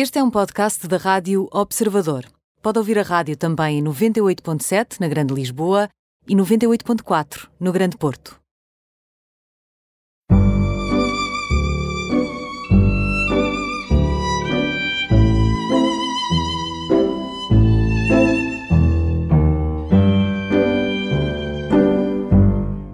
Este 0.00 0.20
é 0.20 0.22
um 0.22 0.30
podcast 0.30 0.86
da 0.86 0.96
Rádio 0.96 1.48
Observador. 1.50 2.24
Pode 2.62 2.78
ouvir 2.78 3.00
a 3.00 3.02
rádio 3.02 3.36
também 3.36 3.80
em 3.80 3.82
98.7 3.82 5.00
na 5.00 5.08
Grande 5.08 5.34
Lisboa 5.34 5.88
e 6.28 6.36
98.4 6.36 7.48
no 7.58 7.72
Grande 7.72 7.96
Porto. 7.96 8.38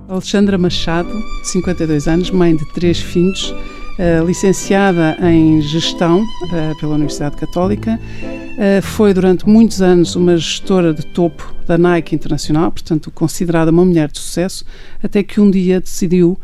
Alexandra 0.08 0.56
Machado, 0.56 1.12
52 1.42 2.08
anos, 2.08 2.30
mãe 2.30 2.56
de 2.56 2.64
três 2.72 2.98
filhos, 2.98 3.54
uh, 3.98 4.24
licenciada 4.26 5.16
em 5.22 5.60
Gestão 5.60 6.22
uh, 6.22 6.78
pela 6.78 6.94
Universidade 6.94 7.36
Católica. 7.36 7.98
Uh, 8.18 8.82
foi 8.82 9.12
durante 9.12 9.48
muitos 9.48 9.82
anos 9.82 10.16
uma 10.16 10.36
gestora 10.36 10.92
de 10.92 11.04
topo 11.06 11.54
da 11.66 11.78
Nike 11.78 12.14
Internacional, 12.14 12.70
portanto 12.70 13.10
considerada 13.10 13.70
uma 13.70 13.84
mulher 13.84 14.10
de 14.10 14.18
sucesso, 14.18 14.64
até 15.02 15.22
que 15.22 15.40
um 15.40 15.50
dia 15.50 15.80
decidiu 15.80 16.38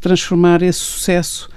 transformar 0.00 0.62
esse 0.62 0.80
sucesso 0.80 1.48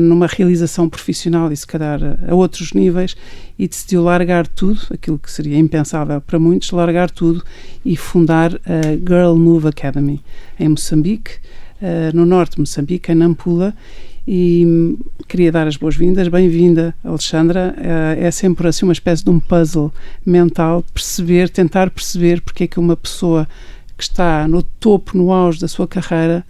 numa 0.00 0.26
realização 0.26 0.88
profissional 0.88 1.52
e 1.52 1.56
se 1.56 1.64
calhar 1.64 2.00
a 2.28 2.34
outros 2.34 2.72
níveis 2.72 3.16
e 3.56 3.68
decidiu 3.68 4.02
largar 4.02 4.48
tudo, 4.48 4.80
aquilo 4.92 5.16
que 5.16 5.30
seria 5.30 5.56
impensável 5.56 6.20
para 6.20 6.40
muitos, 6.40 6.72
largar 6.72 7.08
tudo 7.08 7.42
e 7.84 7.96
fundar 7.96 8.52
a 8.66 8.96
Girl 8.96 9.36
Move 9.36 9.68
Academy 9.68 10.20
em 10.58 10.68
Moçambique, 10.68 11.38
uh, 11.80 12.16
no 12.16 12.24
norte 12.24 12.54
de 12.54 12.60
Moçambique, 12.60 13.12
em 13.12 13.14
Nampula, 13.14 13.74
e 14.26 14.64
hum, 14.66 14.98
queria 15.26 15.50
dar 15.50 15.66
as 15.66 15.76
boas-vindas. 15.76 16.28
Bem-vinda, 16.28 16.94
Alexandra. 17.02 17.74
Uh, 17.78 18.24
é 18.24 18.30
sempre 18.30 18.68
assim 18.68 18.84
uma 18.84 18.92
espécie 18.92 19.24
de 19.24 19.30
um 19.30 19.40
puzzle 19.40 19.92
mental, 20.24 20.84
perceber, 20.92 21.48
tentar 21.48 21.90
perceber 21.90 22.42
porque 22.42 22.64
é 22.64 22.66
que 22.66 22.78
uma 22.78 22.96
pessoa 22.96 23.48
que 23.96 24.02
está 24.02 24.46
no 24.46 24.62
topo, 24.62 25.16
no 25.16 25.32
auge 25.32 25.60
da 25.60 25.66
sua 25.66 25.88
carreira, 25.88 26.44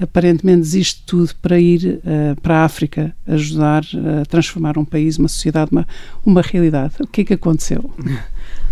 aparentemente 0.00 0.60
desiste 0.60 1.02
tudo 1.04 1.34
para 1.42 1.58
ir 1.58 2.00
uh, 2.04 2.40
para 2.40 2.58
a 2.58 2.64
África 2.64 3.14
ajudar 3.26 3.82
a 4.22 4.24
transformar 4.26 4.78
um 4.78 4.84
país, 4.84 5.18
uma 5.18 5.28
sociedade, 5.28 5.70
uma, 5.72 5.86
uma 6.24 6.40
realidade. 6.40 6.94
O 7.00 7.06
que 7.06 7.22
é 7.22 7.24
que 7.24 7.34
aconteceu? 7.34 7.92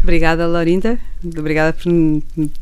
Obrigada, 0.02 0.46
Laurinda. 0.46 0.98
Obrigada 1.24 1.72
por 1.72 1.92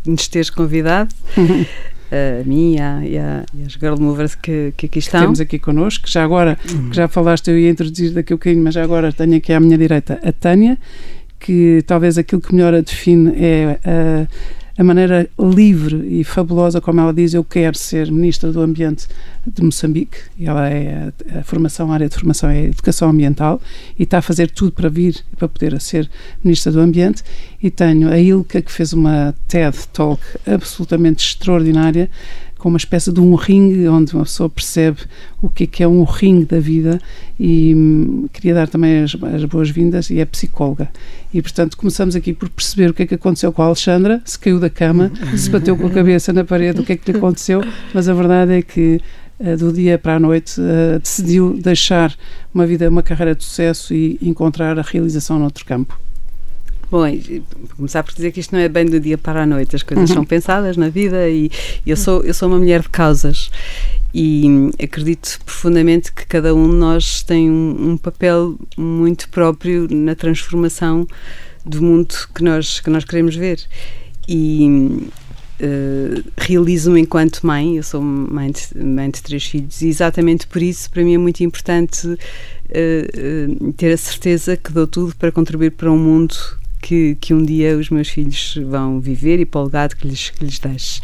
nos 0.07 0.29
teres 0.29 0.51
convidado. 0.51 1.14
a 2.11 2.44
mim 2.44 2.75
e, 2.75 2.80
a, 2.80 3.05
e, 3.05 3.19
a, 3.19 3.44
e 3.55 3.69
Girl 3.69 4.00
Movers 4.00 4.34
que, 4.34 4.72
que 4.77 4.86
aqui 4.86 4.98
estão. 4.98 5.20
Temos 5.20 5.41
aqui 5.41 5.58
connosco, 5.58 6.08
já 6.08 6.25
agora, 6.25 6.58
uhum. 6.70 6.92
já 6.92 7.08
falaste, 7.08 7.48
eu 7.48 7.58
ia 7.58 7.70
introduzir 7.70 8.12
daqui 8.12 8.33
a 8.33 8.34
um 8.34 8.39
bocadinho, 8.39 8.64
mas 8.64 8.75
já 8.75 8.83
agora 8.83 9.12
tenho 9.12 9.36
aqui 9.36 9.52
à 9.52 9.61
minha 9.61 9.78
direita 9.78 10.20
a 10.22 10.33
Tânia, 10.33 10.78
que 11.39 11.83
talvez 11.86 12.19
aquilo 12.19 12.41
que 12.41 12.55
melhor 12.55 12.75
a 12.75 12.80
define 12.80 13.33
é 13.36 13.78
a 13.84 14.27
a 14.81 14.83
maneira 14.83 15.28
livre 15.39 16.06
e 16.09 16.25
fabulosa 16.25 16.81
como 16.81 17.03
ela 17.03 17.12
diz, 17.12 17.34
eu 17.34 17.45
quero 17.45 17.77
ser 17.77 18.11
Ministra 18.11 18.50
do 18.50 18.62
Ambiente 18.62 19.06
de 19.47 19.62
Moçambique. 19.62 20.17
Ela 20.41 20.70
é 20.70 21.12
a, 21.39 21.42
formação, 21.42 21.92
a 21.92 21.95
área 21.95 22.09
de 22.09 22.14
formação 22.14 22.48
é 22.48 22.64
educação 22.64 23.11
ambiental 23.11 23.61
e 23.98 24.05
está 24.05 24.17
a 24.17 24.23
fazer 24.23 24.51
tudo 24.51 24.73
para 24.73 24.89
vir, 24.89 25.23
para 25.36 25.47
poder 25.47 25.78
ser 25.83 26.08
Ministra 26.42 26.73
do 26.73 26.81
Ambiente. 26.81 27.23
E 27.62 27.70
tenho 27.70 28.08
a 28.08 28.19
Ilka, 28.19 28.62
que 28.62 28.73
fez 28.73 28.95
uma 28.95 29.34
TED 29.47 29.77
Talk 29.92 30.23
absolutamente 30.47 31.27
extraordinária, 31.27 32.08
com 32.61 32.69
uma 32.69 32.77
espécie 32.77 33.11
de 33.11 33.20
um 33.20 33.34
ringue 33.34 33.89
onde 33.89 34.14
uma 34.14 34.25
pessoa 34.25 34.48
percebe 34.48 34.98
o 35.41 35.48
que 35.48 35.64
é, 35.64 35.66
que 35.66 35.83
é 35.83 35.89
um 35.89 36.05
ringue 36.05 36.44
da 36.44 36.61
vida 36.61 37.00
e 37.39 37.75
hum, 37.75 38.28
queria 38.33 38.55
dar 38.55 38.69
também 38.69 39.02
as, 39.02 39.17
as 39.34 39.44
boas-vindas 39.47 40.11
e 40.11 40.20
é 40.20 40.25
psicóloga. 40.25 40.89
E 41.33 41.41
portanto 41.41 41.77
começamos 41.77 42.14
aqui 42.14 42.34
por 42.34 42.48
perceber 42.50 42.91
o 42.91 42.94
que 42.94 43.02
é 43.02 43.06
que 43.06 43.14
aconteceu 43.14 43.50
com 43.52 43.62
a 43.62 43.67
Alexandra 43.67 44.20
se 44.25 44.39
caiu 44.39 44.61
da 44.61 44.69
cama, 44.69 45.11
se 45.36 45.48
bateu 45.50 45.77
com 45.77 45.86
a 45.86 45.91
cabeça 45.91 46.33
na 46.33 46.44
parede, 46.44 46.80
o 46.80 46.85
que 46.85 46.92
é 46.92 46.96
que 46.96 47.11
lhe 47.11 47.18
aconteceu 47.18 47.62
mas 47.95 48.08
a 48.08 48.14
verdade 48.14 48.52
é 48.52 48.62
que 48.62 49.01
uh, 49.39 49.56
do 49.56 49.73
dia 49.73 49.98
para 49.98 50.17
a 50.17 50.20
noite 50.20 50.61
uh, 50.61 50.98
decidiu 51.01 51.58
deixar 51.58 52.14
uma 52.52 52.67
vida, 52.67 52.89
uma 52.89 53.02
carreira 53.02 53.35
de 53.35 53.42
sucesso 53.42 53.95
e 53.95 54.18
encontrar 54.20 54.79
a 54.79 54.83
realização 54.83 55.39
noutro 55.39 55.64
campo 55.64 55.98
Bom, 56.90 57.02
vou 57.02 57.77
começar 57.77 58.02
por 58.02 58.12
dizer 58.12 58.33
que 58.33 58.40
isto 58.40 58.52
não 58.52 58.61
é 58.61 58.68
bem 58.68 58.84
do 58.84 58.98
dia 58.98 59.17
para 59.17 59.45
a 59.45 59.46
noite, 59.46 59.77
as 59.77 59.83
coisas 59.83 60.11
uhum. 60.11 60.17
são 60.17 60.24
pensadas 60.24 60.77
na 60.77 60.89
vida 60.89 61.28
e 61.28 61.48
eu 61.86 61.96
sou, 61.96 62.23
eu 62.23 62.34
sou 62.34 62.48
uma 62.48 62.58
mulher 62.58 62.83
de 62.83 62.89
causas 62.89 63.48
e 64.12 64.45
acredito 64.83 65.39
profundamente 65.45 66.12
que 66.12 66.27
cada 66.27 66.52
um 66.52 66.68
de 66.68 66.74
nós 66.74 67.23
tem 67.23 67.48
um, 67.48 67.92
um 67.92 67.96
papel 67.96 68.58
muito 68.77 69.29
próprio 69.29 69.86
na 69.89 70.17
transformação 70.17 71.06
do 71.64 71.80
mundo 71.80 72.12
que 72.34 72.42
nós, 72.42 72.80
que 72.80 72.90
nós 72.90 73.05
queremos 73.05 73.36
ver. 73.36 73.61
E 74.29 75.08
Uh, 75.62 76.24
realizo-me 76.39 77.02
enquanto 77.02 77.46
mãe, 77.46 77.77
eu 77.77 77.83
sou 77.83 78.00
mãe 78.00 78.50
de, 78.50 78.83
mãe 78.83 79.11
de, 79.11 79.23
três 79.23 79.45
filhos, 79.45 79.83
e 79.83 79.89
exatamente 79.89 80.46
por 80.46 80.62
isso, 80.62 80.90
para 80.90 81.05
mim, 81.05 81.12
é 81.12 81.18
muito 81.18 81.45
importante 81.45 82.06
uh, 82.06 82.17
uh, 82.17 83.73
ter 83.74 83.92
a 83.92 83.96
certeza 83.98 84.56
que 84.56 84.73
dou 84.73 84.86
tudo 84.86 85.14
para 85.17 85.30
contribuir 85.30 85.73
para 85.73 85.92
um 85.92 85.98
mundo 85.98 86.34
que, 86.80 87.17
que 87.20 87.35
um 87.35 87.45
dia 87.45 87.77
os 87.77 87.91
meus 87.91 88.08
filhos 88.08 88.58
vão 88.67 89.01
viver 89.01 89.41
e 89.41 89.46
para 89.46 89.61
o 89.61 89.64
legado 89.64 89.96
que 89.96 90.07
lhes, 90.07 90.30
que 90.30 90.45
lhes 90.45 90.58
deixe. 90.58 91.01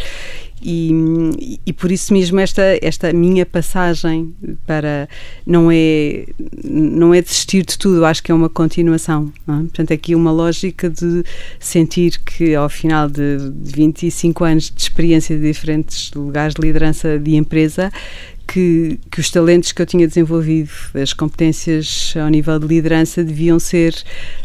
E, 0.63 1.61
e, 1.67 1.73
por 1.73 1.93
isso 1.93 2.15
mesmo 2.15 2.41
esta 2.41 2.63
esta 2.81 3.13
minha 3.13 3.45
passagem 3.45 4.35
para 4.67 5.07
não 5.47 5.71
é 5.71 6.25
não 6.65 7.13
é 7.13 7.21
desistir 7.21 7.63
de 7.63 7.77
tudo 7.77 8.07
acho 8.07 8.23
que 8.23 8.33
é 8.33 8.35
uma 8.35 8.49
continuação 8.49 9.31
é? 9.47 9.53
portanto 9.53 9.93
aqui 9.93 10.15
uma 10.15 10.33
lógica 10.33 10.89
de 10.89 11.23
sentir 11.61 12.19
que 12.21 12.55
ao 12.55 12.71
final 12.71 13.07
de 13.07 13.37
25 13.53 14.45
anos 14.45 14.71
de 14.75 14.81
experiência 14.81 15.37
de 15.37 15.43
diferentes 15.43 16.11
lugares 16.15 16.55
de 16.55 16.63
liderança 16.63 17.19
de 17.19 17.37
empresa 17.37 17.93
que, 18.47 18.99
que, 19.11 19.21
os 19.21 19.31
talentos 19.31 19.73
que 19.73 19.83
eu 19.83 19.87
tinha 19.87 20.07
desenvolvido, 20.07 20.71
as 20.95 21.13
competências 21.13 22.15
ao 22.21 22.29
nível 22.29 22.59
de 22.59 22.67
liderança, 22.67 23.25
deviam 23.25 23.59
ser 23.59 23.95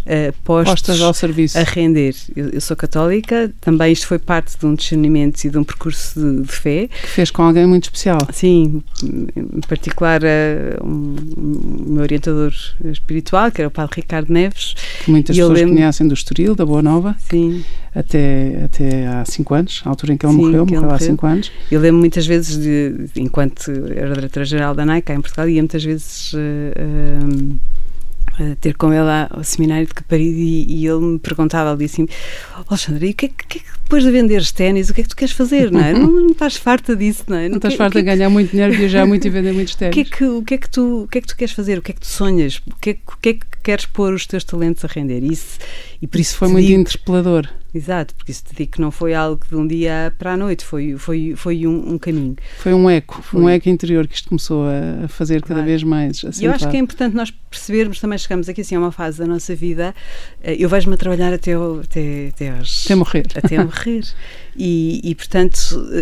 uh, 0.01 0.34
postos 0.44 0.72
Postas 0.72 1.01
ao 1.01 1.13
serviço. 1.13 1.57
a 1.57 1.63
render. 1.63 2.16
Eu, 2.35 2.50
eu, 2.50 2.62
sou 2.62 2.75
católica, 2.75 3.51
também 3.62 3.91
isto 3.94 4.07
foi 4.07 4.19
parte 4.19 4.57
de 4.57 4.66
um 4.66 4.73
discernimento 4.75 5.44
e 5.44 5.50
de 5.50 5.57
um 5.57 5.63
percurso 5.63 6.19
de, 6.19 6.41
de 6.41 6.51
fé. 6.51 6.88
Que 6.88 7.07
fez 7.07 7.31
com 7.31 7.44
alguém 7.44 7.66
muito 7.67 7.85
especial. 7.85 8.19
Sim, 8.31 8.81
em 9.03 9.62
particular 9.67 10.22
uh, 10.23 10.85
um, 10.85 11.16
um, 11.38 11.94
meu 11.94 12.01
orientador 12.03 12.53
espiritual, 12.85 13.51
que 13.51 13.62
era 13.62 13.68
o 13.68 13.72
Padre 13.72 13.97
Ricardo 13.97 14.31
Neves. 14.31 14.75
Que 15.03 15.12
muitas 15.12 15.35
pessoas 15.35 15.59
lembro... 15.59 15.75
conhecem 15.75 16.07
do 16.07 16.13
Estoril, 16.13 16.56
da 16.56 16.66
Boa 16.66 16.81
Nova. 16.81 17.16
Sim 17.29 17.63
até, 17.94 18.63
até 18.63 19.07
há 19.07 19.25
cinco 19.25 19.53
anos, 19.53 19.81
a 19.85 19.90
altura 19.90 20.13
em 20.13 20.18
que 20.18 20.25
ele 20.25 20.34
Sim, 20.34 20.41
morreu, 20.41 20.66
morreu 20.66 20.91
há 20.91 21.00
cinco 21.00 21.25
anos. 21.25 21.52
Eu 21.69 21.81
lembro 21.81 22.00
muitas 22.00 22.25
vezes, 22.25 22.57
de, 22.57 23.09
enquanto 23.16 23.69
era 23.94 24.13
diretora-geral 24.13 24.74
da 24.74 24.85
Nike, 24.85 25.12
em 25.12 25.22
Portugal, 25.22 25.47
ia 25.50 25.62
muitas 25.62 25.84
vezes. 25.84 26.34
Uh, 26.34 27.59
uh, 28.40 28.56
ter 28.62 28.75
com 28.75 28.94
ele 28.94 29.09
ao 29.30 29.44
seminário 29.44 29.85
de 29.85 29.94
Caparido 29.94 30.38
e, 30.38 30.66
e, 30.68 30.88
ele 30.88 31.00
me 31.01 31.19
perguntava 31.19 31.72
ali 31.72 31.85
assim 31.85 32.07
Alexandre, 32.68 33.07
e 33.07 33.12
o 33.12 33.13
que 33.13 33.25
é, 33.25 33.30
que, 33.30 33.57
é 33.57 33.62
que 33.62 33.68
depois 33.84 34.06
de 34.06 34.12
venderes 34.12 34.53
ténis, 34.53 34.90
o 34.90 34.94
que 34.94 35.01
é 35.01 35.03
que 35.03 35.09
tu 35.09 35.16
queres 35.18 35.34
fazer, 35.34 35.69
não 35.69 35.81
é? 35.81 35.91
Não, 36.01 36.09
não 36.09 36.31
estás 36.31 36.56
farta 36.56 36.96
disso, 36.96 37.25
não 37.28 37.35
é? 37.35 37.50
Não, 37.50 37.57
estás 37.57 37.75
farta 37.75 38.00
de 38.00 38.06
ganhar 38.06 38.30
muito 38.30 38.51
dinheiro, 38.51 38.74
viajar 38.74 39.06
muito 39.06 39.28
e 39.28 39.30
vender 39.30 39.51
muitos 39.51 39.75
ténis. 39.75 39.91
O 39.91 39.94
que, 39.94 40.01
é 40.01 40.18
que, 40.18 40.24
o, 40.24 40.41
que 40.41 40.53
é 40.53 40.57
que 40.57 40.69
tu, 40.69 41.03
o 41.03 41.07
que 41.09 41.18
é 41.18 41.22
que 41.22 41.28
tu 41.28 41.35
queres 41.35 41.53
fazer? 41.53 41.78
O 41.78 41.81
que 41.81 41.91
é 41.91 41.94
que 41.94 42.00
tu 42.00 42.07
sonhas? 42.07 42.62
O 42.66 42.75
que 42.80 42.91
é, 42.91 42.94
o 42.94 43.18
que, 43.18 43.30
é 43.30 43.34
que 43.34 43.46
queres 43.62 43.85
pôr 43.85 44.13
os 44.13 44.25
teus 44.25 44.46
talentos 44.46 44.85
a 44.85 44.88
render? 44.88 45.22
Isso, 45.22 45.59
e 46.01 46.07
por 46.07 46.19
isso, 46.19 46.31
isso 46.31 46.38
foi 46.38 46.47
muito 46.47 46.68
digo, 46.68 46.80
interpelador. 46.80 47.50
Exato, 47.74 48.14
porque 48.16 48.32
isso 48.32 48.44
te 48.44 48.56
digo 48.56 48.72
que 48.72 48.82
não 48.82 48.92
foi 48.92 49.14
algo 49.14 49.42
de 49.48 49.56
um 49.56 49.66
dia 49.66 50.14
para 50.18 50.34
a 50.34 50.38
noite, 50.38 50.66
foi, 50.66 50.98
foi, 50.98 51.34
foi 51.38 51.66
um, 51.66 51.94
um 51.94 51.98
caminho. 51.98 52.36
Foi 52.59 52.74
um 52.74 52.90
eco, 52.90 53.22
foi. 53.22 53.42
um 53.42 53.50
eco 53.50 53.70
interior 53.70 54.08
que 54.08 54.16
isto 54.16 54.28
começou 54.28 54.66
a 54.66 55.08
fazer 55.08 55.42
cada 55.42 55.56
claro. 55.56 55.66
vez 55.66 55.84
mais. 55.84 56.22
E 56.40 56.46
eu 56.46 56.52
acho 56.52 56.70
que 56.70 56.76
é 56.76 56.80
importante 56.80 57.16
nós 57.16 57.31
percebermos, 57.31 58.00
também 58.00 58.18
chegamos 58.18 58.50
aqui 58.50 58.62
assim 58.62 58.76
a 58.76 58.80
uma 58.80 58.92
fase 58.92 59.20
da 59.20 59.26
nossa 59.26 59.56
vida, 59.56 59.95
eh, 60.44 60.56
eu 60.60 60.68
vejo-me 60.68 60.95
a 60.95 60.98
trabalhar 60.98 61.34
até, 61.34 61.54
até, 61.54 62.28
até, 62.28 62.50
aos, 62.50 62.86
até 62.86 62.95
morrer. 62.95 63.25
Até 63.36 63.63
morrer. 63.63 64.04
E, 64.56 65.00
e, 65.03 65.15
portanto, 65.15 65.57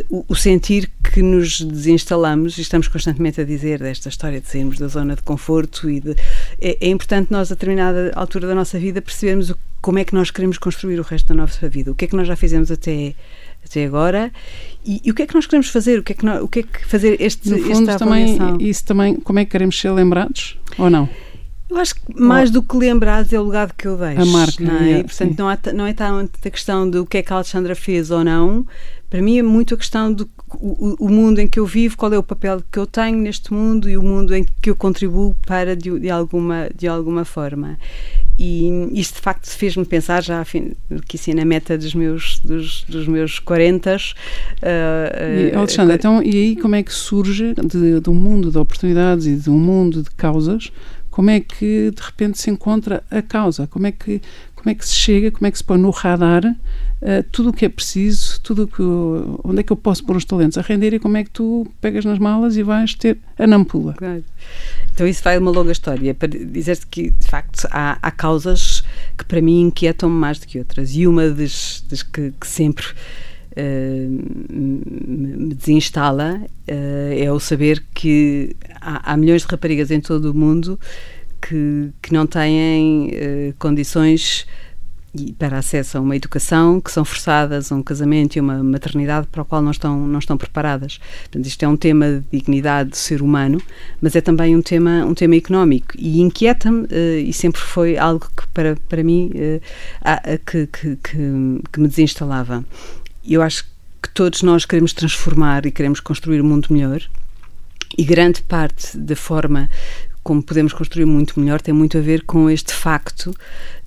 o, 0.10 0.26
o, 0.28 0.36
sentir 0.36 0.90
que 1.04 1.22
nos 1.22 1.62
desinstalamos, 1.62 2.58
e 2.58 2.62
estamos 2.62 2.88
constantemente 2.88 3.40
a 3.40 3.44
dizer 3.44 3.80
desta 3.80 4.10
história 4.10 4.42
de 4.42 4.48
sairmos 4.48 4.78
da 4.78 4.88
zona 4.88 5.16
de 5.16 5.22
conforto, 5.22 5.90
e 5.90 6.00
de, 6.00 6.16
é, 6.60 6.78
é 6.82 6.88
importante 6.88 7.32
nós, 7.32 7.52
a 7.52 7.56
determinada 7.56 8.12
altura 8.16 8.48
da 8.48 8.56
nossa 8.56 8.80
vida, 8.80 9.02
percebermos 9.02 9.52
o 9.52 9.58
como 9.82 10.00
é 10.00 10.04
que 10.04 10.14
nós 10.14 10.30
queremos 10.30 10.58
construir 10.58 11.00
o 11.00 11.04
resto 11.04 11.28
da 11.28 11.36
nossa 11.36 11.70
vida, 11.70 11.92
o 11.92 11.96
que 11.96 12.06
é 12.06 12.08
que 12.08 12.16
nós 12.16 12.28
já 12.28 12.36
fizemos 12.36 12.72
até 12.72 13.16
até 13.64 13.86
agora? 13.86 14.32
E, 14.86 15.02
e 15.04 15.12
o 15.12 15.14
que 15.14 15.24
é 15.24 15.28
que 15.28 15.36
nós 15.36 15.46
queremos 15.46 15.70
fazer, 15.70 16.00
o 16.00 16.04
que 16.04 16.14
é 16.14 16.16
que, 16.16 16.26
nós, 16.26 16.42
o 16.42 16.48
que, 16.48 16.60
é 16.60 16.64
que 16.64 16.86
fazer 16.86 17.22
este, 17.22 17.50
no 17.50 17.60
fundo, 17.60 17.98
também, 17.98 18.38
isso 18.60 18.86
também, 18.86 19.16
como 19.16 19.40
é 19.40 19.46
que 19.46 19.52
queremos 19.52 19.80
ser 19.80 19.92
lembrados 19.92 20.58
ou 20.78 20.90
não? 20.90 21.10
Eu 21.70 21.78
acho 21.78 21.96
que 21.96 22.20
mais 22.20 22.50
do 22.50 22.64
que 22.64 22.76
lembrares 22.76 23.32
é 23.32 23.40
o 23.40 23.46
legado 23.46 23.74
que 23.78 23.88
eu 23.88 23.96
deixo. 23.96 24.22
A 24.22 24.26
marca. 24.26 24.64
Não 24.64 24.78
é? 24.78 24.92
é, 24.92 25.04
Portanto, 25.04 25.30
sim. 25.30 25.36
não, 25.38 25.50
há, 25.50 25.58
não 25.74 25.86
é 25.86 25.94
tanto 25.94 26.32
a 26.44 26.50
questão 26.50 26.90
do 26.90 27.06
que 27.06 27.18
é 27.18 27.22
que 27.22 27.32
a 27.32 27.36
Alexandra 27.36 27.76
fez 27.76 28.10
ou 28.10 28.24
não. 28.24 28.66
Para 29.10 29.22
mim 29.22 29.38
é 29.38 29.44
muito 29.44 29.74
a 29.74 29.78
questão 29.78 30.12
do 30.12 30.30
o, 30.56 30.96
o 31.00 31.10
mundo 31.10 31.40
em 31.40 31.48
que 31.48 31.60
eu 31.60 31.66
vivo, 31.66 31.96
qual 31.96 32.12
é 32.14 32.18
o 32.18 32.24
papel 32.24 32.62
que 32.72 32.80
eu 32.80 32.88
tenho 32.88 33.18
neste 33.18 33.54
mundo 33.54 33.90
e 33.90 33.98
o 33.98 34.02
mundo 34.02 34.36
em 34.36 34.44
que 34.62 34.70
eu 34.70 34.76
contribuo 34.76 35.36
para 35.46 35.76
de, 35.76 36.00
de 36.00 36.10
alguma, 36.10 36.70
de 36.76 36.88
alguma 36.88 37.24
forma. 37.24 37.78
E 38.38 38.70
isto 38.94 39.16
de 39.16 39.22
facto 39.22 39.50
fez-me 39.50 39.86
pensar 39.86 40.24
já 40.24 40.44
que 40.46 41.18
assim 41.18 41.34
na 41.34 41.44
meta 41.44 41.78
dos 41.78 41.94
meus 41.94 42.40
dos, 42.40 42.86
dos 42.88 43.06
meus 43.06 43.38
40 43.38 43.96
uh, 43.96 44.00
e, 45.52 45.56
Alexandra, 45.56 45.94
uh, 45.94 45.98
então 45.98 46.24
e 46.24 46.30
aí 46.30 46.56
como 46.56 46.74
é 46.76 46.82
que 46.82 46.94
surge 46.94 47.54
de, 47.54 48.00
de 48.00 48.10
um 48.10 48.14
mundo 48.14 48.50
de 48.50 48.58
oportunidades 48.58 49.26
e 49.26 49.36
de 49.36 49.50
um 49.50 49.60
mundo 49.60 50.04
de 50.04 50.10
causas 50.12 50.72
como 51.20 51.32
é 51.32 51.42
que 51.42 51.92
de 51.92 52.02
repente 52.02 52.40
se 52.40 52.50
encontra 52.50 53.04
a 53.12 53.22
causa? 53.22 53.68
Como 53.68 53.86
é 53.86 53.92
que 53.92 54.22
como 54.56 54.70
é 54.70 54.74
que 54.74 54.88
se 54.88 54.94
chega 54.94 55.30
como 55.30 55.48
é 55.48 55.52
que 55.52 55.58
se 55.58 55.64
põe 55.66 55.78
no 55.78 55.90
radar 55.90 56.46
uh, 56.46 57.24
tudo 57.30 57.50
o 57.50 57.54
que 57.54 57.66
é 57.66 57.70
preciso 57.70 58.40
tudo 58.40 58.66
que 58.66 58.82
onde 59.44 59.60
é 59.60 59.64
que 59.64 59.74
eu 59.74 59.76
posso 59.76 60.02
pôr 60.06 60.16
os 60.16 60.24
talentos? 60.24 60.58
A 60.58 60.62
render 60.62 60.94
e 60.94 61.00
como 61.00 61.18
é 61.18 61.26
que 61.26 61.30
tu 61.30 61.68
pegas 61.82 62.06
nas 62.06 62.20
malas 62.20 62.56
e 62.56 62.64
vais 62.64 62.94
ter 62.94 63.18
a 63.38 63.46
nampula. 63.46 63.96
Claro. 63.96 64.24
Então 64.94 65.06
isso 65.06 65.22
vai 65.22 65.38
uma 65.38 65.52
longa 65.52 65.74
história. 65.74 66.16
Para 66.16 66.30
dizer-te 66.30 66.88
que 66.88 67.10
de 67.10 67.28
facto 67.28 67.68
há, 67.70 68.00
há 68.02 68.12
causas 68.12 68.82
que 69.18 69.26
para 69.26 69.42
mim 69.42 69.64
inquietam-me 69.64 70.16
mais 70.16 70.40
do 70.40 70.48
que 70.48 70.58
outras. 70.58 70.96
E 70.96 71.06
uma 71.06 71.30
das, 71.30 71.84
das 71.90 72.02
que, 72.02 72.32
que, 72.40 72.48
sempre 72.48 72.86
me 73.60 75.54
desinstala 75.54 76.40
uh, 76.42 77.14
é 77.18 77.32
o 77.32 77.40
saber 77.40 77.84
que 77.94 78.56
há, 78.80 79.14
há, 79.14 79.18
milhões 79.18 79.42
de 79.42 79.48
raparigas 79.48 79.92
em 79.92 80.00
todo 80.00 80.32
o 80.32 80.34
mundo 80.34 80.80
que, 81.42 81.90
que 82.02 82.14
não 82.14 82.26
têm 82.26 83.08
uh, 83.08 83.54
condições 83.58 84.46
para 85.40 85.58
acesso 85.58 85.98
a 85.98 86.02
uma 86.02 86.16
educação 86.16 86.80
que 86.80 86.92
são 86.92 87.04
forçadas 87.04 87.72
a 87.72 87.76
um 87.76 87.82
casamento 87.82 88.36
e 88.36 88.40
uma 88.40 88.64
maternidade 88.64 89.26
para 89.32 89.42
o 89.42 89.46
qual 89.46 89.60
não 89.60 89.72
estão 89.72 90.08
não 90.08 90.20
estão 90.20 90.38
preparadas. 90.38 91.00
Portanto, 91.22 91.48
isto 91.48 91.64
é 91.64 91.68
um 91.68 91.76
tema 91.76 92.06
de 92.32 92.40
dignidade 92.40 92.92
do 92.92 92.96
ser 92.96 93.22
humano, 93.24 93.60
mas 94.00 94.16
é 94.16 94.22
também 94.22 94.56
um 94.56 94.62
tema 94.62 95.04
um 95.04 95.16
tema 95.16 95.36
económico 95.36 95.94
e 95.98 96.22
inquieta-me 96.22 96.84
uh, 96.84 97.20
e 97.26 97.34
sempre 97.34 97.60
foi 97.60 97.98
algo 97.98 98.30
que 98.38 98.48
para 98.50 98.76
para 98.88 99.04
mim 99.04 99.32
que, 100.46 100.68
que, 100.68 100.96
que, 100.98 101.62
que 101.72 101.80
me 101.80 101.88
desinstalava. 101.88 102.64
Eu 103.30 103.44
acho 103.44 103.64
que 104.02 104.10
todos 104.10 104.42
nós 104.42 104.66
queremos 104.66 104.92
transformar 104.92 105.66
e 105.66 105.72
queremos 105.72 106.00
construir 106.00 106.42
um 106.42 106.46
mundo 106.46 106.68
melhor. 106.72 107.02
E 107.96 108.04
grande 108.04 108.42
parte 108.42 108.98
da 108.98 109.16
forma 109.16 109.70
como 110.24 110.44
podemos 110.44 110.74
construir 110.74 111.06
muito 111.06 111.40
melhor 111.40 111.62
tem 111.62 111.74
muito 111.74 111.98
a 111.98 112.02
ver 112.02 112.24
com 112.24 112.50
este 112.50 112.74
facto 112.74 113.34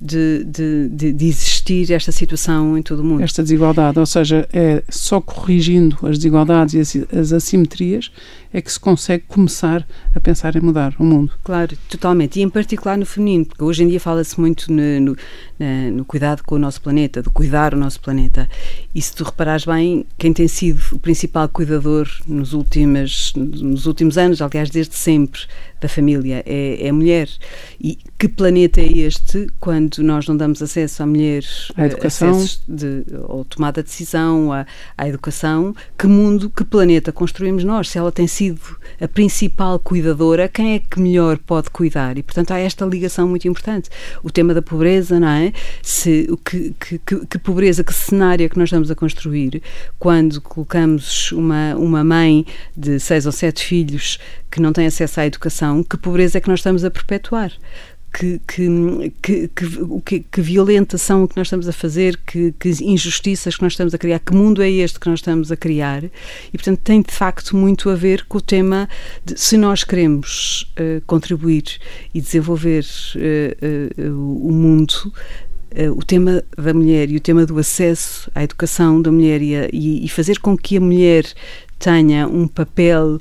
de, 0.02 0.42
de, 0.44 0.88
de, 0.88 1.12
de, 1.12 1.26
existir 1.26 1.92
esta 1.92 2.10
situação 2.10 2.76
em 2.76 2.82
todo 2.82 3.00
o 3.00 3.04
mundo. 3.04 3.22
Esta 3.22 3.40
desigualdade, 3.40 3.98
ou 4.00 4.06
seja, 4.06 4.48
é 4.52 4.82
só 4.88 5.20
corrigindo 5.20 5.96
as 6.02 6.18
desigualdades 6.18 6.74
e 6.74 6.80
as, 6.80 7.12
as 7.16 7.32
assimetrias 7.32 8.10
é 8.52 8.60
que 8.60 8.70
se 8.70 8.78
consegue 8.78 9.24
começar 9.26 9.86
a 10.14 10.20
pensar 10.20 10.54
em 10.56 10.60
mudar 10.60 10.94
o 10.98 11.04
mundo. 11.04 11.32
Claro, 11.42 11.76
totalmente. 11.88 12.38
E 12.38 12.42
em 12.42 12.48
particular 12.50 12.98
no 12.98 13.06
feminino, 13.06 13.46
porque 13.46 13.64
hoje 13.64 13.82
em 13.82 13.88
dia 13.88 13.98
fala-se 13.98 14.38
muito 14.38 14.70
no, 14.70 15.00
no, 15.00 15.16
no, 15.92 16.04
cuidado 16.04 16.42
com 16.44 16.56
o 16.56 16.58
nosso 16.58 16.80
planeta, 16.82 17.22
de 17.22 17.30
cuidar 17.30 17.72
o 17.72 17.78
nosso 17.78 17.98
planeta. 18.00 18.48
E 18.94 19.00
se 19.00 19.14
tu 19.14 19.24
reparares 19.24 19.64
bem, 19.64 20.04
quem 20.18 20.32
tem 20.32 20.46
sido 20.48 20.82
o 20.92 20.98
principal 20.98 21.48
cuidador 21.48 22.06
nos 22.26 22.52
últimos, 22.52 23.32
nos 23.34 23.86
últimos 23.86 24.18
anos, 24.18 24.42
aliás, 24.42 24.68
desde 24.68 24.96
sempre, 24.96 25.40
da 25.80 25.88
família, 25.88 26.42
é, 26.44 26.86
é 26.86 26.88
a 26.90 26.92
mulher. 26.92 27.28
E 27.80 27.98
que 28.18 28.28
planeta 28.28 28.80
é 28.80 28.98
este 28.98 29.48
quando 29.58 29.91
nós 29.98 30.26
não 30.26 30.36
damos 30.36 30.62
acesso 30.62 31.02
à 31.02 31.06
mulher 31.06 31.44
à 31.76 31.86
educação 31.86 32.44
de, 32.68 33.04
ou 33.28 33.44
tomada 33.44 33.82
de 33.82 33.88
decisão 33.88 34.52
à, 34.52 34.64
à 34.96 35.08
educação? 35.08 35.74
Que 35.98 36.06
mundo, 36.06 36.48
que 36.48 36.64
planeta 36.64 37.12
construímos 37.12 37.64
nós? 37.64 37.90
Se 37.90 37.98
ela 37.98 38.12
tem 38.12 38.26
sido 38.26 38.60
a 39.00 39.08
principal 39.08 39.78
cuidadora, 39.78 40.48
quem 40.48 40.74
é 40.74 40.78
que 40.78 41.00
melhor 41.00 41.38
pode 41.38 41.70
cuidar? 41.70 42.16
E, 42.16 42.22
portanto, 42.22 42.52
há 42.52 42.58
esta 42.58 42.84
ligação 42.84 43.28
muito 43.28 43.46
importante. 43.48 43.90
O 44.22 44.30
tema 44.30 44.54
da 44.54 44.62
pobreza, 44.62 45.18
não 45.18 45.28
é? 45.28 45.52
Se, 45.82 46.26
o 46.30 46.36
que, 46.36 46.74
que, 46.78 46.98
que, 46.98 47.26
que 47.26 47.38
pobreza, 47.38 47.82
que 47.82 47.92
cenário 47.92 48.46
é 48.46 48.48
que 48.48 48.58
nós 48.58 48.68
estamos 48.68 48.90
a 48.90 48.94
construir 48.94 49.62
quando 49.98 50.40
colocamos 50.40 51.32
uma, 51.32 51.74
uma 51.76 52.04
mãe 52.04 52.46
de 52.76 53.00
seis 53.00 53.26
ou 53.26 53.32
sete 53.32 53.64
filhos 53.64 54.18
que 54.50 54.60
não 54.60 54.72
tem 54.72 54.86
acesso 54.86 55.18
à 55.18 55.26
educação, 55.26 55.82
que 55.82 55.96
pobreza 55.96 56.36
é 56.36 56.40
que 56.40 56.48
nós 56.48 56.60
estamos 56.60 56.84
a 56.84 56.90
perpetuar? 56.90 57.50
Que, 58.12 58.38
que, 58.46 59.48
que, 60.04 60.20
que, 60.20 60.40
violentação 60.42 61.26
que 61.26 61.34
nós 61.36 61.46
estamos 61.46 61.66
a 61.66 61.72
fazer, 61.72 62.18
que, 62.26 62.52
que, 62.52 62.68
injustiças 62.82 63.56
que 63.56 63.62
nós 63.62 63.72
estamos 63.72 63.94
a 63.94 63.98
criar, 63.98 64.18
que 64.18 64.34
mundo 64.34 64.62
é 64.62 64.70
este 64.70 65.00
que 65.00 65.08
nós 65.08 65.20
estamos 65.20 65.50
a 65.50 65.56
criar. 65.56 66.04
E, 66.04 66.10
portanto, 66.52 66.80
tem 66.84 67.00
de 67.00 67.12
facto 67.12 67.56
muito 67.56 67.88
a 67.88 67.94
ver 67.94 68.26
com 68.26 68.36
o 68.36 68.40
tema 68.40 68.88
de 69.24 69.40
se 69.40 69.56
nós 69.56 69.82
queremos 69.82 70.70
uh, 70.78 71.00
contribuir 71.06 71.64
e 72.12 72.20
desenvolver 72.20 72.84
uh, 73.16 74.02
uh, 74.02 74.48
o 74.48 74.52
mundo. 74.52 75.12
o 75.96 76.04
tema 76.04 76.44
da 76.54 76.74
mulher 76.74 77.10
e 77.10 77.16
o 77.16 77.20
tema 77.20 77.46
do 77.46 77.58
acesso 77.58 78.30
à 78.34 78.44
educação 78.44 79.00
da 79.00 79.10
mulher 79.10 79.40
e, 79.40 79.56
a, 79.56 79.68
e, 79.72 80.04
e 80.04 80.08
fazer 80.10 80.38
com 80.38 80.54
que 80.54 80.76
a 80.76 80.80
mulher 80.80 81.24
tenha 81.78 82.28
um 82.28 82.46
papel 82.46 83.18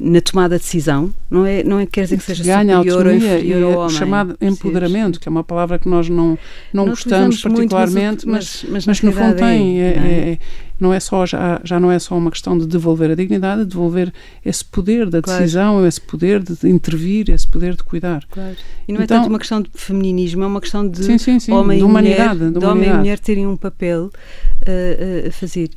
na 0.00 0.20
tomada 0.20 0.56
de 0.56 0.62
decisão, 0.62 1.12
não 1.30 1.46
é, 1.46 1.62
não 1.62 1.78
é 1.78 1.86
quer 1.86 2.04
dizer 2.04 2.16
que 2.16 2.24
seja 2.24 2.44
Ganha 2.44 2.78
superior 2.78 3.06
ou 3.06 3.12
inferior 3.12 3.62
ao 3.74 3.80
homem. 3.80 3.96
chamado 3.96 4.36
empoderamento, 4.40 5.20
que 5.20 5.28
é 5.28 5.30
uma 5.30 5.44
palavra 5.44 5.78
que 5.78 5.88
nós 5.88 6.08
não, 6.08 6.38
não, 6.72 6.84
não 6.84 6.86
gostamos 6.86 7.40
particularmente, 7.40 8.26
mas, 8.26 8.64
mas, 8.64 8.86
mas, 8.86 8.86
mas 8.86 9.02
no 9.02 9.12
fundo 9.12 9.36
tem. 9.36 9.80
É, 9.80 9.84
é, 9.84 9.88
é, 10.32 10.38
não 10.82 10.92
é 10.92 10.98
só, 10.98 11.24
já, 11.24 11.60
já 11.62 11.78
não 11.78 11.92
é 11.92 11.98
só 11.98 12.18
uma 12.18 12.30
questão 12.30 12.58
de 12.58 12.66
devolver 12.66 13.12
a 13.12 13.14
dignidade, 13.14 13.62
de 13.62 13.68
devolver 13.68 14.12
esse 14.44 14.64
poder 14.64 15.08
da 15.08 15.20
decisão, 15.20 15.74
claro. 15.74 15.86
esse 15.86 16.00
poder 16.00 16.42
de 16.42 16.68
intervir, 16.68 17.30
esse 17.30 17.46
poder 17.46 17.76
de 17.76 17.84
cuidar. 17.84 18.24
Claro. 18.28 18.56
E 18.88 18.92
não 18.92 19.00
então, 19.00 19.16
é 19.16 19.20
tanto 19.20 19.30
uma 19.30 19.38
questão 19.38 19.62
de 19.62 19.70
feminismo, 19.72 20.42
é 20.42 20.46
uma 20.46 20.60
questão 20.60 20.86
de 20.86 21.04
sim, 21.04 21.18
sim, 21.18 21.38
sim, 21.38 21.52
homem 21.52 21.78
de 21.78 21.84
humanidade, 21.84 22.40
mulher, 22.40 22.52
de, 22.52 22.58
de 22.58 22.66
homem 22.66 22.90
e 22.90 22.92
mulher 22.92 23.18
terem 23.20 23.46
um 23.46 23.56
papel 23.56 24.06
uh, 24.06 24.08
uh, 24.10 25.28
a 25.28 25.30
fazer. 25.30 25.70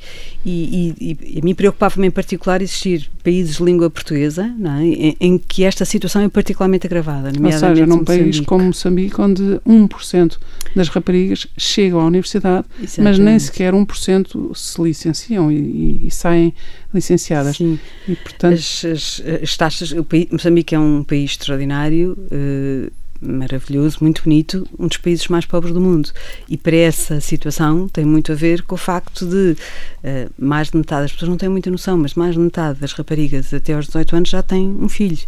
E, 0.44 0.92
e, 1.00 1.18
e 1.36 1.38
a 1.38 1.44
mim 1.44 1.54
preocupava-me 1.54 2.08
em 2.08 2.10
particular 2.10 2.60
existir 2.60 3.08
países 3.22 3.56
de 3.56 3.62
língua 3.76 3.90
portuguesa 3.90 4.44
é? 4.44 4.82
em, 4.82 5.16
em, 5.20 5.38
que 5.38 5.62
esta 5.64 5.84
situação 5.84 6.22
é 6.22 6.28
particularmente 6.28 6.86
agravada. 6.86 7.30
Ou 7.38 7.52
seja, 7.52 7.86
num 7.86 8.02
país 8.02 8.40
como 8.40 8.64
Moçambique, 8.64 9.20
onde 9.20 9.42
1% 9.66 10.38
das 10.74 10.88
raparigas 10.88 11.46
chegam 11.56 12.00
à 12.00 12.06
universidade, 12.06 12.66
Exatamente. 12.82 13.00
mas 13.02 13.18
nem 13.18 13.38
sequer 13.38 13.72
1% 13.74 14.56
se 14.56 14.82
licenciam 14.82 15.52
e, 15.52 16.06
e, 16.06 16.10
saem 16.10 16.54
licenciadas. 16.92 17.56
Sim. 17.56 17.78
E, 18.08 18.16
portanto... 18.16 18.54
as, 18.54 18.84
as, 18.84 19.22
as 19.42 19.56
taxas, 19.56 19.92
o 19.92 20.02
país, 20.02 20.26
Moçambique 20.30 20.74
é 20.74 20.78
um 20.78 21.04
país 21.04 21.32
extraordinário. 21.32 22.16
Uh, 22.32 22.90
maravilhoso, 23.20 23.98
muito 24.00 24.22
bonito, 24.22 24.66
um 24.78 24.86
dos 24.86 24.98
países 24.98 25.28
mais 25.28 25.44
pobres 25.44 25.72
do 25.72 25.80
mundo. 25.80 26.10
E 26.48 26.56
para 26.56 26.76
essa 26.76 27.20
situação 27.20 27.88
tem 27.88 28.04
muito 28.04 28.32
a 28.32 28.34
ver 28.34 28.62
com 28.62 28.74
o 28.74 28.78
facto 28.78 29.26
de 29.26 29.52
uh, 29.52 30.32
mais 30.38 30.70
de 30.70 30.76
metade 30.76 31.02
das 31.02 31.12
pessoas 31.12 31.28
não 31.28 31.36
têm 31.36 31.48
muita 31.48 31.70
noção, 31.70 31.96
mas 31.96 32.14
mais 32.14 32.34
de 32.34 32.40
metade 32.40 32.80
das 32.80 32.92
raparigas 32.92 33.52
até 33.52 33.74
aos 33.74 33.86
18 33.86 34.16
anos 34.16 34.28
já 34.28 34.42
têm 34.42 34.68
um 34.68 34.88
filho. 34.88 35.18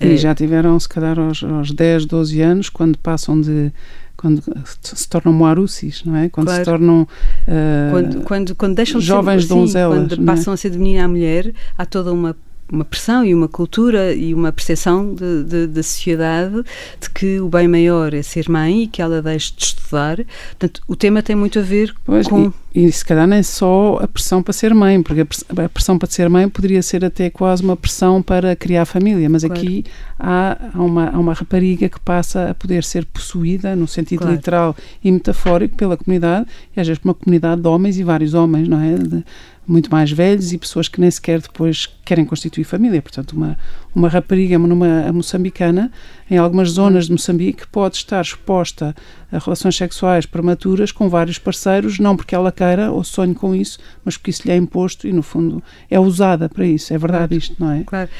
E 0.00 0.06
uh, 0.06 0.16
já 0.16 0.34
tiveram, 0.34 0.78
se 0.78 0.88
calhar, 0.88 1.18
aos, 1.18 1.42
aos 1.42 1.70
10, 1.72 2.06
12 2.06 2.40
anos, 2.40 2.68
quando 2.68 2.98
passam 2.98 3.40
de 3.40 3.72
quando 4.16 4.42
se 4.80 5.08
tornam 5.08 5.32
moarussis, 5.32 6.02
não 6.02 6.16
é? 6.16 6.30
Quando 6.30 6.46
claro. 6.46 6.64
se 6.64 6.70
tornam 6.70 7.02
uh, 7.02 7.90
quando, 7.90 8.20
quando, 8.22 8.54
quando 8.54 8.74
deixam 8.74 8.98
jovens 8.98 9.42
de 9.42 9.48
ser, 9.48 9.54
donzelas, 9.54 10.08
quando 10.08 10.24
passam 10.24 10.52
é? 10.52 10.54
a 10.54 10.56
ser 10.56 10.70
de 10.70 10.78
menina 10.78 11.04
a 11.04 11.08
mulher, 11.08 11.52
há 11.76 11.84
toda 11.84 12.12
uma 12.12 12.34
uma 12.70 12.84
pressão 12.84 13.24
e 13.24 13.34
uma 13.34 13.48
cultura 13.48 14.12
e 14.12 14.34
uma 14.34 14.52
percepção 14.52 15.14
da 15.14 15.82
sociedade 15.82 16.62
de 17.00 17.10
que 17.10 17.40
o 17.40 17.48
bem 17.48 17.68
maior 17.68 18.12
é 18.12 18.22
ser 18.22 18.48
mãe 18.48 18.82
e 18.82 18.86
que 18.86 19.00
ela 19.00 19.22
deixe 19.22 19.52
de 19.54 19.64
estudar. 19.64 20.16
Portanto, 20.16 20.80
o 20.88 20.96
tema 20.96 21.22
tem 21.22 21.36
muito 21.36 21.58
a 21.58 21.62
ver 21.62 21.94
pois, 22.04 22.26
com. 22.26 22.52
E, 22.74 22.86
e 22.86 22.92
se 22.92 23.04
calhar 23.04 23.26
nem 23.26 23.42
só 23.42 23.98
a 24.02 24.08
pressão 24.08 24.42
para 24.42 24.52
ser 24.52 24.74
mãe, 24.74 25.02
porque 25.02 25.20
a 25.20 25.68
pressão 25.68 25.98
para 25.98 26.10
ser 26.10 26.28
mãe 26.28 26.48
poderia 26.48 26.82
ser 26.82 27.04
até 27.04 27.30
quase 27.30 27.62
uma 27.62 27.76
pressão 27.76 28.20
para 28.20 28.54
criar 28.56 28.84
família, 28.84 29.28
mas 29.28 29.44
claro. 29.44 29.60
aqui 29.60 29.84
há, 30.18 30.58
há, 30.74 30.82
uma, 30.82 31.08
há 31.08 31.18
uma 31.18 31.32
rapariga 31.32 31.88
que 31.88 32.00
passa 32.00 32.50
a 32.50 32.54
poder 32.54 32.82
ser 32.84 33.04
possuída, 33.06 33.76
no 33.76 33.86
sentido 33.86 34.20
claro. 34.20 34.34
literal 34.34 34.76
e 35.02 35.10
metafórico, 35.12 35.76
pela 35.76 35.96
comunidade, 35.96 36.46
e 36.76 36.80
às 36.80 36.86
vezes 36.86 36.98
por 37.00 37.08
uma 37.08 37.14
comunidade 37.14 37.60
de 37.60 37.68
homens 37.68 37.98
e 37.98 38.02
vários 38.02 38.34
homens, 38.34 38.68
não 38.68 38.80
é? 38.80 38.94
De, 38.94 39.24
muito 39.66 39.90
mais 39.90 40.10
velhos 40.10 40.52
e 40.52 40.58
pessoas 40.58 40.88
que 40.88 41.00
nem 41.00 41.10
sequer 41.10 41.40
depois 41.40 41.88
querem 42.04 42.24
constituir 42.24 42.64
família. 42.64 43.02
Portanto, 43.02 43.32
uma, 43.32 43.58
uma 43.94 44.08
rapariga 44.08 44.58
numa 44.58 45.12
moçambicana, 45.12 45.90
em 46.30 46.38
algumas 46.38 46.70
zonas 46.70 47.06
de 47.06 47.12
Moçambique, 47.12 47.66
pode 47.66 47.96
estar 47.96 48.20
exposta 48.20 48.94
a 49.30 49.38
relações 49.38 49.76
sexuais 49.76 50.24
prematuras 50.24 50.92
com 50.92 51.08
vários 51.08 51.38
parceiros, 51.38 51.98
não 51.98 52.16
porque 52.16 52.34
ela 52.34 52.52
queira 52.52 52.92
ou 52.92 53.02
sonhe 53.02 53.34
com 53.34 53.54
isso, 53.54 53.78
mas 54.04 54.16
porque 54.16 54.30
isso 54.30 54.42
lhe 54.46 54.52
é 54.52 54.56
imposto 54.56 55.08
e, 55.08 55.12
no 55.12 55.22
fundo, 55.22 55.62
é 55.90 55.98
usada 55.98 56.48
para 56.48 56.64
isso. 56.64 56.94
É 56.94 56.98
verdade 56.98 57.28
claro. 57.28 57.38
isto, 57.38 57.56
não 57.58 57.70
é? 57.72 57.82
Claro. 57.84 58.10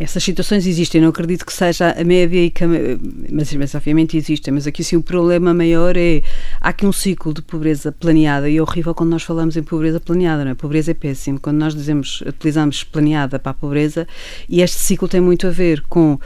Essas 0.00 0.24
situações 0.24 0.66
existem, 0.66 0.98
não 0.98 1.10
acredito 1.10 1.44
que 1.44 1.52
seja 1.52 1.90
a 1.90 2.02
média, 2.02 2.42
e 2.42 2.50
que 2.50 2.64
a, 2.64 2.68
mas, 3.30 3.52
mas 3.52 3.74
obviamente 3.74 4.16
existem, 4.16 4.52
mas 4.54 4.66
aqui 4.66 4.82
sim 4.82 4.96
o 4.96 5.02
problema 5.02 5.52
maior 5.52 5.94
é, 5.94 6.22
há 6.58 6.70
aqui 6.70 6.86
um 6.86 6.92
ciclo 6.92 7.34
de 7.34 7.42
pobreza 7.42 7.92
planeada 7.92 8.48
e 8.48 8.56
é 8.56 8.62
horrível 8.62 8.94
quando 8.94 9.10
nós 9.10 9.22
falamos 9.22 9.58
em 9.58 9.62
pobreza 9.62 10.00
planeada, 10.00 10.42
não 10.42 10.52
é? 10.52 10.54
Pobreza 10.54 10.92
é 10.92 10.94
péssimo, 10.94 11.38
quando 11.38 11.58
nós 11.58 11.74
dizemos, 11.74 12.22
utilizamos 12.22 12.82
planeada 12.82 13.38
para 13.38 13.50
a 13.50 13.54
pobreza 13.54 14.08
e 14.48 14.62
este 14.62 14.78
ciclo 14.78 15.06
tem 15.06 15.20
muito 15.20 15.46
a 15.46 15.50
ver 15.50 15.82
com 15.82 16.14
uh, 16.14 16.20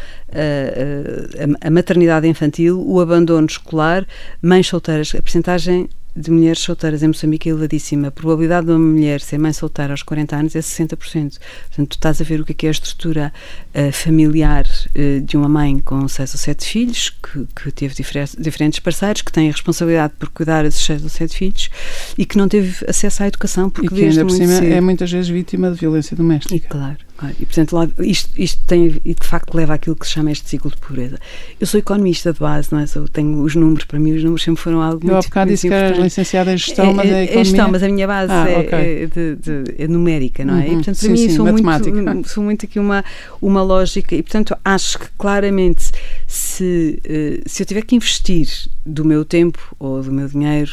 a, 1.62 1.66
a 1.66 1.70
maternidade 1.70 2.28
infantil, 2.28 2.80
o 2.80 3.00
abandono 3.00 3.48
escolar, 3.48 4.06
mães 4.40 4.68
solteiras, 4.68 5.12
a 5.16 5.20
percentagem 5.20 5.88
de 6.16 6.30
mulheres 6.30 6.60
solteiras 6.60 7.02
em 7.02 7.08
Moçambique 7.08 7.48
é 7.48 7.52
elevadíssima. 7.52 8.08
A 8.08 8.10
probabilidade 8.10 8.66
de 8.66 8.72
uma 8.72 8.78
mulher 8.78 9.20
ser 9.20 9.38
mãe 9.38 9.52
solteira 9.52 9.92
aos 9.92 10.02
40 10.02 10.36
anos 10.36 10.56
é 10.56 10.60
60%. 10.60 10.96
Portanto, 10.96 11.88
tu 11.88 11.92
estás 11.92 12.20
a 12.20 12.24
ver 12.24 12.40
o 12.40 12.44
que 12.44 12.64
é, 12.64 12.68
é 12.68 12.68
a 12.68 12.72
estrutura 12.72 13.32
uh, 13.74 13.92
familiar 13.92 14.64
uh, 14.64 15.20
de 15.20 15.36
uma 15.36 15.48
mãe 15.48 15.78
com 15.80 16.06
seis 16.06 16.32
ou 16.34 16.38
sete 16.38 16.66
filhos, 16.66 17.10
que, 17.10 17.46
que 17.54 17.72
teve 17.72 17.94
diferentes 18.38 18.78
parceiros, 18.78 19.22
que 19.22 19.32
tem 19.32 19.48
a 19.48 19.52
responsabilidade 19.52 20.14
por 20.18 20.28
cuidar 20.28 20.62
desses 20.62 20.84
seis 20.84 21.02
ou 21.02 21.08
sete 21.08 21.36
filhos 21.36 21.68
e 22.16 22.24
que 22.24 22.36
não 22.36 22.48
teve 22.48 22.84
acesso 22.88 23.22
à 23.22 23.28
educação 23.28 23.68
porque 23.68 23.94
e 23.94 23.98
que 23.98 24.04
ainda 24.04 24.24
por 24.24 24.30
cima 24.30 24.58
cedo. 24.58 24.72
é 24.72 24.80
muitas 24.80 25.10
vezes 25.10 25.28
vítima 25.28 25.70
de 25.70 25.78
violência 25.78 26.16
doméstica. 26.16 26.54
E, 26.54 26.60
claro. 26.60 26.98
E, 27.32 27.46
portanto, 27.46 27.72
lá, 27.74 27.88
isto, 27.98 28.30
isto 28.36 28.62
tem, 28.66 29.00
e 29.04 29.14
de 29.14 29.26
facto 29.26 29.54
leva 29.54 29.74
àquilo 29.74 29.96
que 29.96 30.06
se 30.06 30.12
chama 30.12 30.30
este 30.30 30.48
ciclo 30.48 30.70
de 30.70 30.76
pobreza. 30.76 31.18
Eu 31.60 31.66
sou 31.66 31.78
economista 31.78 32.32
de 32.32 32.38
base, 32.38 32.68
não 32.72 32.80
é? 32.80 32.84
Eu 32.94 33.08
tenho 33.08 33.40
os 33.42 33.54
números, 33.54 33.84
para 33.84 33.98
mim 33.98 34.12
os 34.12 34.22
números 34.22 34.42
sempre 34.42 34.62
foram 34.62 34.80
algo 34.80 34.96
eu 34.96 35.00
muito 35.00 35.12
Eu 35.12 35.18
há 35.18 35.22
bocado 35.22 35.50
disse 35.50 35.68
que 35.68 35.74
era 35.74 35.96
licenciada 35.96 36.52
em 36.52 36.56
gestão, 36.56 36.90
é, 36.90 36.94
mas 36.94 37.06
é, 37.06 37.08
é 37.08 37.24
economia? 37.24 37.44
gestão, 37.44 37.70
mas 37.70 37.82
a 37.82 37.88
minha 37.88 38.06
base 38.06 38.32
ah, 38.32 38.48
é, 38.48 38.58
okay. 38.58 38.78
é, 38.78 39.06
de, 39.06 39.36
de, 39.36 39.82
é, 39.82 39.88
numérica, 39.88 40.44
não 40.44 40.54
é? 40.54 40.58
Uhum, 40.58 40.64
e, 40.64 40.74
portanto, 40.74 40.98
para 40.98 41.06
sim, 41.06 41.10
mim 41.10 41.16
sim, 41.16 41.30
sou, 41.30 41.46
muito, 41.46 42.28
sou 42.28 42.44
muito 42.44 42.66
aqui 42.66 42.78
uma, 42.78 43.04
uma 43.40 43.62
lógica 43.62 44.14
e, 44.14 44.22
portanto, 44.22 44.56
acho 44.64 44.98
que 44.98 45.06
claramente 45.18 45.90
se, 46.26 47.00
uh, 47.04 47.48
se 47.48 47.62
eu 47.62 47.66
tiver 47.66 47.82
que 47.82 47.96
investir 47.96 48.48
do 48.84 49.04
meu 49.04 49.24
tempo 49.24 49.74
ou 49.78 50.02
do 50.02 50.12
meu 50.12 50.28
dinheiro, 50.28 50.70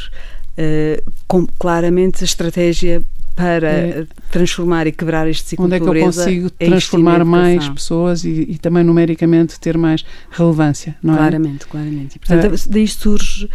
uh, 0.57 1.11
com 1.27 1.45
claramente 1.57 2.23
a 2.23 2.25
estratégia 2.25 3.03
para 3.35 3.67
é. 3.67 4.07
transformar 4.29 4.87
e 4.87 4.91
quebrar 4.91 5.27
este 5.27 5.49
ciclo 5.49 5.65
Onde 5.65 5.79
de 5.79 5.85
pobreza. 5.85 6.21
Onde 6.21 6.21
é 6.21 6.33
que 6.33 6.37
eu 6.39 6.43
consigo 6.43 6.69
transformar 6.69 7.25
mais 7.25 7.67
pessoas 7.69 8.23
e, 8.23 8.45
e, 8.49 8.57
também 8.57 8.83
numericamente 8.83 9.59
ter 9.59 9.77
mais 9.77 10.05
relevância, 10.29 10.95
não 11.01 11.15
claramente, 11.15 11.65
é? 11.65 11.67
Claramente, 11.67 11.67
claramente. 11.67 12.15
E, 12.15 12.19
portanto, 12.19 12.53
é. 12.53 12.71
daí 12.71 12.87
surge 12.87 13.49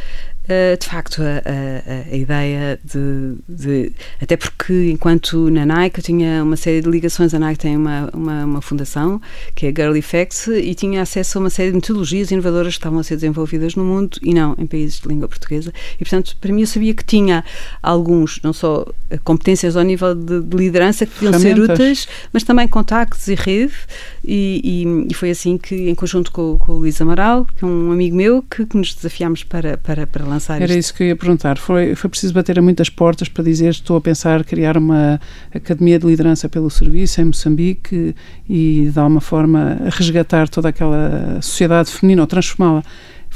Uh, 0.47 0.79
de 0.79 0.87
facto, 0.87 1.23
a, 1.23 1.43
a, 1.45 2.13
a 2.13 2.17
ideia 2.17 2.79
de, 2.85 3.35
de, 3.49 3.93
Até 4.23 4.37
porque, 4.37 4.91
enquanto 4.93 5.51
na 5.51 5.67
Nike, 5.67 5.99
eu 5.99 6.05
tinha 6.05 6.45
uma 6.45 6.57
série 6.57 6.81
de 6.81 6.89
ligações. 6.89 7.35
A 7.35 7.39
Nike 7.41 7.59
tem 7.59 7.77
uma, 7.77 8.09
uma, 8.15 8.45
uma, 8.45 8.63
fundação, 8.63 9.21
que 9.57 9.67
é 9.67 9.71
a 9.71 9.73
Girl 9.73 9.97
Effects, 9.97 10.47
e 10.47 10.73
tinha 10.77 11.03
acesso 11.03 11.39
a 11.39 11.41
uma 11.41 11.51
série 11.51 11.71
de 11.71 11.75
metodologias 11.75 12.31
inovadoras 12.31 12.75
que 12.75 12.79
estavam 12.79 13.01
a 13.01 13.03
ser 13.03 13.17
desenvolvidas 13.17 13.75
no 13.75 13.85
mundo 13.85 14.19
e 14.23 14.33
não 14.33 14.55
em 14.57 14.69
países 14.69 15.01
de 15.01 15.09
língua 15.09 15.27
portuguesa. 15.27 15.73
E, 15.97 15.99
portanto, 15.99 16.37
para 16.41 16.53
mim, 16.53 16.61
eu 16.61 16.67
sabia 16.69 16.95
que 16.95 17.05
tinha 17.05 17.45
alguns, 17.83 18.41
não 18.45 18.53
só 18.53 18.87
competências 19.25 19.77
ao 19.77 19.83
nível 19.83 20.15
de, 20.15 20.43
de 20.43 20.57
liderança 20.57 21.07
que 21.07 21.13
podiam 21.13 21.41
ser 21.41 21.59
úteis, 21.59 22.07
mas 22.33 22.45
também 22.45 22.69
contactos 22.69 23.27
e 23.27 23.35
rede. 23.35 23.75
E, 24.25 24.61
e, 24.63 25.07
e, 25.11 25.15
foi 25.15 25.31
assim 25.31 25.59
que, 25.59 25.91
em 25.91 25.95
conjunto 25.95 26.31
com, 26.31 26.57
com 26.57 26.73
o 26.73 26.79
Luís 26.79 27.01
Amaral, 27.01 27.45
que 27.57 27.65
é 27.65 27.67
um 27.67 27.91
amigo 27.91 28.15
meu, 28.15 28.43
que, 28.43 28.65
que 28.65 28.77
nos 28.77 28.95
desafiámos 28.95 29.43
para, 29.43 29.77
para, 29.77 30.07
para 30.07 30.25
lançar 30.25 30.36
Era 30.63 30.73
isto. 30.73 30.79
isso 30.79 30.95
que 30.95 31.03
eu 31.03 31.07
ia 31.09 31.17
perguntar. 31.17 31.59
Foi, 31.59 31.95
foi 31.95 32.11
preciso 32.11 32.33
bater 32.33 32.59
a 32.59 32.63
muitas 32.63 32.89
portas 32.89 33.29
para 33.29 33.45
dizer 33.45 33.71
estou 33.71 33.97
a 33.97 34.01
pensar 34.01 34.45
criar 34.45 34.77
uma 34.77 35.21
academia 35.55 35.99
de 35.99 36.07
liderança 36.07 36.49
pelo 36.49 36.71
serviço 36.71 37.21
em 37.21 37.27
Moçambique 37.27 38.15
e, 38.49 38.91
de 38.93 38.99
alguma 38.99 39.21
forma, 39.21 39.79
resgatar 39.91 40.49
toda 40.49 40.69
aquela 40.69 41.41
sociedade 41.41 41.91
feminina 41.91 42.23
ou 42.23 42.27
transformá-la 42.27 42.83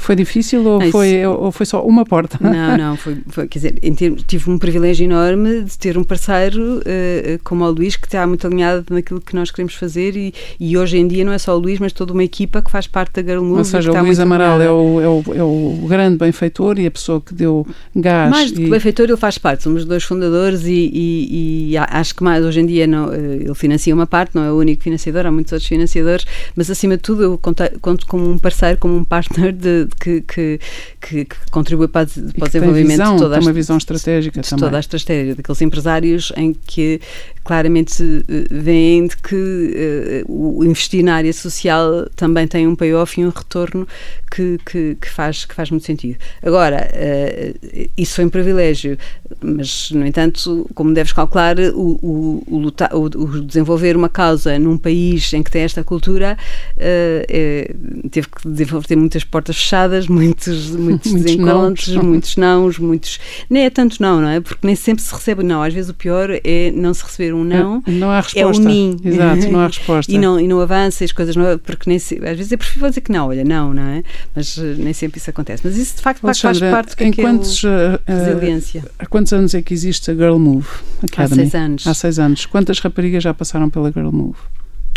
foi 0.01 0.15
difícil 0.15 0.65
ou, 0.65 0.81
foi, 0.89 1.25
ou 1.25 1.51
foi 1.51 1.65
só 1.65 1.85
uma 1.85 2.03
porta? 2.03 2.37
Não, 2.41 2.77
não, 2.77 2.97
foi, 2.97 3.17
foi 3.27 3.47
quer 3.47 3.59
dizer, 3.59 3.73
termos, 3.95 4.23
tive 4.23 4.49
um 4.49 4.57
privilégio 4.57 5.05
enorme 5.05 5.63
de 5.63 5.77
ter 5.77 5.97
um 5.97 6.03
parceiro 6.03 6.79
uh, 6.79 7.39
como 7.43 7.63
o 7.63 7.71
Luís 7.71 7.95
que 7.95 8.07
está 8.07 8.25
muito 8.25 8.45
alinhado 8.47 8.85
naquilo 8.89 9.21
que 9.21 9.35
nós 9.35 9.51
queremos 9.51 9.75
fazer 9.75 10.15
e, 10.15 10.33
e 10.59 10.77
hoje 10.77 10.97
em 10.97 11.07
dia 11.07 11.23
não 11.23 11.31
é 11.31 11.37
só 11.37 11.55
o 11.55 11.59
Luís, 11.59 11.79
mas 11.79 11.93
toda 11.93 12.13
uma 12.13 12.23
equipa 12.23 12.61
que 12.61 12.71
faz 12.71 12.87
parte 12.87 13.21
da 13.21 13.31
Girl 13.31 13.43
Move. 13.43 13.59
Ou 13.59 13.63
seja, 13.63 13.91
o 13.91 14.03
Luís 14.03 14.19
Amaral 14.19 14.61
é 14.61 14.71
o, 14.71 15.01
é, 15.01 15.07
o, 15.07 15.23
é 15.35 15.43
o 15.43 15.87
grande 15.87 16.17
benfeitor 16.17 16.79
e 16.79 16.87
a 16.87 16.91
pessoa 16.91 17.21
que 17.21 17.33
deu 17.33 17.65
gás. 17.95 18.29
Mais 18.29 18.51
do 18.51 18.61
que 18.61 18.69
benfeitor, 18.69 19.05
ele 19.05 19.17
faz 19.17 19.37
parte, 19.37 19.63
somos 19.63 19.85
dois 19.85 20.03
fundadores 20.03 20.65
e, 20.65 20.89
e, 20.93 21.71
e, 21.73 21.77
acho 21.77 22.15
que 22.15 22.23
mais 22.23 22.43
hoje 22.43 22.59
em 22.59 22.65
dia 22.65 22.87
não, 22.87 23.13
eh, 23.13 23.37
ele 23.41 23.55
financia 23.55 23.93
uma 23.93 24.07
parte, 24.07 24.35
não 24.35 24.43
é 24.43 24.51
o 24.51 24.57
único 24.57 24.81
financiador, 24.81 25.25
há 25.25 25.31
muitos 25.31 25.53
outros 25.53 25.67
financiadores, 25.67 26.25
mas 26.55 26.69
acima 26.71 26.97
de 26.97 27.03
tudo 27.03 27.23
eu 27.23 27.37
conto, 27.37 27.63
conto 27.81 28.07
como 28.07 28.29
um 28.29 28.37
parceiro, 28.37 28.77
como 28.77 28.95
um 28.95 29.03
partner 29.03 29.51
de, 29.51 29.87
que, 29.99 30.21
que, 30.21 30.59
que, 30.99 31.25
que 31.25 31.35
contribui 31.51 31.87
para, 31.87 32.07
para 32.07 32.45
o 32.45 32.47
desenvolvimento 32.47 32.91
visão, 32.91 33.15
de 33.15 33.21
toda 33.21 33.37
a, 33.37 33.39
uma 33.39 33.53
visão 33.53 33.77
estratégica 33.77 34.41
de 34.41 34.49
também. 34.49 34.65
toda 34.65 34.77
a 34.77 34.79
estratégia 34.79 35.35
daqueles 35.35 35.61
empresários 35.61 36.33
em 36.35 36.53
que 36.53 37.01
claramente 37.43 38.03
uh, 38.03 38.23
veem 38.49 39.07
de 39.07 39.17
que 39.17 40.23
uh, 40.27 40.59
o 40.59 40.63
investir 40.63 41.03
na 41.03 41.15
área 41.15 41.33
social 41.33 42.07
também 42.15 42.47
tem 42.47 42.67
um 42.67 42.75
payoff 42.75 43.19
e 43.19 43.25
um 43.25 43.29
retorno 43.29 43.87
que, 44.29 44.59
que, 44.65 44.95
que 45.01 45.09
faz, 45.09 45.45
que 45.45 45.53
faz 45.53 45.69
muito 45.71 45.85
sentido. 45.85 46.17
Agora, 46.43 46.87
uh, 46.93 47.89
isso 47.97 48.15
foi 48.15 48.25
um 48.25 48.29
privilégio, 48.29 48.97
mas, 49.41 49.91
no 49.91 50.05
entanto, 50.05 50.69
como 50.75 50.93
deves 50.93 51.13
calcular, 51.13 51.57
o, 51.59 51.99
o, 52.01 52.43
o, 52.47 52.57
lutar, 52.59 52.95
o, 52.95 53.09
desenvolver 53.41 53.95
uma 53.95 54.09
causa 54.09 54.57
num 54.59 54.77
país 54.77 55.33
em 55.33 55.41
que 55.41 55.51
tem 55.51 55.63
esta 55.63 55.83
cultura 55.83 56.37
é, 56.77 57.73
teve 58.09 58.27
que 58.27 58.47
desenvolver 58.47 58.95
muitas 58.95 59.23
portas 59.23 59.57
fechadas, 59.57 60.07
muitos, 60.07 60.69
muitos, 60.71 61.11
muitos 61.11 61.13
desencontros, 61.13 61.87
não. 61.89 62.03
muitos 62.03 62.37
nãos, 62.37 62.79
muitos. 62.79 63.19
Nem 63.49 63.65
é 63.65 63.69
tanto 63.69 64.01
não, 64.01 64.21
não 64.21 64.29
é? 64.29 64.39
Porque 64.39 64.65
nem 64.65 64.75
sempre 64.75 65.03
se 65.03 65.13
recebe 65.13 65.43
não. 65.43 65.61
Às 65.61 65.73
vezes 65.73 65.89
o 65.89 65.93
pior 65.93 66.29
é 66.31 66.71
não 66.71 66.93
se 66.93 67.03
receber 67.03 67.30
um 67.33 67.43
não. 67.43 67.83
É, 67.85 67.91
não 67.91 68.11
há 68.11 68.21
resposta. 68.21 68.39
É 68.41 68.45
um 68.45 68.65
nim. 68.65 68.97
Exato, 69.03 69.51
não 69.51 69.59
há 69.59 69.67
resposta. 69.67 70.11
e, 70.11 70.17
não, 70.17 70.39
e 70.39 70.47
não 70.47 70.59
avança, 70.59 71.03
as 71.03 71.11
coisas 71.11 71.35
não. 71.35 71.57
Porque 71.57 71.89
nem 71.89 71.99
se, 71.99 72.15
às 72.15 72.37
vezes 72.37 72.51
é 72.51 72.57
preferível 72.57 72.89
dizer 72.89 73.01
que 73.01 73.11
não, 73.11 73.27
olha, 73.27 73.43
não, 73.43 73.73
não 73.73 73.83
é? 73.83 74.03
Mas 74.35 74.57
uh, 74.57 74.75
nem 74.77 74.93
sempre 74.93 75.19
isso 75.19 75.29
acontece. 75.29 75.61
Mas 75.65 75.77
isso 75.77 75.97
de 75.97 76.01
facto 76.01 76.21
faz 76.21 76.59
parte 76.59 76.91
do 76.91 76.97
que, 76.97 77.03
em 77.03 77.09
é, 77.09 77.13
quantos, 77.13 77.63
é 77.63 77.99
resiliência. 78.05 78.83
há 78.97 79.05
quantos 79.05 79.33
anos 79.33 79.53
é 79.53 79.61
que 79.61 79.73
existe 79.73 80.11
a 80.11 80.13
Girl 80.13 80.37
Move 80.37 80.67
Academy? 81.03 81.41
Há 81.41 81.45
seis 81.45 81.55
anos. 81.55 81.87
Há 81.87 81.93
seis 81.93 82.19
anos. 82.19 82.45
Quantas 82.45 82.79
raparigas 82.79 83.23
já 83.23 83.33
passaram 83.33 83.69
pela 83.69 83.91
Girl 83.91 84.11
Move? 84.11 84.37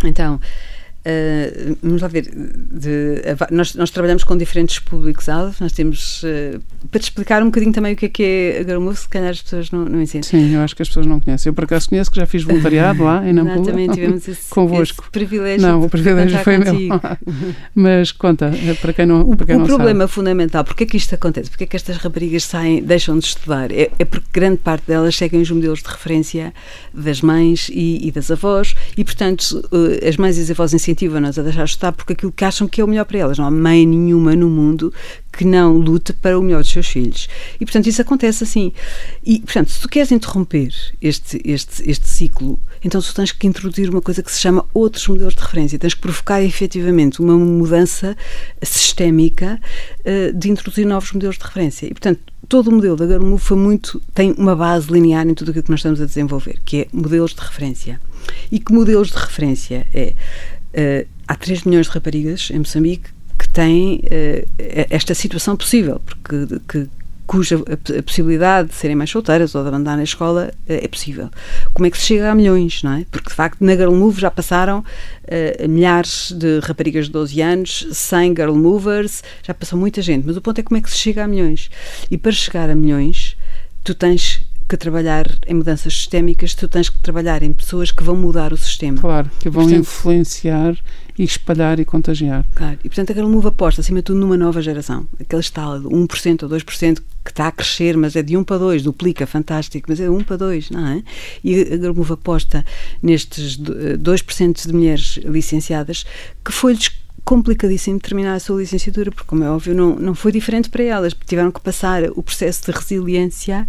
Então. 0.05 0.41
Uh, 1.07 1.77
vamos 1.83 2.01
lá 2.01 2.09
ver, 2.09 2.31
de, 2.33 3.23
nós, 3.51 3.75
nós, 3.75 3.91
trabalhamos 3.91 4.25
com 4.25 4.39
diferentes 4.39 4.79
públicos-alvo, 4.79 5.55
nós 5.61 5.73
temos, 5.73 6.23
uh, 6.23 6.59
para 6.91 6.99
te 6.99 7.05
explicar 7.05 7.43
um 7.43 7.47
bocadinho 7.47 7.75
também 7.75 7.93
o 7.93 7.97
que 7.97 8.07
é 8.07 8.09
que 8.09 8.23
é 8.23 8.61
a 8.61 8.65
Girl 8.65 8.91
se 8.95 9.07
calhar 9.09 9.31
as 9.31 9.43
pessoas 9.43 9.71
não, 9.71 9.85
não 9.85 10.01
ensinam. 10.01 10.23
Sim, 10.23 10.55
eu 10.55 10.63
acho 10.63 10.75
que 10.75 10.81
as 10.81 10.89
pessoas 10.89 11.05
não 11.05 11.21
conhecem. 11.21 11.51
Eu 11.51 11.55
por 11.55 11.65
acaso 11.65 11.91
conheço 11.91 12.11
que 12.11 12.19
já 12.19 12.25
fiz 12.25 12.43
voluntariado 12.43 13.03
lá 13.05 13.27
em 13.29 13.35
Nampula. 13.35 13.61
Exatamente, 13.61 13.95
tivemos 13.95 14.29
esse, 14.29 14.49
convosco. 14.49 15.03
Esse 15.03 15.11
privilégio. 15.11 15.67
Não, 15.67 15.83
o 15.83 15.91
privilégio 15.91 16.39
foi 16.39 16.57
contigo. 16.57 17.01
meu. 17.25 17.55
Mas 17.75 18.11
conta, 18.11 18.47
é 18.47 18.73
para 18.73 18.95
quem 18.95 19.05
não, 19.05 19.37
para 19.37 19.45
quem 19.45 19.57
o, 19.57 19.59
não 19.59 19.65
o 19.65 19.69
problema 19.69 20.09
fundamental, 20.09 20.65
porque 20.65 20.85
é 20.85 20.87
que 20.87 20.97
isto 20.97 21.15
acontece? 21.15 21.51
Porque 21.51 21.65
é 21.65 21.67
que 21.67 21.77
estas 21.77 21.99
raparigas 21.99 22.45
saem, 22.45 22.83
deixam 22.83 23.19
de 23.19 23.27
estudar? 23.27 23.71
É, 23.71 23.91
é 23.99 24.05
porque 24.07 24.27
grande 24.33 24.57
parte 24.57 24.87
delas 24.87 25.15
seguem 25.15 25.43
os 25.43 25.51
modelos 25.51 25.83
de 25.83 25.89
referência 25.89 26.55
das 26.95 27.21
mães 27.21 27.69
e, 27.71 28.09
e 28.09 28.11
das 28.11 28.31
avós 28.31 28.75
e, 28.97 29.05
portanto, 29.05 29.63
uh, 29.71 30.09
as 30.09 30.17
mães 30.17 30.39
e 30.39 30.41
as 30.41 30.51
avós 30.51 30.73
incentivam-nas 30.95 31.39
a 31.39 31.43
deixar 31.43 31.65
estudar 31.65 31.93
porque 31.93 32.13
aquilo 32.13 32.33
que 32.33 32.45
acham 32.45 32.67
que 32.67 32.81
é 32.81 32.85
o 32.85 32.89
melhor 32.89 33.05
para 33.05 33.19
elas. 33.19 33.39
Não 33.39 33.45
há 33.45 33.51
mãe 33.51 33.85
nenhuma 33.85 34.35
no 34.35 34.49
mundo 34.49 34.93
que 35.33 35.45
não 35.45 35.77
lute 35.77 36.13
para 36.13 36.39
o 36.39 36.43
melhor 36.43 36.63
dos 36.63 36.71
seus 36.71 36.87
filhos. 36.87 37.29
E, 37.61 37.65
portanto, 37.65 37.89
isso 37.89 38.01
acontece 38.01 38.45
assim. 38.45 38.73
E, 39.25 39.41
portanto, 39.41 39.71
se 39.71 39.81
tu 39.81 39.89
queres 39.89 40.13
interromper 40.13 40.73
este, 41.03 41.41
este, 41.45 41.91
este 41.91 42.09
ciclo, 42.09 42.59
então 42.85 43.01
tu 43.01 43.13
tens 43.13 43.33
que 43.33 43.47
introduzir 43.47 43.91
uma 43.91 44.01
coisa 44.01 44.23
que 44.23 44.31
se 44.31 44.41
chama 44.41 44.65
outros 44.73 45.07
modelos 45.09 45.35
de 45.35 45.41
referência. 45.41 45.79
Tens 45.79 45.95
que 45.95 46.01
provocar 46.01 46.41
efetivamente 46.43 47.21
uma 47.21 47.37
mudança 47.37 48.17
sistémica 48.63 49.61
uh, 50.01 50.33
de 50.33 50.51
introduzir 50.51 50.87
novos 50.87 51.13
modelos 51.13 51.37
de 51.37 51.45
referência. 51.45 51.87
E, 51.87 51.91
portanto, 51.91 52.21
todo 52.49 52.69
o 52.69 52.73
modelo 52.73 52.97
da 52.97 53.07
Garmu 53.07 53.39
foi 53.39 53.57
muito, 53.57 54.01
tem 54.15 54.33
uma 54.39 54.55
base 54.55 54.93
linear 54.93 55.27
em 55.27 55.35
tudo 55.35 55.51
aquilo 55.51 55.65
que 55.65 55.71
nós 55.71 55.81
estamos 55.81 56.01
a 56.01 56.07
desenvolver, 56.07 56.61
que 56.65 56.83
é 56.83 56.87
modelos 56.93 57.35
de 57.35 57.41
referência. 57.41 58.01
E 58.51 58.59
que 58.59 58.73
modelos 58.73 59.09
de 59.09 59.17
referência 59.17 59.87
é? 59.93 60.15
Uh, 60.75 61.07
há 61.29 61.37
3 61.37 61.63
milhões 61.63 61.87
de 61.87 61.93
raparigas 61.93 62.51
em 62.53 62.59
Moçambique 62.59 63.09
que 63.39 63.49
têm 63.49 64.03
uh, 64.05 64.49
esta 64.91 65.15
situação 65.15 65.57
possível, 65.57 66.01
porque 66.05 66.59
que, 66.69 66.89
cuja 67.27 67.57
a, 67.57 68.03
possibilidade 68.03 68.71
de 68.71 68.75
serem 68.75 68.97
mais 68.97 69.09
solteiras 69.09 69.55
ou 69.55 69.63
de 69.63 69.69
abandonar 69.69 70.01
a 70.01 70.03
escola 70.03 70.51
uh, 70.53 70.61
é 70.67 70.89
possível. 70.89 71.31
Como 71.73 71.87
é 71.87 71.91
que 71.91 71.97
se 71.97 72.07
chega 72.07 72.29
a 72.29 72.35
milhões, 72.35 72.83
não 72.83 72.95
é? 72.95 73.07
Porque, 73.09 73.29
de 73.29 73.35
facto, 73.35 73.65
na 73.65 73.77
Girl 73.77 73.95
Move 73.95 74.21
já 74.21 74.31
passaram 74.31 74.85
milhares 75.69 76.33
de 76.33 76.59
raparigas 76.61 77.07
de 77.07 77.13
12 77.13 77.41
anos, 77.41 77.87
100 77.93 78.35
Girl 78.37 78.55
Movers, 78.55 79.23
já 79.43 79.55
passou 79.55 79.79
muita 79.79 80.03
gente, 80.03 80.27
mas 80.27 80.37
o 80.37 80.41
ponto 80.43 80.59
é 80.59 80.63
como 80.63 80.77
é 80.77 80.83
que 80.83 80.91
se 80.91 80.99
chega 80.99 81.25
a 81.25 81.29
milhões. 81.29 81.71
E 82.11 82.19
para 82.19 82.33
chegar 82.33 82.69
a 82.69 82.75
milhões, 82.75 83.37
tu 83.83 83.95
tens 83.95 84.45
que 84.69 84.77
trabalhar 84.77 85.27
em 85.47 85.55
mudanças 85.55 85.93
sistémicas, 85.93 86.55
tu 86.55 86.67
tens 86.67 86.89
que 86.89 86.99
trabalhar 86.99 87.43
em 87.43 87.53
pessoas 87.53 87.91
que 87.91 88.03
vão 88.03 88.17
mudar 88.17 88.53
o 88.53 88.57
sistema. 88.57 89.01
Claro, 89.01 89.31
que 89.39 89.51
vão 89.51 89.65
portanto, 89.65 89.81
influenciar 89.81 90.77
e 91.19 91.23
espalhar 91.23 91.79
e 91.79 91.85
contagiar. 91.85 92.45
Claro, 92.55 92.79
e 92.83 92.89
portanto 92.89 93.11
aquele 93.11 93.29
move 93.29 93.49
aposta, 93.49 93.81
acima 93.81 93.99
de 93.99 94.05
tudo, 94.05 94.19
numa 94.19 94.37
nova 94.37 94.61
geração. 94.63 95.07
Aquele 95.21 95.41
estalo 95.41 95.81
de 95.81 95.95
1% 95.95 96.43
ou 96.43 96.49
2% 96.49 97.03
que 97.25 97.31
está 97.31 97.49
a 97.49 97.53
crescer, 97.53 97.97
mas 97.97 98.17
é 98.17 98.23
de 98.23 98.37
1 98.37 98.45
para 98.45 98.59
2, 98.59 98.83
duplica, 98.83 99.27
fantástico, 99.27 99.87
mas 99.89 100.01
é 100.01 100.05
de 100.05 100.11
1 100.11 100.25
para 100.25 100.37
2, 100.37 100.71
não 100.71 100.87
é? 100.87 101.03
E 101.43 101.75
a 101.75 101.93
move 101.93 102.13
aposta 102.13 102.65
nestes 103.03 103.59
2% 103.59 104.67
de 104.67 104.73
mulheres 104.73 105.19
licenciadas 105.25 106.05
que 106.45 106.53
foi-lhes 106.53 106.91
complicadíssimo 107.25 107.99
terminar 107.99 108.35
a 108.35 108.41
sua 108.41 108.61
licenciatura, 108.61 109.11
porque, 109.11 109.27
como 109.27 109.43
é 109.45 109.51
óbvio, 109.51 109.75
não, 109.75 109.97
não 109.97 110.15
foi 110.15 110.31
diferente 110.31 110.69
para 110.69 110.83
elas, 110.83 111.15
tiveram 111.27 111.51
que 111.51 111.61
passar 111.61 112.05
o 112.11 112.23
processo 112.23 112.67
de 112.67 112.73
resiliência. 112.73 113.67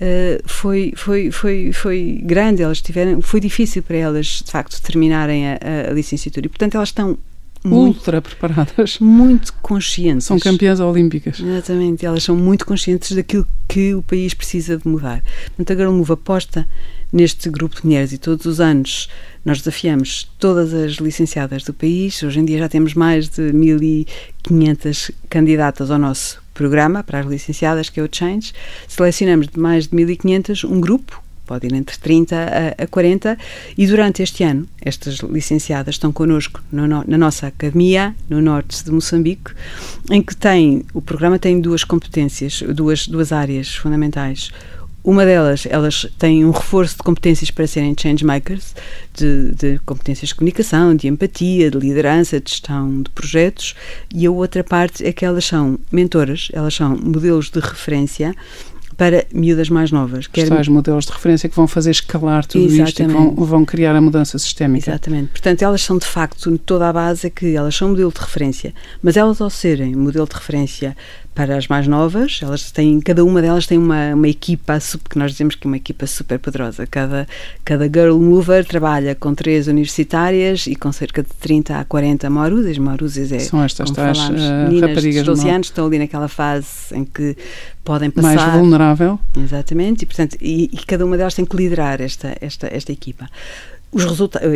Uh, 0.00 0.40
foi, 0.46 0.92
foi, 0.96 1.32
foi, 1.32 1.72
foi 1.72 2.20
grande, 2.22 2.62
elas 2.62 2.80
tiveram, 2.80 3.20
foi 3.20 3.40
difícil 3.40 3.82
para 3.82 3.96
elas, 3.96 4.42
de 4.44 4.50
facto, 4.50 4.80
terminarem 4.80 5.48
a, 5.48 5.58
a 5.88 5.92
licenciatura 5.92 6.46
e, 6.46 6.48
portanto, 6.48 6.76
elas 6.76 6.90
estão 6.90 7.18
muito, 7.64 7.96
ultra 7.96 8.22
preparadas. 8.22 8.98
Muito 9.00 9.52
conscientes. 9.54 10.26
São 10.26 10.38
campeãs 10.38 10.78
olímpicas. 10.78 11.40
Exatamente, 11.40 12.06
elas 12.06 12.22
são 12.22 12.36
muito 12.36 12.64
conscientes 12.64 13.10
daquilo 13.12 13.46
que 13.66 13.94
o 13.94 14.02
país 14.02 14.34
precisa 14.34 14.76
de 14.76 14.86
mudar. 14.86 15.22
Portanto, 15.56 15.72
a 15.72 15.76
Girl 15.76 15.92
Move 15.92 16.12
aposta 16.12 16.66
neste 17.12 17.48
grupo 17.50 17.76
de 17.76 17.86
mulheres 17.86 18.12
e 18.12 18.18
todos 18.18 18.46
os 18.46 18.60
anos 18.60 19.08
nós 19.44 19.58
desafiamos 19.58 20.30
todas 20.38 20.74
as 20.74 20.92
licenciadas 20.94 21.64
do 21.64 21.72
país. 21.72 22.22
Hoje 22.22 22.38
em 22.38 22.44
dia 22.44 22.58
já 22.58 22.68
temos 22.68 22.94
mais 22.94 23.28
de 23.28 23.50
1.500 23.52 25.10
candidatas 25.28 25.90
ao 25.90 25.98
nosso 25.98 26.40
programa 26.58 27.04
para 27.04 27.20
as 27.20 27.26
licenciadas, 27.26 27.88
que 27.88 28.00
é 28.00 28.02
o 28.02 28.08
Change. 28.10 28.52
Selecionamos 28.88 29.46
de 29.46 29.60
mais 29.60 29.86
de 29.86 29.96
1.500 29.96 30.68
um 30.68 30.80
grupo 30.80 31.22
pode 31.46 31.66
ir 31.66 31.72
entre 31.72 31.96
30 31.96 32.36
a, 32.36 32.84
a 32.84 32.86
40, 32.86 33.38
e 33.78 33.86
durante 33.86 34.22
este 34.22 34.44
ano, 34.44 34.68
estas 34.82 35.20
licenciadas 35.20 35.94
estão 35.94 36.12
connosco 36.12 36.62
no, 36.70 36.86
na 36.86 37.16
nossa 37.16 37.46
academia, 37.46 38.14
no 38.28 38.42
norte 38.42 38.84
de 38.84 38.90
Moçambique, 38.90 39.52
em 40.10 40.20
que 40.20 40.36
tem, 40.36 40.84
o 40.92 41.00
programa 41.00 41.38
tem 41.38 41.58
duas 41.58 41.84
competências, 41.84 42.62
duas, 42.74 43.08
duas 43.08 43.32
áreas 43.32 43.74
fundamentais. 43.74 44.50
Uma 45.02 45.24
delas, 45.24 45.64
elas 45.70 46.06
têm 46.18 46.44
um 46.44 46.50
reforço 46.50 46.96
de 46.96 47.02
competências 47.02 47.50
para 47.50 47.66
serem 47.66 47.94
changemakers, 47.98 48.74
de, 49.14 49.52
de 49.54 49.78
competências 49.86 50.28
de 50.28 50.34
comunicação, 50.34 50.94
de 50.94 51.08
empatia, 51.08 51.70
de 51.70 51.78
liderança, 51.78 52.40
de 52.40 52.50
gestão 52.50 53.02
de 53.02 53.10
projetos, 53.10 53.74
e 54.12 54.26
a 54.26 54.30
outra 54.30 54.62
parte 54.64 55.06
é 55.06 55.12
que 55.12 55.24
elas 55.24 55.44
são 55.44 55.78
mentoras, 55.90 56.48
elas 56.52 56.74
são 56.74 56.96
modelos 56.96 57.48
de 57.48 57.60
referência 57.60 58.34
para 58.98 59.24
miúdas 59.32 59.70
mais 59.70 59.92
novas. 59.92 60.26
Quer... 60.26 60.52
Os 60.52 60.66
modelos 60.66 61.06
de 61.06 61.12
referência 61.12 61.48
que 61.48 61.54
vão 61.54 61.68
fazer 61.68 61.92
escalar 61.92 62.44
tudo 62.44 62.64
Exatamente. 62.64 62.90
isto 62.90 63.02
e 63.02 63.06
vão, 63.06 63.32
vão, 63.32 63.64
criar 63.64 63.94
a 63.94 64.00
mudança 64.00 64.36
sistémica. 64.40 64.90
Exatamente. 64.90 65.28
Portanto, 65.28 65.62
elas 65.62 65.80
são 65.82 65.96
de 65.96 66.04
facto, 66.04 66.58
toda 66.58 66.88
a 66.88 66.92
base 66.92 67.28
é 67.28 67.30
que 67.30 67.54
elas 67.54 67.76
são 67.76 67.90
modelo 67.90 68.12
de 68.12 68.20
referência, 68.20 68.74
mas 69.00 69.16
elas 69.16 69.40
ao 69.40 69.48
serem 69.48 69.94
modelo 69.94 70.26
de 70.26 70.34
referência 70.34 70.96
para 71.38 71.56
as 71.56 71.68
mais 71.68 71.86
novas, 71.86 72.40
elas 72.42 72.72
têm, 72.72 73.00
cada 73.00 73.24
uma 73.24 73.40
delas 73.40 73.64
tem 73.64 73.78
uma, 73.78 74.12
uma 74.12 74.26
equipa, 74.26 74.76
que 75.08 75.16
nós 75.16 75.30
dizemos 75.30 75.54
que 75.54 75.64
é 75.64 75.70
uma 75.70 75.76
equipa 75.76 76.04
super 76.04 76.36
poderosa. 76.36 76.84
Cada, 76.84 77.28
cada 77.64 77.84
Girl 77.84 78.18
Mover 78.18 78.64
trabalha 78.66 79.14
com 79.14 79.32
três 79.32 79.68
universitárias 79.68 80.66
e 80.66 80.74
com 80.74 80.90
cerca 80.90 81.22
de 81.22 81.28
30 81.38 81.78
a 81.78 81.84
40 81.84 82.28
Mauruzes. 82.28 82.76
Mauruzes 82.78 83.30
é, 83.30 83.38
São 83.38 83.62
estas 83.62 83.92
tais 83.92 84.18
uh, 84.18 84.32
meninas 84.32 84.90
raparigas 84.90 85.22
de 85.22 85.26
12 85.30 85.48
anos, 85.48 85.66
estão 85.68 85.86
ali 85.86 86.00
naquela 86.00 86.26
fase 86.26 86.66
em 86.92 87.04
que 87.04 87.36
podem 87.88 88.10
passar... 88.10 88.36
Mais 88.36 88.52
vulnerável. 88.52 89.18
Exatamente, 89.34 90.02
e, 90.02 90.06
portanto, 90.06 90.36
e, 90.42 90.64
e 90.70 90.76
cada 90.86 91.06
uma 91.06 91.16
delas 91.16 91.34
tem 91.34 91.46
que 91.46 91.56
liderar 91.56 92.02
esta, 92.02 92.36
esta, 92.38 92.68
esta 92.70 92.92
equipa 92.92 93.26
os 93.90 94.04
resultados, 94.04 94.48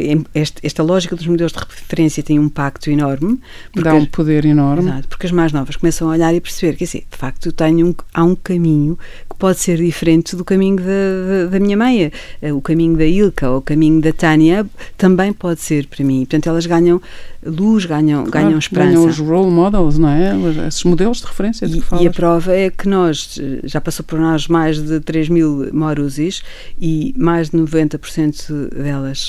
esta 0.63 0.83
lógica 0.83 1.17
dos 1.17 1.27
modelos 1.27 1.53
de 1.53 1.59
referência 1.59 2.23
tem 2.23 2.39
um 2.39 2.45
impacto 2.45 2.91
enorme. 2.91 3.41
Dá 3.75 3.95
um 3.95 4.05
poder 4.05 4.45
enorme. 4.45 4.91
Exato, 4.91 5.09
porque 5.09 5.27
as 5.27 5.33
mais 5.33 5.53
novas 5.53 5.77
começam 5.77 6.09
a 6.09 6.13
olhar 6.13 6.35
e 6.35 6.41
perceber 6.41 6.77
que, 6.77 6.85
assim, 6.85 7.03
de 7.11 7.17
facto, 7.17 7.51
tenho 7.51 7.89
um, 7.89 7.95
há 8.13 8.25
um 8.25 8.35
caminho 8.35 8.99
que 9.31 9.37
pode 9.37 9.59
ser 9.59 9.79
diferente 9.79 10.37
do 10.37 10.45
caminho 10.45 10.77
da, 10.77 11.47
da, 11.51 11.59
minha 11.59 11.77
mãe. 11.77 12.13
O 12.55 12.61
caminho 12.61 12.97
da 12.97 13.07
Ilka 13.07 13.49
ou 13.49 13.59
o 13.59 13.63
caminho 13.63 14.03
da 14.03 14.13
Tânia 14.13 14.67
também 14.99 15.33
pode 15.33 15.61
ser 15.61 15.87
para 15.87 16.05
mim. 16.05 16.21
Portanto, 16.21 16.49
elas 16.49 16.67
ganham 16.67 17.01
luz, 17.45 17.87
ganham, 17.87 18.25
claro, 18.25 18.47
ganham 18.47 18.59
esperança. 18.59 18.93
Ganham 18.93 19.07
os 19.07 19.19
role 19.19 19.51
models, 19.51 19.99
não 19.99 20.09
é? 20.11 20.33
Esses 20.69 20.85
modelos 20.85 21.19
de 21.19 21.27
referência 21.27 21.67
de 21.67 21.79
e, 21.79 22.03
e, 22.03 22.07
a 22.07 22.11
prova 22.11 22.53
é 22.53 22.71
que 22.71 22.89
nós, 22.89 23.41
já 23.65 23.81
passou 23.81 24.05
por 24.05 24.19
nós 24.19 24.47
mais 24.47 24.81
de 24.81 25.01
3 25.01 25.29
mil 25.31 25.71
Morusis 25.73 26.43
e 26.81 27.15
mais 27.17 27.51
de 27.51 27.57
90% 27.57 28.69
delas 28.71 29.22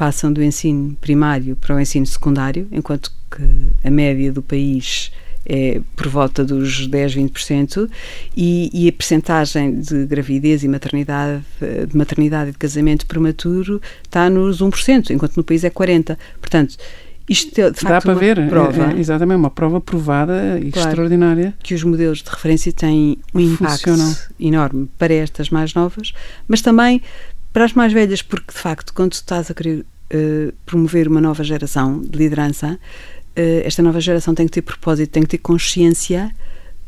passam 0.00 0.32
do 0.32 0.42
ensino 0.42 0.96
primário 0.98 1.54
para 1.56 1.76
o 1.76 1.78
ensino 1.78 2.06
secundário, 2.06 2.66
enquanto 2.72 3.12
que 3.30 3.42
a 3.86 3.90
média 3.90 4.32
do 4.32 4.40
país 4.40 5.12
é 5.44 5.78
por 5.94 6.08
volta 6.08 6.42
dos 6.42 6.86
10, 6.86 7.16
20%, 7.16 7.90
e, 8.34 8.70
e 8.72 8.88
a 8.88 8.92
percentagem 8.92 9.78
de 9.78 10.06
gravidez 10.06 10.64
e 10.64 10.68
maternidade, 10.68 11.42
de 11.86 11.94
maternidade 11.94 12.48
e 12.48 12.52
de 12.52 12.58
casamento 12.58 13.04
prematuro 13.04 13.78
está 14.02 14.30
nos 14.30 14.62
1%, 14.62 15.10
enquanto 15.10 15.36
no 15.36 15.44
país 15.44 15.64
é 15.64 15.70
40%. 15.70 16.16
Portanto, 16.40 16.76
isto 17.28 17.60
é, 17.60 17.70
de 17.70 17.78
facto, 17.78 17.92
Dá 17.92 18.00
para 18.00 18.14
ver, 18.14 18.48
prova, 18.48 18.92
é, 18.92 18.96
é, 18.96 18.98
exatamente, 18.98 19.36
uma 19.36 19.50
prova 19.50 19.82
provada 19.82 20.58
e 20.58 20.72
claro, 20.72 20.88
extraordinária. 20.88 21.54
Que 21.62 21.74
os 21.74 21.84
modelos 21.84 22.22
de 22.22 22.30
referência 22.30 22.72
têm 22.72 23.18
um 23.34 23.40
impacto 23.40 23.90
Funcionam. 23.90 24.16
enorme 24.40 24.88
para 24.98 25.12
estas 25.12 25.50
mais 25.50 25.74
novas, 25.74 26.14
mas 26.48 26.62
também 26.62 27.02
para 27.52 27.64
as 27.64 27.72
mais 27.72 27.92
velhas, 27.92 28.22
porque 28.22 28.52
de 28.52 28.58
facto, 28.58 28.92
quando 28.94 29.12
estás 29.12 29.50
a 29.50 29.54
querer 29.54 29.80
uh, 29.80 30.52
promover 30.64 31.08
uma 31.08 31.20
nova 31.20 31.42
geração 31.42 32.00
de 32.00 32.16
liderança, 32.16 32.78
uh, 33.36 33.62
esta 33.64 33.82
nova 33.82 34.00
geração 34.00 34.34
tem 34.34 34.46
que 34.46 34.52
ter 34.52 34.62
propósito, 34.62 35.10
tem 35.10 35.22
que 35.22 35.30
ter 35.30 35.38
consciência 35.38 36.30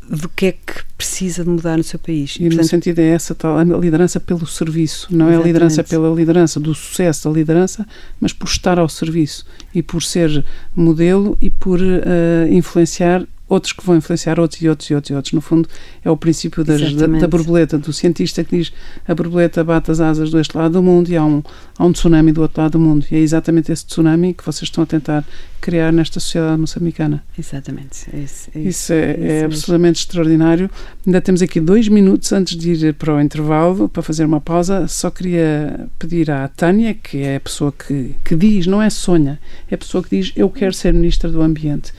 do 0.09 0.27
que 0.27 0.47
é 0.47 0.51
que 0.51 0.83
precisa 0.97 1.43
de 1.43 1.49
mudar 1.49 1.77
no 1.77 1.83
seu 1.83 1.97
país. 1.97 2.35
E, 2.35 2.39
Portanto, 2.39 2.57
no 2.57 2.63
sentido 2.65 2.99
é 2.99 3.07
essa 3.07 3.33
tal 3.33 3.57
a 3.57 3.63
liderança 3.63 4.19
pelo 4.19 4.45
serviço, 4.45 5.07
não 5.09 5.27
exatamente. 5.27 5.33
é 5.33 5.41
a 5.41 5.47
liderança 5.47 5.83
pela 5.83 6.13
liderança, 6.13 6.59
do 6.59 6.73
sucesso 6.73 7.29
da 7.29 7.35
liderança, 7.35 7.87
mas 8.19 8.33
por 8.33 8.47
estar 8.47 8.77
ao 8.77 8.89
serviço 8.89 9.45
e 9.73 9.81
por 9.81 10.03
ser 10.03 10.45
modelo 10.75 11.37
e 11.41 11.49
por 11.49 11.79
uh, 11.79 12.51
influenciar 12.51 13.25
outros 13.47 13.73
que 13.73 13.85
vão 13.85 13.97
influenciar 13.97 14.39
outros 14.39 14.61
e 14.61 14.69
outros 14.69 14.89
e 14.89 14.95
outros 14.95 15.09
e 15.09 15.13
outros. 15.13 15.33
No 15.33 15.41
fundo, 15.41 15.67
é 16.03 16.09
o 16.09 16.17
princípio 16.17 16.63
das, 16.63 16.93
da, 16.93 17.07
da, 17.07 17.27
borboleta, 17.27 17.77
do 17.77 17.91
cientista 17.91 18.43
que 18.43 18.57
diz 18.57 18.73
a 19.07 19.13
borboleta 19.13 19.63
bate 19.63 19.91
as 19.91 19.99
asas 19.99 20.31
do 20.31 20.39
este 20.39 20.57
lado 20.57 20.73
do 20.73 20.83
mundo 20.83 21.09
e 21.09 21.17
há 21.17 21.25
um, 21.25 21.43
há 21.77 21.85
um 21.85 21.91
tsunami 21.91 22.31
do 22.31 22.41
outro 22.41 22.61
lado 22.61 22.73
do 22.73 22.79
mundo. 22.79 23.05
E 23.11 23.15
é 23.15 23.19
exatamente 23.19 23.71
esse 23.71 23.85
tsunami 23.85 24.33
que 24.33 24.45
vocês 24.45 24.63
estão 24.63 24.83
a 24.83 24.87
tentar 24.87 25.25
criar 25.61 25.93
nesta 25.93 26.19
sociedade 26.19 26.59
moçambicana. 26.59 27.23
Exatamente. 27.39 28.09
É 28.13 28.19
isso, 28.19 28.49
é 28.53 28.59
isso, 28.59 28.69
isso 28.69 28.93
é, 28.93 29.11
é, 29.11 29.39
é 29.39 29.45
absolutamente 29.45 29.99
extraordinário. 29.99 30.69
Ainda 31.05 31.21
temos 31.21 31.41
aqui 31.41 31.59
dois 31.61 31.87
minutos 31.87 32.33
antes 32.33 32.57
de 32.57 32.71
ir 32.71 32.93
para 32.95 33.15
o 33.15 33.21
intervalo, 33.21 33.87
para 33.87 34.03
fazer 34.03 34.25
uma 34.25 34.41
pausa. 34.41 34.87
Só 34.87 35.09
queria 35.09 35.87
pedir 35.97 36.29
à 36.29 36.47
Tânia, 36.49 36.93
que 36.93 37.19
é 37.19 37.37
a 37.37 37.39
pessoa 37.39 37.71
que, 37.71 38.13
que 38.25 38.35
diz, 38.35 38.67
não 38.67 38.81
é 38.81 38.89
sonha, 38.89 39.39
é 39.71 39.75
a 39.75 39.77
pessoa 39.77 40.03
que 40.03 40.09
diz 40.17 40.33
eu 40.35 40.49
quero 40.49 40.73
ser 40.73 40.93
Ministra 40.93 41.29
do 41.29 41.41
Ambiente 41.41 41.93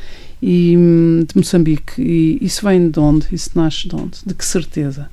e, 0.46 0.76
hum, 0.76 1.24
de 1.26 1.37
Moçambique. 1.37 2.02
E 2.02 2.38
isso 2.42 2.66
vem 2.66 2.90
de 2.90 3.00
onde? 3.00 3.26
Isso 3.33 3.50
nasce 3.54 3.88
de 3.88 3.96
onde? 3.96 4.18
De 4.26 4.35
que 4.35 4.44
certeza? 4.44 5.09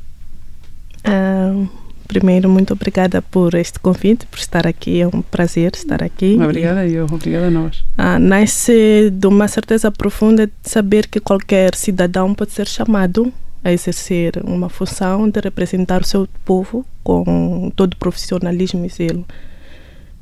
Primeiro, 2.11 2.49
muito 2.49 2.73
obrigada 2.73 3.21
por 3.21 3.53
este 3.55 3.79
convite, 3.79 4.25
por 4.25 4.37
estar 4.37 4.67
aqui. 4.67 4.99
É 4.99 5.07
um 5.07 5.21
prazer 5.21 5.71
estar 5.73 6.03
aqui. 6.03 6.37
Obrigada 6.37 6.85
e 6.85 6.95
eu, 6.95 7.05
obrigada 7.05 7.47
a 7.47 7.49
nós. 7.49 7.79
Uh, 7.97 8.19
nasce 8.19 9.09
de 9.09 9.27
uma 9.27 9.47
certeza 9.47 9.89
profunda 9.89 10.45
de 10.45 10.53
saber 10.63 11.07
que 11.07 11.21
qualquer 11.21 11.73
cidadão 11.75 12.35
pode 12.35 12.51
ser 12.51 12.67
chamado 12.67 13.31
a 13.63 13.71
exercer 13.71 14.33
uma 14.43 14.67
função 14.67 15.29
de 15.29 15.39
representar 15.39 16.01
o 16.01 16.05
seu 16.05 16.27
povo 16.43 16.85
com 17.01 17.71
todo 17.73 17.93
o 17.93 17.97
profissionalismo 17.97 18.85
e 18.85 18.89
zelo. 18.89 19.25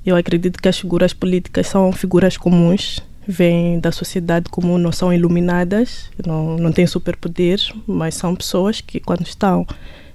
Eu 0.06 0.16
acredito 0.16 0.62
que 0.62 0.70
as 0.70 0.78
figuras 0.78 1.12
políticas 1.12 1.66
são 1.66 1.92
figuras 1.92 2.38
comuns 2.38 3.02
vêm 3.32 3.80
da 3.80 3.92
sociedade 3.92 4.50
comum, 4.50 4.80
não 4.80 4.92
são 4.92 5.14
iluminadas, 5.14 6.10
não, 6.26 6.58
não 6.58 6.72
têm 6.72 6.88
superpoderes, 6.88 7.72
mas 7.86 8.16
são 8.16 8.36
pessoas 8.36 8.82
que, 8.82 9.00
quando 9.00 9.22
estão 9.22 9.68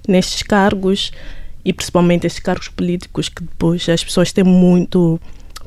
nestes 0.05 0.43
cargos, 0.43 1.13
e 1.63 1.71
principalmente 1.71 2.27
estes 2.27 2.43
cargos 2.43 2.67
políticos, 2.67 3.29
que 3.29 3.41
depois 3.41 3.87
as 3.87 4.03
pessoas 4.03 4.33
têm 4.33 4.43
muito 4.43 5.17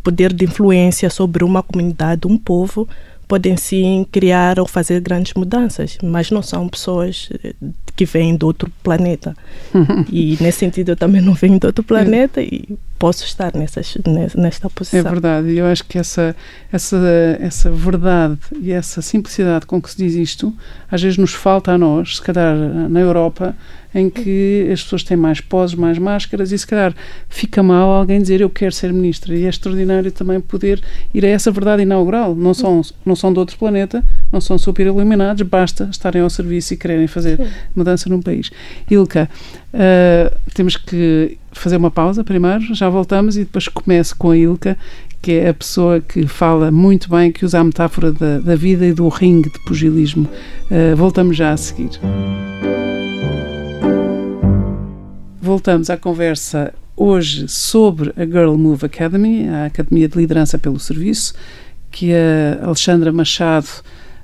poder 0.02 0.30
de 0.30 0.44
influência 0.44 1.08
sobre 1.08 1.42
uma 1.42 1.62
comunidade, 1.62 2.26
um 2.26 2.36
povo, 2.36 2.86
podem 3.26 3.56
sim 3.56 4.06
criar 4.12 4.60
ou 4.60 4.66
fazer 4.66 5.00
grandes 5.00 5.32
mudanças, 5.32 5.96
mas 6.02 6.30
não 6.30 6.42
são 6.42 6.68
pessoas 6.68 7.30
eh, 7.42 7.54
que 7.98 8.04
vêm 8.04 8.36
de 8.36 8.44
outro 8.44 8.70
planeta. 8.80 9.34
e 10.08 10.38
nesse 10.40 10.58
sentido 10.58 10.90
eu 10.92 10.96
também 10.96 11.20
não 11.20 11.34
venho 11.34 11.58
de 11.58 11.66
outro 11.66 11.82
planeta 11.82 12.40
e 12.40 12.78
posso 12.96 13.24
estar 13.24 13.52
nessa, 13.56 13.80
nesta 14.36 14.70
posição. 14.70 15.00
É 15.00 15.02
verdade, 15.02 15.48
e 15.48 15.58
eu 15.58 15.66
acho 15.66 15.84
que 15.84 15.98
essa, 15.98 16.34
essa, 16.72 16.96
essa 17.40 17.70
verdade 17.72 18.38
e 18.60 18.70
essa 18.70 19.02
simplicidade 19.02 19.66
com 19.66 19.82
que 19.82 19.90
se 19.90 19.96
diz 19.96 20.14
isto, 20.14 20.54
às 20.88 21.02
vezes 21.02 21.18
nos 21.18 21.34
falta 21.34 21.72
a 21.72 21.78
nós, 21.78 22.16
se 22.16 22.22
calhar 22.22 22.56
na 22.56 23.00
Europa, 23.00 23.56
em 23.94 24.10
que 24.10 24.68
as 24.72 24.82
pessoas 24.82 25.02
têm 25.02 25.16
mais 25.16 25.40
poses, 25.40 25.74
mais 25.74 25.98
máscaras 25.98 26.52
e 26.52 26.58
se 26.58 26.66
calhar 26.66 26.94
fica 27.28 27.62
mal 27.62 27.88
alguém 27.90 28.20
dizer 28.20 28.40
eu 28.40 28.50
quero 28.50 28.72
ser 28.72 28.92
ministra 28.92 29.34
e 29.34 29.44
é 29.44 29.48
extraordinário 29.48 30.12
também 30.12 30.40
poder 30.40 30.80
ir 31.12 31.24
a 31.24 31.28
essa 31.28 31.50
verdade 31.50 31.82
inaugural. 31.82 32.34
Não 32.34 32.52
são, 32.52 32.82
não 33.04 33.16
são 33.16 33.32
de 33.32 33.38
outro 33.38 33.56
planeta, 33.56 34.04
não 34.30 34.40
são 34.40 34.58
super 34.58 34.86
iluminados, 34.86 35.42
basta 35.42 35.88
estarem 35.90 36.22
ao 36.22 36.30
serviço 36.30 36.74
e 36.74 36.76
quererem 36.76 37.06
fazer 37.06 37.40
mudança 37.88 38.08
num 38.08 38.20
país. 38.20 38.50
Ilka, 38.90 39.28
uh, 39.72 40.38
temos 40.54 40.76
que 40.76 41.38
fazer 41.52 41.76
uma 41.76 41.90
pausa 41.90 42.22
primeiro, 42.22 42.74
já 42.74 42.88
voltamos 42.88 43.36
e 43.36 43.40
depois 43.40 43.68
começo 43.68 44.14
com 44.16 44.30
a 44.30 44.36
Ilka 44.36 44.76
que 45.20 45.32
é 45.32 45.48
a 45.48 45.54
pessoa 45.54 46.00
que 46.00 46.28
fala 46.28 46.70
muito 46.70 47.10
bem, 47.10 47.32
que 47.32 47.44
usa 47.44 47.58
a 47.58 47.64
metáfora 47.64 48.12
da, 48.12 48.38
da 48.38 48.54
vida 48.54 48.86
e 48.86 48.92
do 48.92 49.08
ringue 49.08 49.50
de 49.50 49.58
pugilismo. 49.64 50.28
Uh, 50.70 50.94
voltamos 50.94 51.36
já 51.36 51.50
a 51.50 51.56
seguir. 51.56 51.90
Voltamos 55.40 55.90
à 55.90 55.96
conversa 55.96 56.72
hoje 56.96 57.48
sobre 57.48 58.12
a 58.16 58.24
Girl 58.24 58.54
Move 58.54 58.86
Academy, 58.86 59.48
a 59.48 59.64
Academia 59.66 60.08
de 60.08 60.16
Liderança 60.16 60.56
pelo 60.56 60.78
Serviço, 60.78 61.34
que 61.90 62.12
a 62.14 62.64
Alexandra 62.64 63.12
Machado 63.12 63.66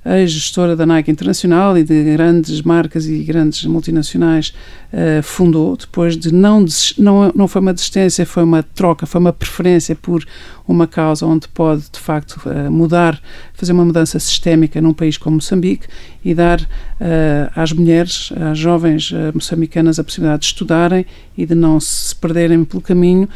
ex-gestora 0.04 0.76
da 0.76 0.84
Nike 0.84 1.10
Internacional 1.10 1.76
e 1.78 1.82
de 1.82 2.04
grandes 2.12 2.60
marcas 2.62 3.06
e 3.06 3.22
grandes 3.24 3.64
multinacionais, 3.64 4.54
uh, 4.92 5.22
fundou, 5.22 5.76
depois 5.76 6.16
de 6.16 6.32
não, 6.32 6.64
não, 6.98 7.32
não 7.34 7.48
foi 7.48 7.62
uma 7.62 7.72
desistência, 7.72 8.26
foi 8.26 8.42
uma 8.42 8.62
troca, 8.62 9.06
foi 9.06 9.20
uma 9.20 9.32
preferência 9.32 9.96
por 9.96 10.24
uma 10.66 10.86
causa 10.86 11.26
onde 11.26 11.48
pode, 11.48 11.84
de 11.90 11.98
facto, 11.98 12.40
uh, 12.46 12.70
mudar, 12.70 13.20
fazer 13.54 13.72
uma 13.72 13.84
mudança 13.84 14.18
sistémica 14.18 14.80
num 14.80 14.92
país 14.92 15.16
como 15.16 15.36
Moçambique 15.36 15.86
e 16.22 16.34
dar 16.34 16.60
uh, 16.60 17.50
às 17.56 17.72
mulheres, 17.72 18.30
às 18.50 18.58
jovens 18.58 19.12
moçambicanas, 19.32 19.98
a 19.98 20.04
possibilidade 20.04 20.40
de 20.40 20.46
estudarem 20.46 21.06
e 21.36 21.46
de 21.46 21.54
não 21.54 21.80
se 21.80 22.14
perderem 22.14 22.64
pelo 22.64 22.82
caminho 22.82 23.28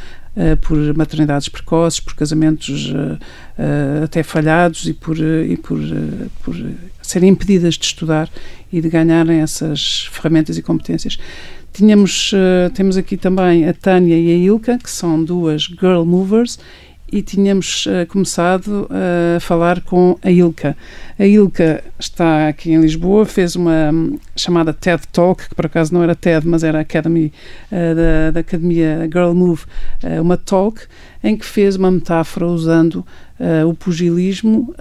por 0.61 0.77
maternidades 0.95 1.49
precoces, 1.49 2.01
por 2.01 2.15
casamentos 2.15 2.91
uh, 2.91 3.19
uh, 3.59 4.05
até 4.05 4.23
falhados 4.23 4.87
e 4.87 4.93
por, 4.93 5.19
e 5.19 5.57
por, 5.57 5.79
por 6.43 6.55
serem 7.03 7.31
impedidas 7.31 7.75
de 7.75 7.87
estudar 7.87 8.31
e 8.73 8.81
de 8.81 8.89
ganharem 8.89 9.41
essas 9.41 10.09
ferramentas 10.13 10.57
e 10.57 10.63
competências. 10.63 11.19
Tínhamos, 11.73 12.33
temos 12.75 12.97
aqui 12.97 13.17
também 13.17 13.69
a 13.69 13.73
Tânia 13.73 14.19
e 14.19 14.33
a 14.33 14.37
Ilka, 14.37 14.79
que 14.79 14.91
são 14.91 15.23
duas 15.23 15.63
girl 15.63 16.03
movers, 16.03 16.59
e 17.11 17.23
tínhamos 17.23 17.87
uh, 17.87 18.07
começado 18.07 18.89
a 18.91 19.41
falar 19.41 19.81
com 19.81 20.19
a 20.23 20.31
Ilka. 20.31 20.77
A 21.19 21.27
Ilka 21.27 21.83
está 21.99 22.49
aqui 22.49 22.73
em 22.73 22.81
Lisboa, 22.81 23.25
fez 23.25 23.57
uma 23.57 23.91
um, 23.91 24.19
chamada 24.37 24.73
TED 24.73 25.03
Talk, 25.11 25.49
que 25.49 25.55
por 25.55 25.67
acaso 25.67 25.93
não 25.95 26.03
era 26.03 26.15
TED, 26.15 26.47
mas 26.47 26.63
era 26.63 26.79
a 26.79 26.81
Academy, 26.83 27.33
uh, 27.73 27.95
da, 27.95 28.31
da, 28.33 28.41
Academia 28.41 29.09
Girl 29.13 29.33
Move, 29.33 29.65
uh, 30.05 30.21
uma 30.21 30.37
talk 30.37 30.83
em 31.25 31.37
que 31.37 31.45
fez 31.45 31.77
uma 31.77 31.91
metáfora 31.91 32.47
usando 32.47 33.05
o 33.69 33.75
pugilismo 33.75 34.75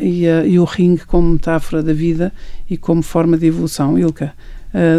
e, 0.00 0.24
e, 0.26 0.58
o 0.58 0.64
ringue 0.64 1.04
como 1.06 1.32
metáfora 1.32 1.82
da 1.82 1.92
vida 1.92 2.32
e 2.68 2.78
como 2.78 3.02
forma 3.02 3.36
de 3.36 3.46
evolução. 3.46 3.98
Ilka, 3.98 4.34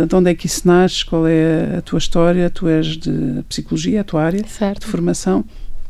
de 0.08 0.16
onde 0.16 0.30
é 0.30 0.36
que 0.36 0.46
isso 0.46 0.68
nasce? 0.68 1.04
Qual 1.04 1.28
é 1.28 1.78
a 1.78 1.82
tua 1.82 1.98
história? 1.98 2.48
Tu 2.50 2.68
és 2.68 2.86
de 2.86 3.44
psicologia, 3.50 4.02
a 4.02 4.04
tua 4.04 4.24
área 4.24 4.44
certo. 4.48 4.82
de 4.82 4.88
formação. 4.88 5.44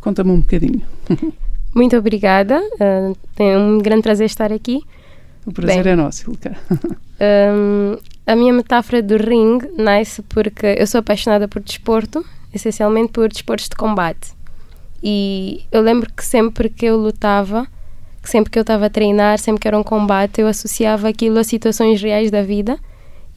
Conta-me 0.04 0.32
um 0.32 0.42
bocadinho. 0.42 0.82
Muito 1.74 1.96
obrigada. 1.96 2.60
Uh, 2.60 3.16
é 3.38 3.58
um 3.58 3.78
grande 3.78 4.02
prazer 4.02 4.26
estar 4.26 4.52
aqui. 4.52 4.82
O 5.46 5.54
prazer 5.54 5.82
Bem, 5.82 5.94
é 5.94 5.96
nosso, 5.96 6.30
Ilka. 6.30 6.58
Um, 7.56 7.98
a 8.28 8.36
minha 8.36 8.52
metáfora 8.52 9.02
do 9.02 9.16
ring 9.16 9.60
nasce 9.78 10.22
porque 10.24 10.76
eu 10.78 10.86
sou 10.86 11.00
apaixonada 11.00 11.48
por 11.48 11.62
desporto, 11.62 12.24
essencialmente 12.54 13.14
por 13.14 13.30
desportos 13.30 13.70
de 13.70 13.78
combate. 13.78 14.34
E 15.02 15.62
eu 15.72 15.82
lembro 15.82 16.12
que 16.12 16.26
sempre 16.26 16.68
que 16.68 16.86
eu 16.86 16.98
lutava, 16.98 17.66
que 18.22 18.30
sempre 18.30 18.52
que 18.52 18.60
eu 18.60 18.64
estava 18.64 18.88
a 18.88 18.90
treinar, 18.90 19.40
sempre 19.40 19.62
que 19.62 19.68
era 19.70 19.80
um 19.80 19.84
combate, 19.84 20.42
eu 20.42 20.48
associava 20.48 21.08
aquilo 21.08 21.40
a 21.40 21.46
situações 21.46 22.02
reais 22.02 22.30
da 22.30 22.42
vida 22.42 22.78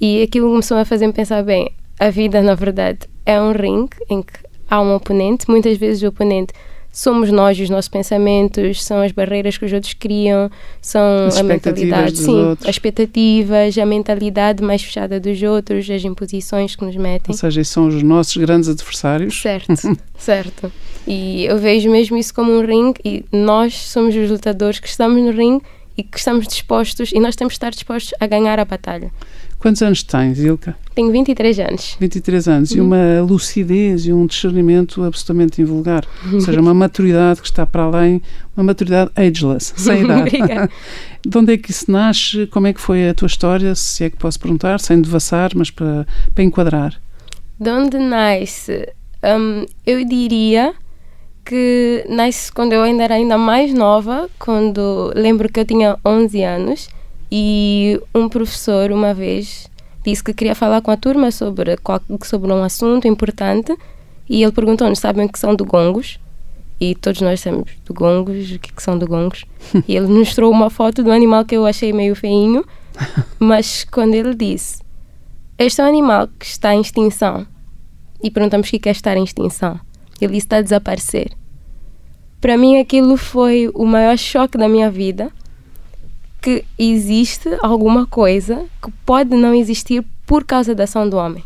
e 0.00 0.20
aquilo 0.20 0.50
começou 0.50 0.78
a 0.78 0.84
fazer-me 0.84 1.12
pensar: 1.12 1.44
bem, 1.44 1.70
a 2.00 2.10
vida 2.10 2.42
na 2.42 2.56
verdade 2.56 3.08
é 3.24 3.40
um 3.40 3.52
ring 3.52 3.88
em 4.10 4.20
que 4.20 4.45
há 4.68 4.80
um 4.80 4.94
oponente, 4.94 5.48
muitas 5.48 5.76
vezes 5.76 6.02
o 6.02 6.08
oponente 6.08 6.52
somos 6.96 7.30
nós, 7.30 7.60
os 7.60 7.68
nossos 7.68 7.90
pensamentos, 7.90 8.82
são 8.82 9.02
as 9.02 9.12
barreiras 9.12 9.58
que 9.58 9.66
os 9.66 9.72
outros 9.72 9.92
criam, 9.92 10.50
são 10.80 11.26
as 11.26 11.36
a 11.36 11.42
mentalidade, 11.42 12.16
sim, 12.16 12.34
outros. 12.34 12.66
as 12.66 12.74
expectativas, 12.74 13.76
a 13.76 13.84
mentalidade 13.84 14.64
mais 14.64 14.82
fechada 14.82 15.20
dos 15.20 15.42
outros, 15.42 15.90
as 15.90 16.02
imposições 16.02 16.74
que 16.74 16.82
nos 16.82 16.96
metem. 16.96 17.34
Ou 17.34 17.34
seja, 17.34 17.62
são 17.64 17.88
os 17.88 18.02
nossos 18.02 18.38
grandes 18.38 18.70
adversários. 18.70 19.38
Certo, 19.38 19.74
certo. 20.16 20.72
E 21.06 21.44
eu 21.44 21.58
vejo 21.58 21.90
mesmo 21.90 22.16
isso 22.16 22.32
como 22.32 22.50
um 22.50 22.64
ringue 22.64 22.98
e 23.04 23.24
nós 23.30 23.74
somos 23.74 24.16
os 24.16 24.30
lutadores 24.30 24.80
que 24.80 24.88
estamos 24.88 25.22
no 25.22 25.32
ringue 25.32 25.62
e 25.98 26.02
que 26.02 26.18
estamos 26.18 26.48
dispostos 26.48 27.12
e 27.12 27.20
nós 27.20 27.36
temos 27.36 27.52
de 27.52 27.56
estar 27.56 27.70
dispostos 27.72 28.14
a 28.18 28.26
ganhar 28.26 28.58
a 28.58 28.64
batalha. 28.64 29.12
Quantos 29.66 29.82
anos 29.82 30.04
tens, 30.04 30.38
Ilka? 30.38 30.76
Tenho 30.94 31.10
23 31.10 31.58
anos. 31.58 31.96
23 31.98 32.46
anos 32.46 32.70
uhum. 32.70 32.76
e 32.76 32.80
uma 32.82 33.20
lucidez 33.20 34.06
e 34.06 34.12
um 34.12 34.24
discernimento 34.24 35.02
absolutamente 35.02 35.60
invulgar. 35.60 36.06
Ou 36.32 36.40
seja, 36.40 36.60
uma 36.60 36.72
maturidade 36.72 37.40
que 37.40 37.48
está 37.48 37.66
para 37.66 37.82
além, 37.82 38.22
uma 38.56 38.62
maturidade 38.62 39.10
ageless, 39.16 39.74
sem 39.76 40.04
idade. 40.06 40.30
de 41.26 41.36
onde 41.36 41.54
é 41.54 41.58
que 41.58 41.72
isso 41.72 41.90
nasce? 41.90 42.46
Como 42.46 42.68
é 42.68 42.72
que 42.72 42.80
foi 42.80 43.08
a 43.08 43.14
tua 43.14 43.26
história? 43.26 43.74
Se 43.74 44.04
é 44.04 44.10
que 44.10 44.16
posso 44.16 44.38
perguntar, 44.38 44.78
sem 44.78 45.00
devassar, 45.00 45.50
mas 45.56 45.68
para, 45.68 46.06
para 46.32 46.44
enquadrar. 46.44 46.94
De 47.58 47.68
onde 47.68 47.98
nasce? 47.98 48.88
Um, 49.24 49.66
eu 49.84 50.04
diria 50.04 50.74
que 51.44 52.06
nasce 52.08 52.52
quando 52.52 52.72
eu 52.72 52.84
ainda 52.84 53.02
era 53.02 53.16
ainda 53.16 53.36
mais 53.36 53.74
nova, 53.74 54.30
quando 54.38 55.12
lembro 55.16 55.48
que 55.48 55.58
eu 55.58 55.64
tinha 55.64 55.98
11 56.04 56.44
anos 56.44 56.95
e 57.30 58.00
um 58.14 58.28
professor, 58.28 58.90
uma 58.92 59.12
vez, 59.12 59.68
disse 60.04 60.22
que 60.22 60.32
queria 60.32 60.54
falar 60.54 60.80
com 60.80 60.90
a 60.90 60.96
turma 60.96 61.30
sobre, 61.30 61.76
sobre 62.24 62.52
um 62.52 62.62
assunto 62.62 63.08
importante 63.08 63.76
e 64.28 64.42
ele 64.42 64.52
perguntou-nos: 64.52 64.98
sabem 64.98 65.26
o 65.26 65.28
que 65.28 65.38
são 65.38 65.54
dugongos? 65.54 66.18
E 66.78 66.94
todos 66.94 67.22
nós 67.22 67.40
sabemos 67.40 67.70
dugongos, 67.86 68.52
o 68.52 68.58
que, 68.58 68.72
que 68.72 68.82
são 68.82 68.98
dugongos. 68.98 69.44
e 69.88 69.96
ele 69.96 70.06
mostrou 70.06 70.52
uma 70.52 70.68
foto 70.68 71.02
de 71.02 71.08
um 71.08 71.12
animal 71.12 71.44
que 71.44 71.56
eu 71.56 71.66
achei 71.66 71.92
meio 71.92 72.14
feinho, 72.14 72.64
mas 73.38 73.84
quando 73.84 74.14
ele 74.14 74.34
disse: 74.34 74.82
Este 75.58 75.80
é 75.80 75.84
um 75.84 75.88
animal 75.88 76.28
que 76.38 76.44
está 76.44 76.74
em 76.74 76.80
extinção, 76.80 77.46
e 78.22 78.30
perguntamos 78.30 78.68
o 78.68 78.70
que 78.78 78.88
é 78.88 78.92
estar 78.92 79.16
em 79.16 79.24
extinção, 79.24 79.80
ele 80.20 80.34
disse: 80.34 80.46
está 80.46 80.58
a 80.58 80.62
desaparecer. 80.62 81.32
Para 82.40 82.58
mim, 82.58 82.78
aquilo 82.78 83.16
foi 83.16 83.70
o 83.74 83.86
maior 83.86 84.16
choque 84.18 84.58
da 84.58 84.68
minha 84.68 84.90
vida 84.90 85.32
que 86.46 86.64
existe 86.78 87.48
alguma 87.60 88.06
coisa 88.06 88.66
que 88.80 88.88
pode 89.04 89.34
não 89.34 89.52
existir 89.52 90.04
por 90.24 90.44
causa 90.44 90.76
da 90.76 90.84
ação 90.84 91.08
do 91.08 91.16
homem. 91.16 91.42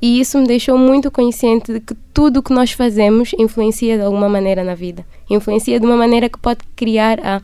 E 0.00 0.18
isso 0.18 0.38
me 0.38 0.46
deixou 0.46 0.78
muito 0.78 1.10
consciente 1.10 1.70
de 1.70 1.80
que 1.80 1.94
tudo 2.14 2.38
o 2.38 2.42
que 2.42 2.50
nós 2.50 2.72
fazemos 2.72 3.34
influencia 3.38 3.98
de 3.98 4.02
alguma 4.02 4.26
maneira 4.26 4.64
na 4.64 4.74
vida. 4.74 5.04
Influencia 5.28 5.78
de 5.78 5.84
uma 5.84 5.98
maneira 5.98 6.30
que 6.30 6.38
pode 6.38 6.60
criar 6.74 7.20
a, 7.22 7.42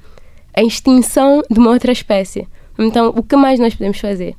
a 0.55 0.63
extinção 0.63 1.43
de 1.51 1.59
uma 1.59 1.73
outra 1.73 1.93
espécie. 1.93 2.49
Então, 2.79 3.13
o 3.15 3.23
que 3.23 3.37
mais 3.37 3.61
nós 3.61 3.75
podemos 3.75 4.01
fazer? 4.01 4.35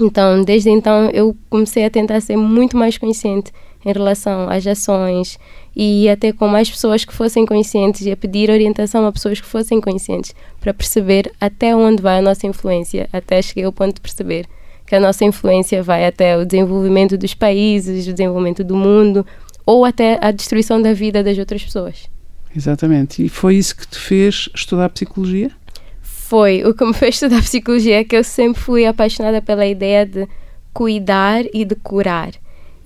Então, 0.00 0.42
desde 0.42 0.68
então, 0.70 1.10
eu 1.10 1.36
comecei 1.48 1.84
a 1.84 1.90
tentar 1.90 2.20
ser 2.22 2.36
muito 2.36 2.76
mais 2.76 2.98
consciente 2.98 3.52
em 3.86 3.92
relação 3.92 4.50
às 4.50 4.66
ações 4.66 5.38
e 5.74 6.08
até 6.08 6.32
com 6.32 6.48
mais 6.48 6.68
pessoas 6.68 7.04
que 7.04 7.14
fossem 7.14 7.46
conscientes 7.46 8.04
e 8.04 8.10
a 8.10 8.16
pedir 8.16 8.50
orientação 8.50 9.06
a 9.06 9.12
pessoas 9.12 9.40
que 9.40 9.46
fossem 9.46 9.80
conscientes 9.80 10.34
para 10.60 10.74
perceber 10.74 11.32
até 11.40 11.74
onde 11.74 12.02
vai 12.02 12.18
a 12.18 12.22
nossa 12.22 12.48
influência, 12.48 13.08
até 13.12 13.40
cheguei 13.40 13.62
ao 13.62 13.72
ponto 13.72 13.94
de 13.94 14.00
perceber 14.00 14.46
que 14.84 14.96
a 14.96 15.00
nossa 15.00 15.24
influência 15.24 15.84
vai 15.84 16.04
até 16.04 16.36
o 16.36 16.44
desenvolvimento 16.44 17.16
dos 17.16 17.32
países, 17.32 18.08
o 18.08 18.12
desenvolvimento 18.12 18.64
do 18.64 18.74
mundo 18.74 19.24
ou 19.64 19.84
até 19.84 20.18
a 20.20 20.32
destruição 20.32 20.82
da 20.82 20.92
vida 20.92 21.22
das 21.22 21.38
outras 21.38 21.62
pessoas. 21.62 22.10
Exatamente. 22.54 23.24
E 23.24 23.28
foi 23.28 23.54
isso 23.54 23.76
que 23.76 23.86
te 23.86 23.98
fez 23.98 24.48
estudar 24.52 24.88
psicologia? 24.88 25.52
Foi. 26.00 26.64
O 26.64 26.74
que 26.74 26.84
me 26.84 26.92
fez 26.92 27.14
estudar 27.16 27.40
psicologia 27.40 28.00
é 28.00 28.04
que 28.04 28.16
eu 28.16 28.24
sempre 28.24 28.60
fui 28.60 28.84
apaixonada 28.84 29.40
pela 29.40 29.64
ideia 29.64 30.04
de 30.04 30.26
cuidar 30.72 31.44
e 31.54 31.64
de 31.64 31.76
curar. 31.76 32.32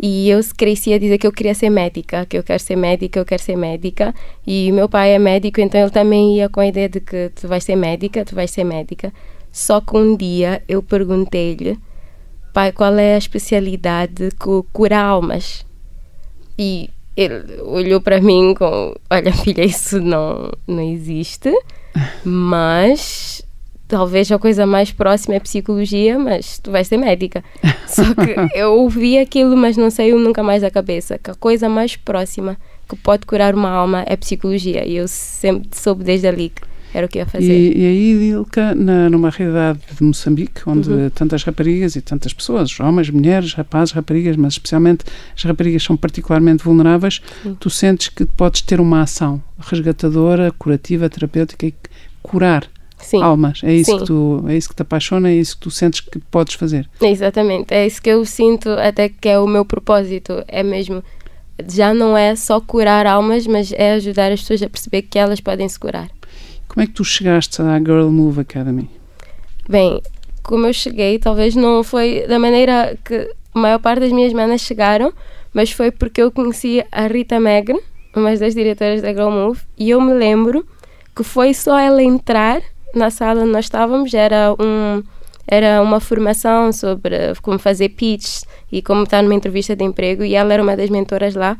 E 0.03 0.31
eu 0.31 0.41
cresci 0.57 0.95
a 0.95 0.99
dizer 0.99 1.19
que 1.19 1.27
eu 1.27 1.33
queria 1.33 1.55
ser 1.55 1.69
médica, 1.69 2.25
que 2.25 2.39
eu 2.39 2.43
quero 2.43 2.63
ser 2.63 2.77
médica, 2.77 3.21
eu 3.21 3.25
quero 3.25 3.43
ser 3.43 3.57
médica. 3.57 4.15
E 4.47 4.73
meu 4.73 4.89
pai 4.89 5.13
é 5.13 5.19
médico, 5.19 5.61
então 5.61 5.81
ele 5.81 5.91
também 5.91 6.37
ia 6.37 6.49
com 6.49 6.61
a 6.61 6.67
ideia 6.67 6.89
de 6.89 7.01
que 7.01 7.31
tu 7.35 7.47
vais 7.47 7.63
ser 7.63 7.77
médica, 7.77 8.25
tu 8.25 8.35
vais 8.35 8.51
ser 8.51 8.65
médica. 8.65 9.13
Só 9.53 9.81
que 9.81 9.97
um 9.97 10.17
dia 10.17 10.63
eu 10.69 10.83
perguntei-lhe 10.83 11.79
pai, 12.53 12.73
qual 12.73 12.95
é 12.99 13.15
a 13.15 13.19
especialidade 13.19 14.31
que 14.31 14.63
cura 14.73 14.99
almas? 14.99 15.65
E 16.59 16.91
ele 17.17 17.61
olhou 17.63 18.01
para 18.01 18.21
mim 18.21 18.55
com: 18.55 18.95
Olha, 19.11 19.33
filha, 19.33 19.65
isso 19.65 20.01
não, 20.01 20.53
não 20.67 20.83
existe, 20.83 21.53
mas 22.25 23.43
talvez 23.91 24.31
a 24.31 24.39
coisa 24.39 24.65
mais 24.65 24.93
próxima 24.93 25.35
é 25.35 25.41
psicologia, 25.41 26.17
mas 26.17 26.59
tu 26.59 26.71
vais 26.71 26.87
ser 26.87 26.97
médica. 26.97 27.43
Só 27.89 28.05
que 28.15 28.57
eu 28.57 28.75
ouvi 28.75 29.19
aquilo, 29.19 29.57
mas 29.57 29.77
não 29.77 29.91
saiu 29.91 30.19
nunca 30.19 30.43
mais 30.43 30.63
da 30.63 30.71
cabeça. 30.71 31.19
Que 31.19 31.33
a 31.33 31.35
coisa 31.35 31.69
mais 31.69 31.97
próxima 31.97 32.57
que 32.89 32.97
pode 32.97 33.27
curar 33.27 33.53
uma 33.55 33.69
alma 33.69 34.05
é 34.07 34.17
psicologia. 34.17 34.87
E 34.87 34.97
eu 34.97 35.09
sempre 35.09 35.69
soube 35.73 36.05
desde 36.05 36.29
ali 36.29 36.51
que 36.51 36.63
era 36.95 37.07
o 37.07 37.09
que 37.09 37.19
ia 37.19 37.27
fazer. 37.27 37.53
E, 37.53 37.79
e 37.79 37.87
aí, 37.87 38.31
Ilka, 38.31 38.75
na, 38.77 39.11
numa 39.11 39.31
realidade 39.31 39.81
de 39.97 40.03
Moçambique, 40.03 40.63
onde 40.67 40.89
uhum. 40.89 41.11
tantas 41.11 41.43
raparigas 41.43 41.97
e 41.97 42.01
tantas 42.01 42.33
pessoas, 42.33 42.79
homens, 42.79 43.11
mulheres, 43.11 43.55
rapazes, 43.55 43.93
raparigas, 43.93 44.37
mas 44.37 44.55
especialmente 44.55 45.05
as 45.37 45.43
raparigas 45.43 45.83
são 45.83 45.97
particularmente 45.97 46.65
vulneráveis, 46.65 47.21
tu 47.59 47.71
sentes 47.71 48.09
que 48.09 48.25
podes 48.25 48.63
ter 48.63 48.81
uma 48.81 49.03
ação 49.03 49.43
resgatadora, 49.59 50.53
curativa, 50.59 51.09
terapêutica 51.09 51.67
e 51.67 51.75
curar 52.23 52.69
Sim. 53.03 53.23
almas. 53.23 53.61
É 53.63 53.73
isso, 53.73 53.91
Sim. 53.91 53.99
que 53.99 54.05
tu, 54.07 54.45
é 54.49 54.57
isso 54.57 54.69
que 54.69 54.75
te 54.75 54.83
apaixona, 54.83 55.31
é 55.31 55.35
isso 55.35 55.57
que 55.57 55.63
tu 55.63 55.71
sentes 55.71 56.01
que 56.01 56.19
podes 56.31 56.55
fazer. 56.55 56.89
Exatamente, 57.01 57.73
é 57.73 57.87
isso 57.87 58.01
que 58.01 58.11
eu 58.11 58.25
sinto 58.25 58.69
até 58.71 59.09
que 59.09 59.29
é 59.29 59.39
o 59.39 59.47
meu 59.47 59.65
propósito, 59.65 60.45
é 60.47 60.63
mesmo 60.63 61.03
já 61.69 61.93
não 61.93 62.17
é 62.17 62.35
só 62.37 62.61
curar 62.61 63.07
almas, 63.07 63.47
mas 63.47 63.73
é 63.73 63.93
ajudar 63.93 64.33
as 64.33 64.41
pessoas 64.41 64.63
a 64.63 64.69
perceber 64.69 65.03
que 65.03 65.19
elas 65.19 65.41
podem 65.41 65.69
se 65.69 65.79
curar. 65.79 66.09
Como 66.69 66.83
é 66.83 66.87
que 66.87 66.93
tu 66.93 67.05
chegaste 67.05 67.61
à 67.61 67.79
Girl 67.79 68.09
Move 68.09 68.41
Academy? 68.41 68.89
Bem, 69.69 70.01
como 70.43 70.67
eu 70.67 70.73
cheguei, 70.73 71.19
talvez 71.19 71.55
não 71.55 71.83
foi 71.83 72.25
da 72.27 72.39
maneira 72.39 72.97
que 73.05 73.29
a 73.55 73.59
maior 73.59 73.79
parte 73.79 74.01
das 74.01 74.13
minhas 74.13 74.33
manas 74.33 74.61
chegaram, 74.61 75.13
mas 75.53 75.73
foi 75.73 75.91
porque 75.91 76.23
eu 76.23 76.31
conheci 76.31 76.85
a 76.93 77.07
Rita 77.07 77.41
Megre, 77.41 77.79
uma 78.15 78.35
das 78.37 78.55
diretoras 78.55 79.03
da 79.03 79.13
Girl 79.13 79.31
Move, 79.31 79.61
e 79.77 79.91
eu 79.91 80.01
me 80.01 80.15
lembro 80.15 80.67
que 81.15 81.23
foi 81.23 81.53
só 81.53 81.79
ela 81.79 82.03
entrar 82.03 82.63
na 82.95 83.11
sala 83.11 83.43
onde 83.43 83.53
nós 83.53 83.67
estávamos, 83.67 84.15
era 84.15 84.55
um 84.59 85.03
era 85.47 85.83
uma 85.83 85.99
formação 85.99 86.73
sobre 86.73 87.17
como 87.43 87.59
fazer 87.59 87.89
pitch 87.91 88.43
e 88.71 88.81
como 88.81 89.03
estar 89.03 89.21
numa 89.21 89.35
entrevista 89.35 89.75
de 89.75 89.83
emprego 89.83 90.23
e 90.23 90.37
ela 90.37 90.55
era 90.55 90.63
uma 90.63 90.77
das 90.77 90.89
mentoras 90.91 91.35
lá. 91.35 91.59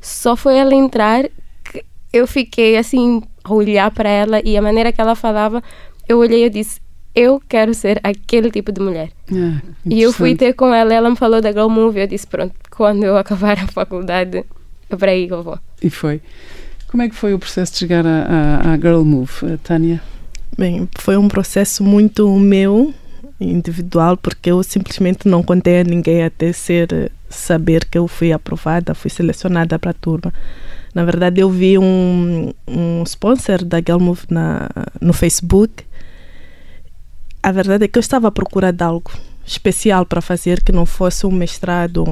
Só 0.00 0.36
foi 0.36 0.58
ela 0.58 0.72
entrar 0.74 1.24
que 1.64 1.84
eu 2.12 2.26
fiquei 2.26 2.76
assim 2.76 3.20
a 3.42 3.52
olhar 3.52 3.90
para 3.90 4.08
ela 4.08 4.40
e 4.44 4.56
a 4.56 4.62
maneira 4.62 4.92
que 4.92 5.00
ela 5.00 5.16
falava, 5.16 5.62
eu 6.08 6.18
olhei 6.18 6.44
e 6.44 6.50
disse: 6.50 6.80
Eu 7.14 7.42
quero 7.48 7.74
ser 7.74 8.00
aquele 8.04 8.50
tipo 8.50 8.70
de 8.70 8.80
mulher. 8.80 9.10
Ah, 9.32 9.60
e 9.84 10.00
eu 10.00 10.12
fui 10.12 10.36
ter 10.36 10.52
com 10.52 10.72
ela, 10.72 10.94
ela 10.94 11.10
me 11.10 11.16
falou 11.16 11.40
da 11.40 11.50
Girl 11.50 11.68
Move. 11.68 12.00
Eu 12.00 12.06
disse: 12.06 12.26
Pronto, 12.26 12.54
quando 12.70 13.02
eu 13.04 13.16
acabar 13.16 13.58
a 13.58 13.66
faculdade, 13.66 14.44
é 14.88 14.96
para 14.96 15.10
aí 15.10 15.26
que 15.26 15.34
eu 15.34 15.42
vou. 15.42 15.58
E 15.82 15.90
foi. 15.90 16.20
Como 16.88 17.02
é 17.02 17.08
que 17.08 17.14
foi 17.14 17.32
o 17.32 17.38
processo 17.38 17.72
de 17.72 17.78
chegar 17.78 18.04
à, 18.06 18.76
Girl 18.76 19.02
Move, 19.02 19.56
Tânia? 19.64 20.02
Bem, 20.56 20.88
foi 20.98 21.16
um 21.16 21.28
processo 21.28 21.82
muito 21.82 22.28
meu, 22.38 22.92
individual, 23.40 24.16
porque 24.16 24.50
eu 24.50 24.62
simplesmente 24.62 25.26
não 25.26 25.42
contei 25.42 25.80
a 25.80 25.84
ninguém 25.84 26.22
até 26.22 26.52
ser 26.52 27.10
saber 27.28 27.86
que 27.86 27.96
eu 27.96 28.06
fui 28.06 28.32
aprovada, 28.32 28.94
fui 28.94 29.10
selecionada 29.10 29.78
para 29.78 29.90
a 29.90 29.94
turma. 29.94 30.32
Na 30.94 31.04
verdade, 31.04 31.40
eu 31.40 31.48
vi 31.48 31.78
um, 31.78 32.52
um 32.68 33.02
sponsor 33.04 33.64
da 33.64 33.80
Gelmove 33.80 34.26
na, 34.28 34.68
no 35.00 35.14
Facebook. 35.14 35.84
A 37.42 37.50
verdade 37.50 37.84
é 37.84 37.88
que 37.88 37.98
eu 37.98 38.00
estava 38.00 38.28
à 38.28 38.30
procura 38.30 38.70
de 38.70 38.84
algo 38.84 39.10
especial 39.44 40.04
para 40.04 40.20
fazer 40.20 40.62
que 40.62 40.70
não 40.70 40.84
fosse 40.84 41.26
um 41.26 41.32
mestrado 41.32 42.04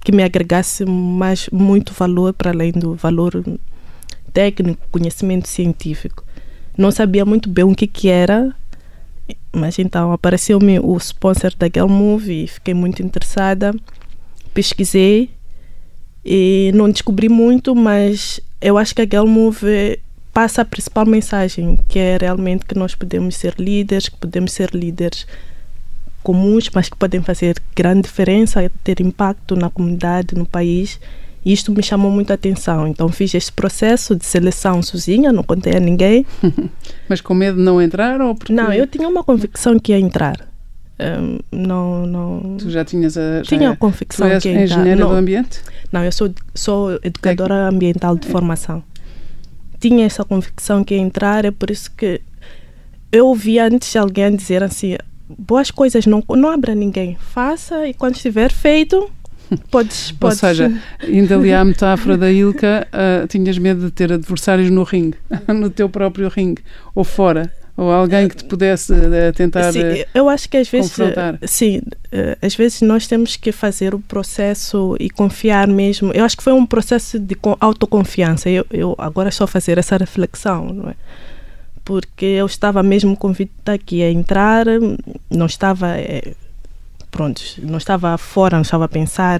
que 0.00 0.10
me 0.10 0.24
agregasse 0.24 0.84
mais 0.84 1.48
muito 1.52 1.92
valor 1.92 2.32
para 2.32 2.50
além 2.50 2.72
do 2.72 2.94
valor 2.94 3.44
técnico, 4.32 4.82
conhecimento 4.90 5.46
científico. 5.46 6.24
Não 6.76 6.90
sabia 6.90 7.24
muito 7.24 7.48
bem 7.48 7.64
o 7.64 7.74
que 7.74 7.86
que 7.86 8.08
era, 8.08 8.54
mas 9.52 9.78
então 9.78 10.12
apareceu-me 10.12 10.78
o 10.80 10.96
sponsor 10.96 11.54
da 11.56 11.68
Gelmove 11.72 12.44
e 12.44 12.46
fiquei 12.46 12.74
muito 12.74 13.02
interessada. 13.02 13.74
Pesquisei 14.54 15.30
e 16.24 16.70
não 16.74 16.90
descobri 16.90 17.28
muito, 17.28 17.74
mas 17.74 18.40
eu 18.60 18.78
acho 18.78 18.94
que 18.94 19.02
a 19.02 19.04
Girl 19.04 19.26
Move 19.26 19.98
passa 20.32 20.62
a 20.62 20.64
principal 20.64 21.04
mensagem, 21.04 21.78
que 21.88 21.98
é 21.98 22.16
realmente 22.18 22.64
que 22.64 22.76
nós 22.76 22.94
podemos 22.94 23.36
ser 23.36 23.54
líderes, 23.58 24.08
que 24.08 24.16
podemos 24.16 24.52
ser 24.52 24.70
líderes 24.74 25.26
comuns, 26.22 26.70
mas 26.72 26.88
que 26.88 26.96
podem 26.96 27.20
fazer 27.20 27.60
grande 27.74 28.02
diferença, 28.02 28.70
ter 28.82 29.00
impacto 29.00 29.56
na 29.56 29.68
comunidade, 29.68 30.34
no 30.34 30.46
país. 30.46 30.98
E 31.44 31.52
isto 31.52 31.72
me 31.72 31.82
chamou 31.82 32.10
muito 32.10 32.30
a 32.30 32.34
atenção. 32.34 32.86
Então 32.86 33.08
fiz 33.08 33.34
este 33.34 33.52
processo 33.52 34.14
de 34.14 34.24
seleção 34.24 34.82
sozinha, 34.82 35.32
não 35.32 35.42
contei 35.42 35.76
a 35.76 35.80
ninguém. 35.80 36.24
mas 37.08 37.20
com 37.20 37.34
medo 37.34 37.58
de 37.58 37.62
não 37.62 37.80
entrar 37.80 38.20
ou 38.20 38.34
porque... 38.34 38.52
Não, 38.52 38.72
eu 38.72 38.86
tinha 38.86 39.08
uma 39.08 39.24
convicção 39.24 39.78
que 39.78 39.92
ia 39.92 39.98
entrar. 39.98 40.52
Um, 41.00 41.38
não, 41.50 42.06
não. 42.06 42.56
Tu 42.58 42.70
já 42.70 42.84
tinhas 42.84 43.16
a. 43.16 43.38
Já 43.38 43.44
tinha 43.44 43.70
a 43.70 43.76
convicção 43.76 44.28
tu 44.28 44.32
és 44.32 44.42
que 44.42 44.50
engenheira 44.50 45.00
não, 45.00 45.08
do 45.08 45.14
ambiente? 45.14 45.60
Não, 45.90 46.04
eu 46.04 46.12
sou, 46.12 46.32
sou 46.54 46.92
educadora 47.02 47.54
é. 47.54 47.68
ambiental 47.68 48.16
de 48.16 48.28
formação. 48.28 48.84
Tinha 49.80 50.06
essa 50.06 50.24
convicção 50.24 50.84
que 50.84 50.94
ia 50.94 51.00
entrar, 51.00 51.44
é 51.44 51.50
por 51.50 51.70
isso 51.70 51.90
que 51.96 52.20
eu 53.10 53.26
ouvi 53.26 53.58
antes 53.58 53.96
alguém 53.96 54.36
dizer 54.36 54.62
assim: 54.62 54.96
boas 55.28 55.70
coisas 55.70 56.06
não, 56.06 56.22
não 56.30 56.50
abra 56.50 56.74
ninguém, 56.74 57.16
faça 57.18 57.86
e 57.86 57.94
quando 57.94 58.16
estiver 58.16 58.52
feito. 58.52 59.10
Podes, 59.70 60.12
podes. 60.12 60.42
Ou 60.42 60.48
seja, 60.48 60.72
ainda 61.00 61.36
ali 61.36 61.52
à 61.52 61.64
metáfora 61.64 62.16
da 62.16 62.30
Ilka, 62.30 62.86
uh, 62.92 63.26
tinhas 63.26 63.58
medo 63.58 63.86
de 63.86 63.90
ter 63.90 64.12
adversários 64.12 64.70
no 64.70 64.82
ringue, 64.82 65.16
no 65.48 65.70
teu 65.70 65.88
próprio 65.88 66.28
ringue, 66.28 66.62
ou 66.94 67.04
fora 67.04 67.52
ou 67.76 67.90
alguém 67.90 68.28
que 68.28 68.36
te 68.36 68.44
pudesse 68.44 68.92
uh, 68.92 69.32
tentar 69.34 69.72
sim, 69.72 69.80
eh, 69.80 70.06
eu 70.14 70.28
acho 70.28 70.48
que 70.48 70.58
às 70.58 70.68
vezes 70.68 70.90
confrontar. 70.90 71.38
sim 71.42 71.80
às 72.42 72.54
vezes 72.54 72.82
nós 72.82 73.06
temos 73.06 73.36
que 73.36 73.50
fazer 73.50 73.94
o 73.94 73.98
processo 73.98 74.94
e 75.00 75.08
confiar 75.08 75.66
mesmo 75.66 76.12
eu 76.12 76.22
acho 76.22 76.36
que 76.36 76.42
foi 76.42 76.52
um 76.52 76.66
processo 76.66 77.18
de 77.18 77.34
autoconfiança 77.58 78.50
eu, 78.50 78.66
eu 78.70 78.94
agora 78.98 79.30
só 79.30 79.46
fazer 79.46 79.78
essa 79.78 79.96
reflexão 79.96 80.66
não 80.66 80.90
é 80.90 80.94
porque 81.82 82.26
eu 82.26 82.44
estava 82.44 82.82
mesmo 82.82 83.16
convicta 83.16 83.78
que 83.78 83.96
ia 83.96 84.10
entrar 84.10 84.66
não 85.30 85.46
estava 85.46 85.96
é, 85.96 86.34
pronto 87.12 87.40
não 87.58 87.78
estava 87.78 88.18
fora 88.18 88.56
não 88.56 88.62
estava 88.62 88.86
a 88.86 88.88
pensar 88.88 89.38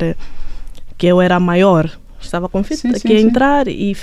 que 0.97 1.07
eu 1.09 1.21
era 1.21 1.41
maior. 1.41 1.91
Estava 2.21 2.49
convicta 2.49 3.01
que 3.01 3.13
ia 3.13 3.21
entrar 3.21 3.67
e 3.67 3.97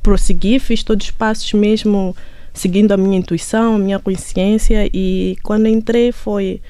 prossegui 0.00 0.60
fiz 0.60 0.84
todos 0.84 1.06
os 1.06 1.10
passos 1.10 1.52
mesmo 1.52 2.14
seguindo 2.54 2.92
a 2.92 2.96
minha 2.96 3.18
intuição, 3.18 3.74
a 3.74 3.78
minha 3.78 3.98
consciência 3.98 4.88
e 4.94 5.36
quando 5.42 5.66
entrei 5.66 6.12
foi 6.12 6.60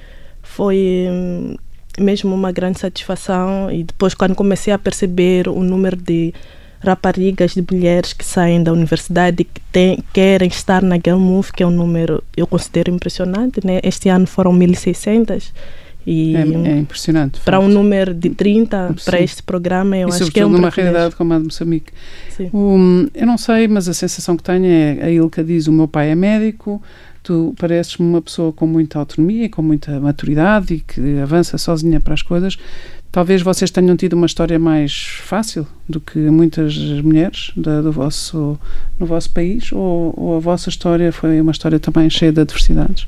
foi 0.43 1.07
hum, 1.11 1.57
mesmo 2.01 2.35
uma 2.35 2.51
grande 2.51 2.81
satisfação 2.81 3.71
e 3.71 3.85
depois 3.85 4.15
quando 4.15 4.35
comecei 4.35 4.73
a 4.73 4.79
perceber 4.79 5.49
o 5.49 5.63
número 5.63 5.97
de 5.97 6.33
raparigas, 6.81 7.55
de 7.55 7.65
mulheres 7.71 8.13
que 8.13 8.25
saem 8.25 8.63
da 8.63 8.73
universidade 8.73 9.45
que 9.45 9.61
tem, 9.73 10.03
querem 10.13 10.49
estar 10.49 10.81
na 10.81 10.97
Girl 10.97 11.19
Move, 11.19 11.53
que 11.53 11.63
é 11.63 11.67
um 11.67 11.71
número 11.71 12.23
eu 12.37 12.47
considero 12.47 12.91
impressionante, 12.91 13.61
né? 13.65 13.81
Este 13.83 14.09
ano 14.09 14.27
foram 14.27 14.53
1600 14.53 15.53
e 16.11 16.35
é, 16.35 16.41
é 16.41 16.79
impressionante. 16.79 17.39
Para 17.45 17.61
um 17.61 17.69
número 17.69 18.15
de 18.15 18.31
30 18.31 18.95
Sim. 18.97 19.05
para 19.05 19.21
este 19.21 19.43
programa, 19.43 19.95
eu 19.95 20.09
e 20.09 20.13
acho 20.13 20.31
que 20.31 20.41
é 20.41 20.47
um 20.47 20.49
numa 20.49 20.71
realidade 20.71 21.15
como 21.15 21.35
a 21.35 21.39
de 21.39 21.45
Moçambique. 21.45 21.93
Um, 22.55 23.09
eu 23.15 23.27
não 23.27 23.37
sei, 23.37 23.69
mas 23.69 23.91
a 23.91 23.93
sensação 23.93 24.35
que 24.35 24.43
tenho 24.43 24.65
é 24.65 25.03
a 25.03 25.11
Ilka 25.11 25.45
diz: 25.45 25.67
o 25.67 25.73
meu 25.73 25.87
pai 25.87 26.11
é 26.11 26.15
médico, 26.15 26.83
tu 27.23 27.55
pareces-me 27.61 28.07
uma 28.07 28.23
pessoa 28.23 28.55
com 28.55 28.67
muita 28.67 28.99
autonomia, 28.99 29.51
com 29.51 29.61
muita 29.61 30.01
maturidade 30.01 30.75
e 30.75 30.81
que 30.81 31.19
avança 31.19 31.59
sozinha 31.59 32.01
para 32.01 32.15
as 32.15 32.23
coisas. 32.23 32.57
Talvez 33.13 33.43
vocês 33.43 33.71
tenham 33.71 33.95
tido 33.95 34.15
uma 34.15 34.27
história 34.27 34.59
mais 34.59 35.21
fácil 35.25 35.67
do 35.87 36.01
que 36.01 36.19
muitas 36.19 36.75
mulheres 37.03 37.53
da, 37.55 37.83
do 37.83 37.93
vosso, 37.93 38.59
no 38.99 39.05
vosso 39.05 39.31
país, 39.31 39.73
ou, 39.73 40.15
ou 40.17 40.37
a 40.37 40.41
vossa 40.41 40.71
história 40.71 41.13
foi 41.13 41.39
uma 41.39 41.53
história 41.53 41.79
também 41.79 42.09
cheia 42.09 42.33
de 42.33 42.41
adversidades? 42.41 43.07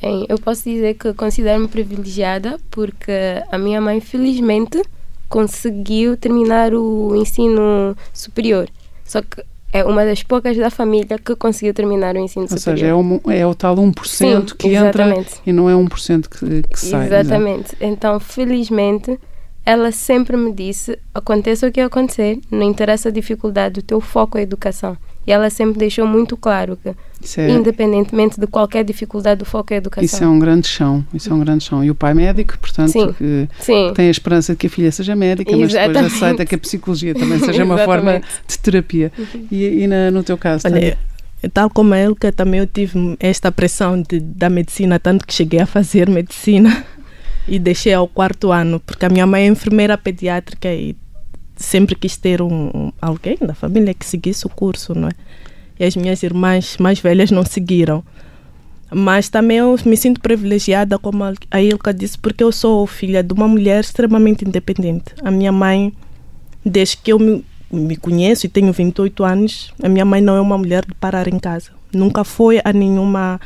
Bem, 0.00 0.26
eu 0.28 0.38
posso 0.38 0.64
dizer 0.64 0.94
que 0.94 1.12
considero-me 1.14 1.68
privilegiada 1.68 2.58
porque 2.70 3.12
a 3.50 3.58
minha 3.58 3.80
mãe, 3.80 4.00
felizmente, 4.00 4.82
conseguiu 5.28 6.16
terminar 6.16 6.74
o 6.74 7.14
ensino 7.16 7.96
superior. 8.12 8.68
Só 9.04 9.22
que 9.22 9.42
é 9.72 9.84
uma 9.84 10.04
das 10.04 10.22
poucas 10.22 10.56
da 10.56 10.70
família 10.70 11.18
que 11.18 11.34
conseguiu 11.36 11.72
terminar 11.72 12.16
o 12.16 12.18
ensino 12.18 12.46
Ou 12.50 12.58
superior. 12.58 12.96
Ou 12.96 13.02
seja, 13.04 13.30
é, 13.30 13.32
um, 13.32 13.38
é 13.38 13.46
o 13.46 13.54
tal 13.54 13.76
1% 13.76 14.04
Sim, 14.04 14.44
que 14.56 14.68
exatamente. 14.68 15.20
entra 15.20 15.42
e 15.46 15.52
não 15.52 15.70
é 15.70 15.74
1% 15.74 16.28
que, 16.28 16.62
que 16.68 16.78
sai. 16.78 17.06
Exatamente. 17.06 17.76
Então, 17.80 18.18
felizmente, 18.18 19.18
ela 19.64 19.92
sempre 19.92 20.36
me 20.36 20.52
disse: 20.52 20.98
aconteça 21.14 21.66
o 21.66 21.72
que 21.72 21.80
acontecer, 21.80 22.40
não 22.50 22.62
interessa 22.62 23.08
a 23.08 23.12
dificuldade, 23.12 23.80
o 23.80 23.82
teu 23.82 24.00
foco 24.00 24.36
é 24.36 24.40
a 24.40 24.44
educação. 24.44 24.96
E 25.26 25.32
ela 25.32 25.50
sempre 25.50 25.78
deixou 25.78 26.06
muito 26.06 26.36
claro 26.36 26.76
que 26.76 26.94
é, 27.36 27.50
independentemente 27.50 28.40
de 28.40 28.46
qualquer 28.46 28.84
dificuldade, 28.84 29.42
o 29.42 29.44
foco 29.44 29.72
é 29.72 29.76
a 29.76 29.78
educação. 29.78 30.04
Isso 30.04 30.24
é 30.24 30.26
um 30.26 30.38
grande 30.38 30.66
chão, 30.66 31.04
isso 31.12 31.30
é 31.30 31.34
um 31.34 31.40
grande 31.40 31.64
chão. 31.64 31.84
E 31.84 31.90
o 31.90 31.94
pai 31.94 32.14
médico, 32.14 32.58
portanto, 32.58 32.90
Sim. 32.90 33.12
que 33.12 33.48
Sim. 33.58 33.92
tem 33.94 34.08
a 34.08 34.10
esperança 34.10 34.52
de 34.52 34.58
que 34.58 34.66
a 34.66 34.70
filha 34.70 34.90
seja 34.90 35.14
médica, 35.14 35.54
mas 35.56 35.72
depois 35.72 35.96
aceita 35.96 36.46
que 36.46 36.54
a 36.54 36.58
psicologia 36.58 37.14
também 37.14 37.38
seja 37.38 37.64
uma 37.64 37.78
forma 37.84 38.22
de 38.46 38.58
terapia. 38.58 39.12
Uhum. 39.18 39.46
E, 39.50 39.82
e 39.82 39.86
na, 39.86 40.10
no 40.10 40.22
teu 40.22 40.38
caso? 40.38 40.66
Olha, 40.66 40.96
tal 41.52 41.70
como 41.70 41.94
ele, 41.94 42.14
que 42.14 42.30
também 42.32 42.60
eu 42.60 42.66
tive 42.66 43.16
esta 43.20 43.52
pressão 43.52 44.00
de, 44.00 44.20
da 44.20 44.48
medicina, 44.48 44.98
tanto 44.98 45.26
que 45.26 45.34
cheguei 45.34 45.60
a 45.60 45.66
fazer 45.66 46.08
medicina 46.08 46.84
e 47.46 47.58
deixei 47.58 47.92
ao 47.92 48.06
quarto 48.06 48.52
ano, 48.52 48.80
porque 48.80 49.04
a 49.04 49.08
minha 49.08 49.26
mãe 49.26 49.44
é 49.44 49.46
enfermeira 49.46 49.96
pediátrica 49.96 50.72
e 50.72 50.96
sempre 51.56 51.94
quis 51.94 52.16
ter 52.16 52.40
um, 52.40 52.92
alguém 53.00 53.36
da 53.40 53.54
família 53.54 53.92
que 53.92 54.06
seguisse 54.06 54.46
o 54.46 54.48
curso, 54.48 54.94
não 54.94 55.08
é? 55.08 55.12
E 55.80 55.84
as 55.84 55.96
minhas 55.96 56.22
irmãs 56.22 56.76
mais 56.78 57.00
velhas 57.00 57.30
não 57.30 57.42
seguiram. 57.42 58.04
Mas 58.92 59.30
também 59.30 59.56
eu 59.56 59.74
me 59.86 59.96
sinto 59.96 60.20
privilegiada, 60.20 60.98
como 60.98 61.24
a 61.50 61.62
Ilka 61.62 61.94
disse, 61.94 62.18
porque 62.18 62.44
eu 62.44 62.52
sou 62.52 62.86
filha 62.86 63.22
de 63.22 63.32
uma 63.32 63.48
mulher 63.48 63.80
extremamente 63.80 64.44
independente. 64.44 65.14
A 65.24 65.30
minha 65.30 65.50
mãe, 65.50 65.90
desde 66.62 66.98
que 66.98 67.12
eu 67.12 67.18
me, 67.18 67.42
me 67.72 67.96
conheço 67.96 68.44
e 68.44 68.48
tenho 68.48 68.70
28 68.72 69.24
anos, 69.24 69.72
a 69.82 69.88
minha 69.88 70.04
mãe 70.04 70.20
não 70.20 70.36
é 70.36 70.40
uma 70.40 70.58
mulher 70.58 70.84
de 70.84 70.94
parar 70.94 71.28
em 71.28 71.38
casa. 71.38 71.70
Nunca 71.94 72.24
foi 72.24 72.60
a 72.62 72.72
nenhuma 72.74 73.40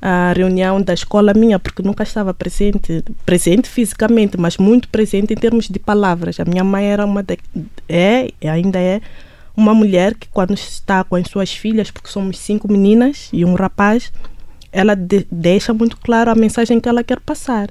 a 0.00 0.32
reunião 0.34 0.80
da 0.80 0.94
escola 0.94 1.34
minha, 1.34 1.58
porque 1.58 1.82
nunca 1.82 2.02
estava 2.02 2.32
presente, 2.32 3.04
presente 3.26 3.68
fisicamente, 3.68 4.36
mas 4.38 4.56
muito 4.56 4.88
presente 4.88 5.32
em 5.32 5.36
termos 5.36 5.68
de 5.68 5.78
palavras. 5.78 6.38
A 6.40 6.44
minha 6.44 6.64
mãe 6.64 6.86
era 6.86 7.04
uma 7.04 7.22
de, 7.22 7.38
é, 7.88 8.30
ainda 8.44 8.78
é 8.78 9.00
uma 9.58 9.74
mulher 9.74 10.14
que 10.14 10.28
quando 10.28 10.54
está 10.54 11.02
com 11.02 11.16
as 11.16 11.26
suas 11.26 11.52
filhas, 11.52 11.90
porque 11.90 12.08
somos 12.08 12.38
cinco 12.38 12.70
meninas 12.70 13.28
e 13.32 13.44
um 13.44 13.54
rapaz, 13.54 14.12
ela 14.70 14.94
de, 14.94 15.26
deixa 15.32 15.74
muito 15.74 15.96
claro 15.96 16.30
a 16.30 16.34
mensagem 16.36 16.78
que 16.78 16.88
ela 16.88 17.02
quer 17.02 17.18
passar. 17.18 17.68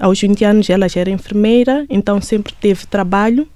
Aos 0.00 0.18
20 0.18 0.44
anos 0.46 0.70
ela 0.70 0.88
já 0.88 1.02
era 1.02 1.10
enfermeira, 1.10 1.84
então 1.90 2.22
sempre 2.22 2.54
teve 2.58 2.86
trabalho, 2.86 3.46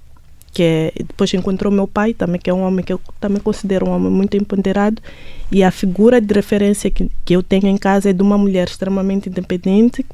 que 0.52 0.62
é, 0.62 0.92
depois 0.98 1.32
encontrou 1.32 1.72
meu 1.72 1.88
pai 1.88 2.12
também, 2.12 2.38
que 2.38 2.50
é 2.50 2.52
um 2.54 2.60
homem 2.60 2.84
que 2.84 2.92
eu 2.92 3.00
também 3.18 3.40
considero 3.40 3.86
um 3.86 3.92
homem 3.92 4.12
muito 4.12 4.36
empoderado, 4.36 5.00
e 5.50 5.64
a 5.64 5.70
figura 5.70 6.20
de 6.20 6.34
referência 6.34 6.90
que, 6.90 7.10
que 7.24 7.34
eu 7.34 7.42
tenho 7.42 7.66
em 7.66 7.78
casa 7.78 8.10
é 8.10 8.12
de 8.12 8.22
uma 8.22 8.36
mulher 8.36 8.68
extremamente 8.68 9.30
independente, 9.30 10.04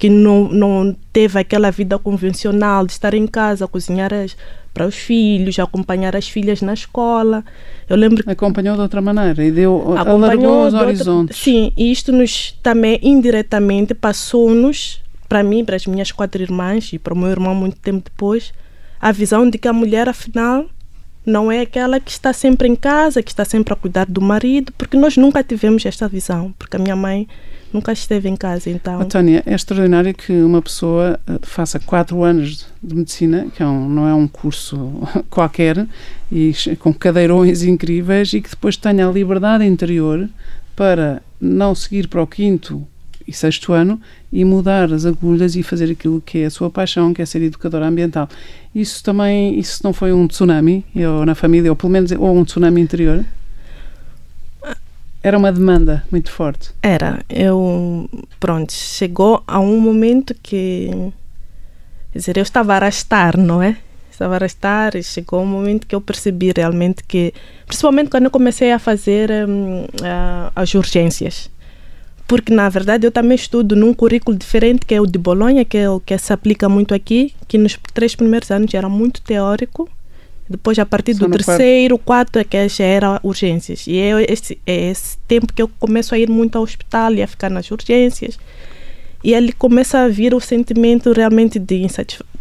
que 0.00 0.10
não, 0.10 0.48
não 0.48 0.96
teve 1.12 1.38
aquela 1.38 1.70
vida 1.70 1.96
convencional 1.96 2.84
de 2.84 2.92
estar 2.92 3.14
em 3.14 3.26
casa, 3.26 3.68
cozinhar 3.68 4.12
as, 4.12 4.36
para 4.72 4.86
os 4.86 4.94
filhos, 4.94 5.58
acompanhar 5.58 6.16
as 6.16 6.28
filhas 6.28 6.62
na 6.62 6.74
escola. 6.74 7.44
Eu 7.88 7.96
lembro 7.96 8.24
acompanhou 8.26 8.74
de 8.74 8.82
outra 8.82 9.00
maneira 9.00 9.44
e 9.44 9.50
deu 9.50 9.94
alargou 9.96 10.66
os 10.66 10.74
horizontes. 10.74 11.06
Outra, 11.06 11.36
sim, 11.36 11.72
e 11.76 11.92
isto 11.92 12.12
nos 12.12 12.52
também 12.62 12.98
indiretamente 13.02 13.94
passou-nos 13.94 15.02
para 15.28 15.42
mim, 15.42 15.64
para 15.64 15.76
as 15.76 15.86
minhas 15.86 16.12
quatro 16.12 16.42
irmãs 16.42 16.92
e 16.92 16.98
para 16.98 17.14
o 17.14 17.16
meu 17.16 17.30
irmão 17.30 17.54
muito 17.54 17.78
tempo 17.78 18.02
depois, 18.04 18.52
a 19.00 19.10
visão 19.10 19.48
de 19.48 19.56
que 19.56 19.66
a 19.66 19.72
mulher 19.72 20.08
afinal 20.08 20.66
não 21.24 21.50
é 21.50 21.60
aquela 21.60 22.00
que 22.00 22.10
está 22.10 22.32
sempre 22.32 22.68
em 22.68 22.76
casa, 22.76 23.22
que 23.22 23.30
está 23.30 23.44
sempre 23.44 23.72
a 23.72 23.76
cuidar 23.76 24.06
do 24.06 24.20
marido, 24.20 24.72
porque 24.76 24.96
nós 24.96 25.16
nunca 25.16 25.42
tivemos 25.42 25.86
esta 25.86 26.08
visão, 26.08 26.52
porque 26.58 26.76
a 26.76 26.78
minha 26.78 26.96
mãe 26.96 27.26
nunca 27.72 27.92
esteve 27.92 28.28
em 28.28 28.36
casa, 28.36 28.70
então... 28.70 29.00
Oh, 29.00 29.04
Tânia, 29.04 29.42
é 29.46 29.54
extraordinário 29.54 30.12
que 30.14 30.32
uma 30.32 30.60
pessoa 30.60 31.18
eh, 31.26 31.38
faça 31.42 31.80
quatro 31.80 32.22
anos 32.22 32.66
de 32.82 32.94
medicina, 32.94 33.46
que 33.54 33.62
é 33.62 33.66
um, 33.66 33.88
não 33.88 34.06
é 34.06 34.14
um 34.14 34.28
curso 34.28 34.78
qualquer, 35.30 35.86
e 36.30 36.52
com 36.78 36.92
cadeirões 36.92 37.62
incríveis, 37.64 38.32
e 38.32 38.40
que 38.40 38.50
depois 38.50 38.76
tenha 38.76 39.08
a 39.08 39.12
liberdade 39.12 39.64
interior 39.64 40.28
para 40.76 41.22
não 41.40 41.74
seguir 41.74 42.08
para 42.08 42.22
o 42.22 42.26
quinto 42.26 42.86
e 43.26 43.32
sexto 43.32 43.72
ano 43.72 44.00
e 44.32 44.44
mudar 44.44 44.92
as 44.92 45.04
agulhas 45.04 45.54
e 45.54 45.62
fazer 45.62 45.90
aquilo 45.90 46.20
que 46.20 46.38
é 46.38 46.46
a 46.46 46.50
sua 46.50 46.70
paixão, 46.70 47.14
que 47.14 47.22
é 47.22 47.26
ser 47.26 47.42
educadora 47.42 47.86
ambiental. 47.86 48.28
Isso 48.74 49.02
também, 49.02 49.58
isso 49.58 49.80
não 49.84 49.92
foi 49.92 50.12
um 50.12 50.26
tsunami, 50.26 50.84
ou 50.96 51.24
na 51.24 51.34
família, 51.34 51.70
ou 51.70 51.76
pelo 51.76 51.92
menos 51.92 52.10
ou 52.12 52.36
um 52.36 52.44
tsunami 52.44 52.80
interior? 52.80 53.24
Era 55.22 55.38
uma 55.38 55.52
demanda 55.52 56.04
muito 56.10 56.30
forte. 56.30 56.70
Era. 56.82 57.24
Eu, 57.28 58.10
pronto, 58.40 58.72
chegou 58.72 59.42
a 59.46 59.60
um 59.60 59.80
momento 59.80 60.34
que, 60.42 60.90
quer 62.12 62.18
dizer, 62.18 62.36
eu 62.36 62.42
estava 62.42 62.72
a 62.72 62.76
arrastar, 62.76 63.38
não 63.38 63.62
é? 63.62 63.76
Estava 64.10 64.34
a 64.34 64.36
arrastar 64.36 64.96
e 64.96 65.02
chegou 65.02 65.42
um 65.42 65.46
momento 65.46 65.86
que 65.86 65.94
eu 65.94 66.00
percebi 66.00 66.52
realmente 66.54 67.04
que, 67.04 67.32
principalmente 67.66 68.10
quando 68.10 68.24
eu 68.24 68.30
comecei 68.30 68.72
a 68.72 68.78
fazer 68.78 69.30
um, 69.48 69.86
as 70.54 70.74
urgências, 70.74 71.48
porque 72.26 72.52
na 72.52 72.68
verdade 72.68 73.06
eu 73.06 73.12
também 73.12 73.34
estudo 73.34 73.74
num 73.76 73.94
currículo 73.94 74.36
diferente 74.36 74.84
que 74.84 74.94
é 74.94 75.00
o 75.00 75.06
de 75.06 75.18
Bolonha, 75.18 75.64
que 75.64 75.78
é 75.78 75.88
o 75.88 76.00
que 76.00 76.16
se 76.18 76.32
aplica 76.32 76.68
muito 76.68 76.94
aqui, 76.94 77.34
que 77.46 77.58
nos 77.58 77.78
três 77.94 78.14
primeiros 78.14 78.50
anos 78.50 78.72
era 78.74 78.88
muito 78.88 79.22
teórico, 79.22 79.88
depois 80.52 80.78
a 80.78 80.86
partir 80.86 81.14
Só 81.14 81.26
do 81.26 81.30
terceiro, 81.32 81.98
quarto 81.98 82.38
é 82.38 82.44
que 82.44 82.68
já 82.68 82.84
era 82.84 83.20
urgências. 83.22 83.86
E 83.86 83.98
é 83.98 84.32
esse, 84.32 84.58
é 84.66 84.90
esse 84.90 85.18
tempo 85.26 85.52
que 85.52 85.60
eu 85.60 85.68
começo 85.80 86.14
a 86.14 86.18
ir 86.18 86.28
muito 86.28 86.56
ao 86.56 86.62
hospital 86.62 87.14
e 87.14 87.22
a 87.22 87.26
ficar 87.26 87.50
nas 87.50 87.70
urgências. 87.70 88.38
E 89.24 89.34
ele 89.34 89.52
começa 89.52 89.98
a 89.98 90.08
vir 90.08 90.34
o 90.34 90.40
sentimento 90.40 91.12
realmente 91.12 91.58
de 91.58 91.86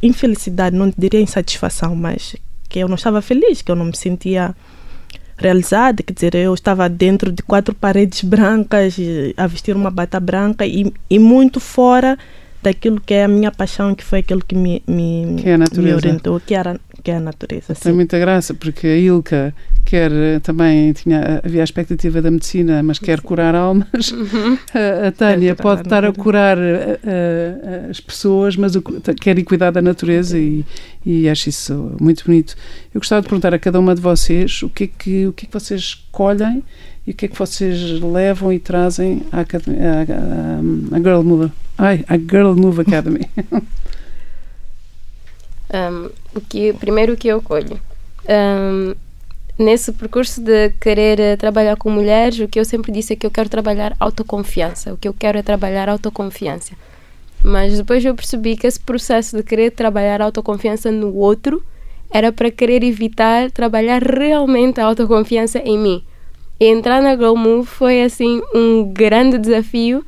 infelicidade, 0.01 0.75
não 0.75 0.91
diria 0.95 1.21
insatisfação, 1.21 1.95
mas 1.95 2.35
que 2.67 2.79
eu 2.79 2.87
não 2.87 2.95
estava 2.95 3.21
feliz, 3.21 3.61
que 3.61 3.71
eu 3.71 3.75
não 3.75 3.85
me 3.85 3.95
sentia 3.95 4.55
realizada, 5.37 6.03
quer 6.03 6.13
dizer, 6.13 6.35
eu 6.35 6.53
estava 6.53 6.87
dentro 6.87 7.31
de 7.31 7.41
quatro 7.43 7.73
paredes 7.73 8.21
brancas, 8.23 8.95
a 9.35 9.47
vestir 9.47 9.75
uma 9.75 9.91
bata 9.91 10.19
branca 10.19 10.65
e, 10.65 10.91
e 11.09 11.19
muito 11.19 11.59
fora 11.59 12.17
daquilo 12.61 13.01
que 13.01 13.13
é 13.13 13.23
a 13.25 13.27
minha 13.27 13.51
paixão, 13.51 13.95
que 13.95 14.03
foi 14.03 14.19
aquilo 14.19 14.41
que 14.41 14.55
me, 14.55 14.83
me, 14.87 15.35
que 15.41 15.49
é 15.49 15.57
me 15.57 15.93
orientou, 15.93 16.39
que 16.39 16.53
era 16.53 16.79
que 17.01 17.11
é 17.11 17.15
a 17.15 17.19
natureza. 17.19 17.73
Tem 17.73 17.93
muita 17.93 18.17
graça, 18.19 18.53
porque 18.53 18.87
a 18.87 18.97
Ilka 18.97 19.53
quer 19.83 20.11
eh, 20.11 20.39
também, 20.39 20.93
tinha, 20.93 21.41
havia 21.43 21.61
a 21.61 21.63
expectativa 21.63 22.21
da 22.21 22.29
medicina, 22.29 22.81
mas 22.83 22.99
quer 22.99 23.21
curar 23.21 23.55
almas. 23.55 24.11
Uhum. 24.11 24.57
A, 24.73 25.07
a, 25.07 25.11
Tânia 25.11 25.55
pode 25.55 25.81
estar 25.81 26.05
a 26.05 26.13
curar 26.13 26.57
a, 26.57 26.61
eh, 26.61 26.99
a, 27.03 27.09
eh, 27.09 27.87
as 27.89 27.99
pessoas, 27.99 28.55
mas 28.55 28.75
o, 28.75 28.81
quer 29.19 29.37
ir 29.37 29.43
cuidar 29.43 29.71
da 29.71 29.81
natureza 29.81 30.37
e, 30.37 30.65
e 31.05 31.27
acho 31.27 31.49
isso 31.49 31.95
muito 31.99 32.25
bonito. 32.25 32.55
Eu 32.93 33.01
gostava 33.01 33.21
de 33.21 33.27
perguntar 33.27 33.53
a 33.53 33.59
cada 33.59 33.79
uma 33.79 33.95
de 33.95 34.01
vocês 34.01 34.63
o 34.63 34.69
que 34.69 34.85
é 34.85 34.87
que, 34.87 35.27
o 35.27 35.33
que, 35.33 35.45
é 35.45 35.47
que 35.47 35.53
vocês 35.53 35.81
escolhem 35.81 36.63
e 37.05 37.11
o 37.11 37.13
que 37.13 37.25
é 37.25 37.27
que 37.27 37.37
vocês 37.37 37.99
levam 37.99 38.53
e 38.53 38.59
trazem 38.59 39.23
à, 39.31 39.41
à, 39.41 40.95
à 40.95 40.99
Girl 40.99 41.23
Move, 41.23 41.51
ai, 41.77 42.05
à 42.07 42.17
Girl 42.17 42.53
Move 42.55 42.81
Academy. 42.81 43.27
o 46.35 46.41
que 46.41 46.73
primeiro 46.73 47.13
o 47.13 47.17
que 47.17 47.27
eu 47.27 47.41
colho 47.41 47.79
um, 48.29 48.93
nesse 49.57 49.91
percurso 49.91 50.41
de 50.41 50.69
querer 50.81 51.19
eh, 51.19 51.35
trabalhar 51.35 51.75
com 51.75 51.89
mulheres 51.89 52.39
o 52.39 52.47
que 52.47 52.59
eu 52.59 52.65
sempre 52.65 52.91
disse 52.91 53.13
é 53.13 53.15
que 53.15 53.25
eu 53.25 53.31
quero 53.31 53.49
trabalhar 53.49 53.95
autoconfiança. 53.99 54.93
O 54.93 54.97
que 54.97 55.07
eu 55.07 55.13
quero 55.13 55.37
é 55.37 55.41
trabalhar 55.43 55.87
autoconfiança. 55.89 56.73
Mas 57.43 57.77
depois 57.77 58.03
eu 58.03 58.15
percebi 58.15 58.55
que 58.55 58.67
esse 58.67 58.79
processo 58.79 59.37
de 59.37 59.43
querer 59.43 59.71
trabalhar 59.71 60.21
autoconfiança 60.21 60.91
no 60.91 61.15
outro 61.15 61.63
era 62.11 62.31
para 62.31 62.51
querer 62.51 62.83
evitar 62.83 63.51
trabalhar 63.51 64.01
realmente 64.03 64.79
a 64.79 64.85
autoconfiança 64.85 65.59
em 65.59 65.77
mim. 65.77 66.03
E 66.59 66.65
entrar 66.65 67.01
na 67.01 67.15
Girl 67.15 67.35
Move 67.35 67.65
foi 67.65 68.03
assim 68.03 68.41
um 68.53 68.91
grande 68.91 69.37
desafio 69.37 70.05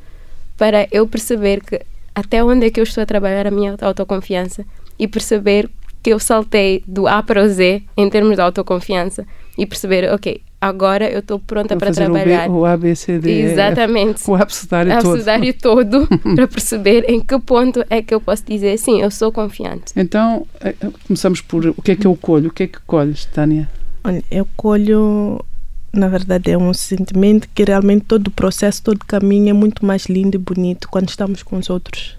para 0.56 0.86
eu 0.92 1.06
perceber 1.08 1.60
que 1.60 1.80
até 2.14 2.44
onde 2.44 2.66
é 2.66 2.70
que 2.70 2.78
eu 2.78 2.84
estou 2.84 3.02
a 3.02 3.06
trabalhar 3.06 3.46
a 3.46 3.50
minha 3.50 3.74
autoconfiança 3.80 4.64
e 4.98 5.08
perceber 5.08 5.68
que 6.02 6.10
eu 6.10 6.18
saltei 6.18 6.84
do 6.86 7.06
A 7.06 7.22
para 7.22 7.42
o 7.42 7.48
Z 7.48 7.82
em 7.96 8.10
termos 8.10 8.34
de 8.36 8.42
autoconfiança 8.42 9.26
e 9.56 9.64
perceber, 9.64 10.12
ok, 10.12 10.42
agora 10.60 11.10
eu 11.10 11.20
estou 11.20 11.38
pronta 11.38 11.76
para 11.76 11.92
trabalhar. 11.92 12.48
O, 12.48 12.52
B, 12.52 12.58
o 12.60 12.66
ABCD. 12.66 13.30
Exatamente. 13.30 14.22
O 14.28 14.34
abcedário 14.34 14.92
todo. 15.00 15.08
O 15.08 15.12
abcedário 15.12 15.54
todo 15.60 16.08
para 16.34 16.46
perceber 16.46 17.04
em 17.08 17.20
que 17.20 17.38
ponto 17.38 17.84
é 17.88 18.02
que 18.02 18.14
eu 18.14 18.20
posso 18.20 18.44
dizer 18.44 18.76
sim, 18.78 19.00
eu 19.00 19.10
sou 19.10 19.32
confiante. 19.32 19.92
Então, 19.96 20.46
eh, 20.60 20.74
começamos 21.06 21.40
por 21.40 21.66
o 21.66 21.82
que 21.82 21.92
é 21.92 21.96
que 21.96 22.06
eu 22.06 22.14
colho? 22.16 22.48
O 22.48 22.52
que 22.52 22.64
é 22.64 22.66
que 22.66 22.80
colhes, 22.86 23.24
Tânia? 23.24 23.68
Olha, 24.02 24.22
eu 24.30 24.46
colho 24.56 25.42
na 25.94 26.08
verdade 26.08 26.50
é 26.50 26.58
um 26.58 26.74
sentimento 26.74 27.48
que 27.54 27.64
realmente 27.64 28.04
todo 28.06 28.28
o 28.28 28.30
processo, 28.30 28.82
todo 28.82 28.96
o 28.96 29.06
caminho 29.06 29.50
é 29.50 29.52
muito 29.52 29.86
mais 29.86 30.06
lindo 30.06 30.34
e 30.34 30.38
bonito 30.38 30.88
quando 30.88 31.08
estamos 31.08 31.42
com 31.42 31.56
os 31.56 31.70
outros. 31.70 32.18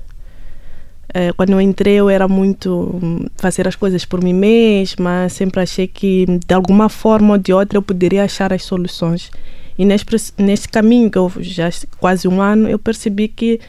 É, 1.18 1.32
quando 1.32 1.54
eu 1.54 1.62
entrei 1.62 1.94
eu 1.94 2.10
era 2.10 2.28
muito 2.28 3.00
hum, 3.02 3.26
fazer 3.38 3.66
as 3.70 3.76
coisas 3.78 4.04
por 4.04 4.22
mim 4.22 4.34
mesma, 4.34 5.30
sempre 5.30 5.62
achei 5.62 5.88
que 5.88 6.26
de 6.46 6.54
alguma 6.54 6.90
forma 6.90 7.36
ou 7.36 7.38
de 7.38 7.54
outra 7.54 7.78
eu 7.78 7.82
poderia 7.82 8.26
achar 8.26 8.52
as 8.52 8.64
soluções. 8.64 9.32
E 9.78 9.86
neste 9.86 10.68
caminho 10.68 11.10
que 11.10 11.18
eu 11.18 11.32
já 11.40 11.70
quase 12.02 12.28
um 12.28 12.42
ano, 12.42 12.68
eu 12.68 12.78
percebi 12.78 13.30
que 13.30 13.62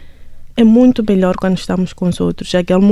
é 0.57 0.65
muito 0.65 1.05
melhor 1.09 1.37
quando 1.37 1.57
estamos 1.57 1.93
com 1.93 2.09
os 2.09 2.19
outros. 2.21 2.51
Já 2.51 2.65
que 2.65 2.73
ele 2.73 2.85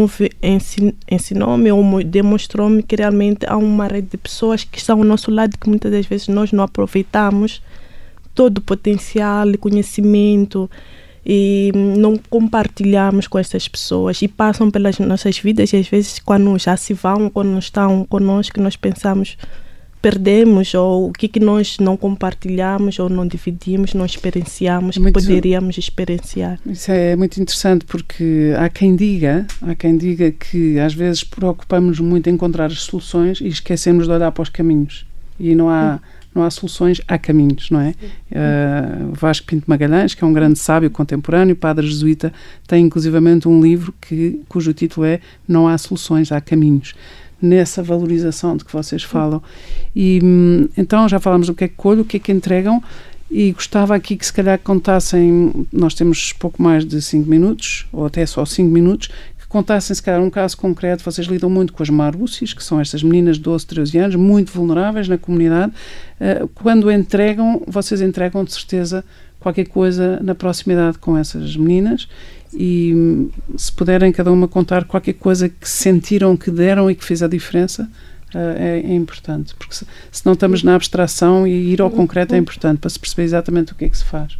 ensinou-me 1.10 1.72
ou 1.72 2.04
demonstrou-me 2.04 2.80
que 2.80 2.94
realmente 2.94 3.44
há 3.48 3.56
uma 3.56 3.88
rede 3.88 4.10
de 4.12 4.16
pessoas 4.16 4.62
que 4.62 4.78
estão 4.78 4.98
ao 4.98 5.04
nosso 5.04 5.32
lado 5.32 5.58
que 5.58 5.68
muitas 5.68 5.90
das 5.90 6.06
vezes 6.06 6.28
nós 6.28 6.52
não 6.52 6.62
aproveitamos 6.62 7.60
todo 8.32 8.58
o 8.58 8.60
potencial 8.60 9.50
e 9.50 9.56
conhecimento 9.56 10.70
e 11.24 11.72
não 11.74 12.16
compartilhamos 12.28 13.26
com 13.26 13.38
essas 13.38 13.66
pessoas 13.66 14.20
e 14.20 14.28
passam 14.28 14.70
pelas 14.70 14.98
nossas 14.98 15.38
vidas 15.38 15.72
e 15.72 15.76
às 15.76 15.88
vezes 15.88 16.18
quando 16.18 16.58
já 16.58 16.76
se 16.76 16.92
vão, 16.92 17.30
quando 17.30 17.48
não 17.48 17.58
estão 17.58 18.04
conosco, 18.04 18.60
nós 18.60 18.76
pensamos 18.76 19.36
perdemos 20.04 20.74
ou 20.74 21.08
o 21.08 21.12
que, 21.12 21.26
que 21.26 21.40
nós 21.40 21.78
não 21.78 21.96
compartilhamos 21.96 22.98
ou 22.98 23.08
não 23.08 23.26
dividimos, 23.26 23.94
não 23.94 24.04
experienciamos, 24.04 24.98
muito, 24.98 25.14
poderíamos 25.14 25.78
experienciar. 25.78 26.60
Isso 26.66 26.90
é 26.92 27.16
muito 27.16 27.40
interessante 27.40 27.86
porque 27.86 28.52
há 28.58 28.68
quem 28.68 28.94
diga, 28.94 29.46
há 29.62 29.74
quem 29.74 29.96
diga 29.96 30.30
que 30.30 30.78
às 30.78 30.92
vezes 30.92 31.24
preocupamos 31.24 32.00
muito 32.00 32.28
em 32.28 32.34
encontrar 32.34 32.66
as 32.66 32.82
soluções 32.82 33.40
e 33.40 33.48
esquecemos 33.48 34.04
de 34.06 34.12
olhar 34.12 34.30
para 34.30 34.42
os 34.42 34.50
caminhos. 34.50 35.06
E 35.40 35.54
não 35.54 35.70
há, 35.70 35.98
não 36.34 36.42
há 36.42 36.50
soluções, 36.50 37.00
há 37.06 37.16
caminhos, 37.16 37.70
não 37.70 37.80
é? 37.80 37.94
Uh, 38.30 39.12
Vasco 39.12 39.46
Pinto 39.46 39.64
Magalhães, 39.66 40.14
que 40.14 40.24
é 40.24 40.26
um 40.26 40.32
grande 40.32 40.58
sábio 40.58 40.90
contemporâneo, 40.90 41.54
padre 41.54 41.86
jesuíta, 41.86 42.32
tem 42.66 42.84
inclusivamente 42.84 43.48
um 43.48 43.60
livro 43.60 43.94
que, 44.00 44.40
cujo 44.48 44.72
título 44.72 45.06
é 45.06 45.20
Não 45.46 45.68
há 45.68 45.78
soluções, 45.78 46.32
há 46.32 46.40
caminhos 46.40 46.94
nessa 47.40 47.82
valorização 47.82 48.56
de 48.56 48.64
que 48.64 48.72
vocês 48.72 49.02
falam. 49.02 49.42
E 49.94 50.20
hum, 50.22 50.68
então 50.76 51.08
já 51.08 51.20
falamos 51.20 51.46
do 51.46 51.54
que 51.54 51.64
é 51.64 51.68
que 51.68 51.74
colho, 51.74 52.02
o 52.02 52.04
que 52.04 52.16
é 52.16 52.20
que 52.20 52.32
entregam 52.32 52.82
e 53.30 53.50
gostava 53.52 53.96
aqui 53.96 54.16
que 54.16 54.24
se 54.24 54.32
calhar 54.32 54.58
contassem, 54.60 55.66
nós 55.72 55.94
temos 55.94 56.32
pouco 56.32 56.62
mais 56.62 56.84
de 56.84 57.02
5 57.02 57.28
minutos, 57.28 57.84
ou 57.92 58.06
até 58.06 58.24
só 58.26 58.44
5 58.44 58.70
minutos, 58.70 59.08
contassem 59.54 59.94
se 59.94 60.02
calhar 60.02 60.20
um 60.20 60.30
caso 60.30 60.56
concreto, 60.56 61.04
vocês 61.04 61.28
lidam 61.28 61.48
muito 61.48 61.72
com 61.72 61.80
as 61.80 61.88
marúcias, 61.88 62.52
que 62.52 62.62
são 62.62 62.80
estas 62.80 63.04
meninas 63.04 63.36
de 63.36 63.42
12, 63.42 63.64
13 63.64 63.98
anos, 63.98 64.16
muito 64.16 64.50
vulneráveis 64.50 65.06
na 65.06 65.16
comunidade, 65.16 65.72
uh, 66.20 66.48
quando 66.48 66.90
entregam, 66.90 67.62
vocês 67.64 68.00
entregam 68.00 68.42
de 68.42 68.52
certeza 68.52 69.04
qualquer 69.38 69.66
coisa 69.68 70.18
na 70.20 70.34
proximidade 70.34 70.98
com 70.98 71.16
essas 71.16 71.56
meninas. 71.56 72.08
E 72.52 73.30
se 73.56 73.72
puderem 73.72 74.10
cada 74.10 74.32
uma 74.32 74.48
contar 74.48 74.84
qualquer 74.84 75.12
coisa 75.12 75.48
que 75.48 75.68
sentiram 75.68 76.36
que 76.36 76.50
deram 76.50 76.90
e 76.90 76.94
que 76.96 77.04
fez 77.04 77.22
a 77.22 77.28
diferença 77.28 77.88
uh, 78.34 78.38
é, 78.58 78.80
é, 78.80 78.94
importante. 78.94 79.54
Porque 79.54 79.74
se, 79.76 79.86
se, 80.10 80.26
não 80.26 80.32
estamos 80.32 80.64
na 80.64 80.74
abstração 80.74 81.46
e 81.46 81.72
ir 81.72 81.80
ao 81.80 81.90
concreto 81.90 82.34
é 82.34 82.38
importante 82.38 82.78
para 82.78 82.90
se 82.90 82.98
perceber 82.98 83.22
exatamente 83.22 83.70
o 83.70 83.76
que 83.76 83.84
é 83.84 83.88
que 83.88 83.98
se 83.98 84.04
faz. 84.04 84.36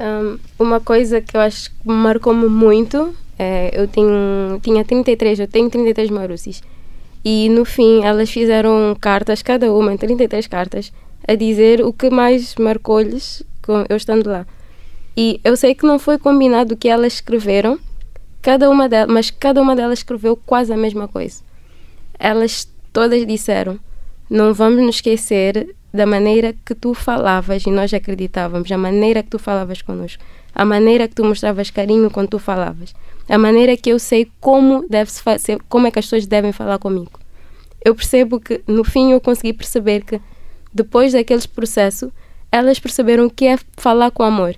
Um, 0.00 0.38
uma 0.58 0.80
coisa 0.80 1.20
que 1.20 1.36
eu 1.36 1.40
acho 1.40 1.70
que 1.70 1.76
marcou-me 1.84 2.48
muito 2.48 3.14
é, 3.38 3.70
eu 3.72 3.88
tenho, 3.88 4.60
tinha 4.62 4.84
33 4.84 5.40
eu 5.40 5.48
tenho 5.48 5.68
33 5.68 6.10
marucis 6.10 6.62
e 7.24 7.48
no 7.48 7.64
fim 7.64 8.04
elas 8.04 8.30
fizeram 8.30 8.96
cartas 9.00 9.42
cada 9.42 9.72
uma 9.72 9.96
33 9.96 10.46
cartas 10.46 10.92
a 11.26 11.34
dizer 11.34 11.84
o 11.84 11.92
que 11.92 12.10
mais 12.10 12.54
marcou-lhes 12.56 13.42
eu 13.88 13.96
estando 13.96 14.28
lá. 14.28 14.46
E 15.16 15.40
eu 15.44 15.56
sei 15.56 15.74
que 15.74 15.86
não 15.86 15.98
foi 15.98 16.18
combinado 16.18 16.74
o 16.74 16.76
que 16.76 16.88
elas 16.88 17.14
escreveram, 17.14 17.78
cada 18.42 18.68
uma 18.68 18.88
delas, 18.88 19.12
mas 19.12 19.30
cada 19.30 19.62
uma 19.62 19.76
delas 19.76 20.00
escreveu 20.00 20.36
quase 20.36 20.72
a 20.72 20.76
mesma 20.76 21.06
coisa. 21.08 21.42
Elas 22.18 22.68
todas 22.92 23.26
disseram: 23.26 23.78
Não 24.28 24.52
vamos 24.52 24.82
nos 24.82 24.96
esquecer 24.96 25.74
da 25.92 26.04
maneira 26.04 26.54
que 26.64 26.74
tu 26.74 26.92
falavas 26.92 27.64
e 27.64 27.70
nós 27.70 27.94
acreditávamos, 27.94 28.70
a 28.72 28.76
maneira 28.76 29.22
que 29.22 29.30
tu 29.30 29.38
falavas 29.38 29.80
conosco, 29.80 30.22
a 30.52 30.64
maneira 30.64 31.06
que 31.06 31.14
tu 31.14 31.24
mostravas 31.24 31.70
carinho 31.70 32.10
quando 32.10 32.30
tu 32.30 32.38
falavas, 32.40 32.92
a 33.28 33.38
maneira 33.38 33.76
que 33.76 33.90
eu 33.90 33.98
sei 33.98 34.30
como 34.40 34.86
deve 34.88 35.10
-se 35.10 35.22
fazer, 35.22 35.58
como 35.68 35.86
é 35.86 35.90
que 35.90 35.98
as 35.98 36.06
pessoas 36.06 36.26
devem 36.26 36.52
falar 36.52 36.78
comigo. 36.78 37.12
Eu 37.84 37.94
percebo 37.94 38.40
que 38.40 38.62
no 38.66 38.84
fim 38.84 39.12
eu 39.12 39.20
consegui 39.20 39.52
perceber 39.52 40.04
que 40.04 40.20
depois 40.72 41.12
daqueles 41.12 41.46
processos, 41.46 42.10
elas 42.50 42.78
perceberam 42.78 43.26
o 43.26 43.30
que 43.30 43.46
é 43.46 43.58
falar 43.76 44.10
com 44.10 44.22
amor 44.22 44.56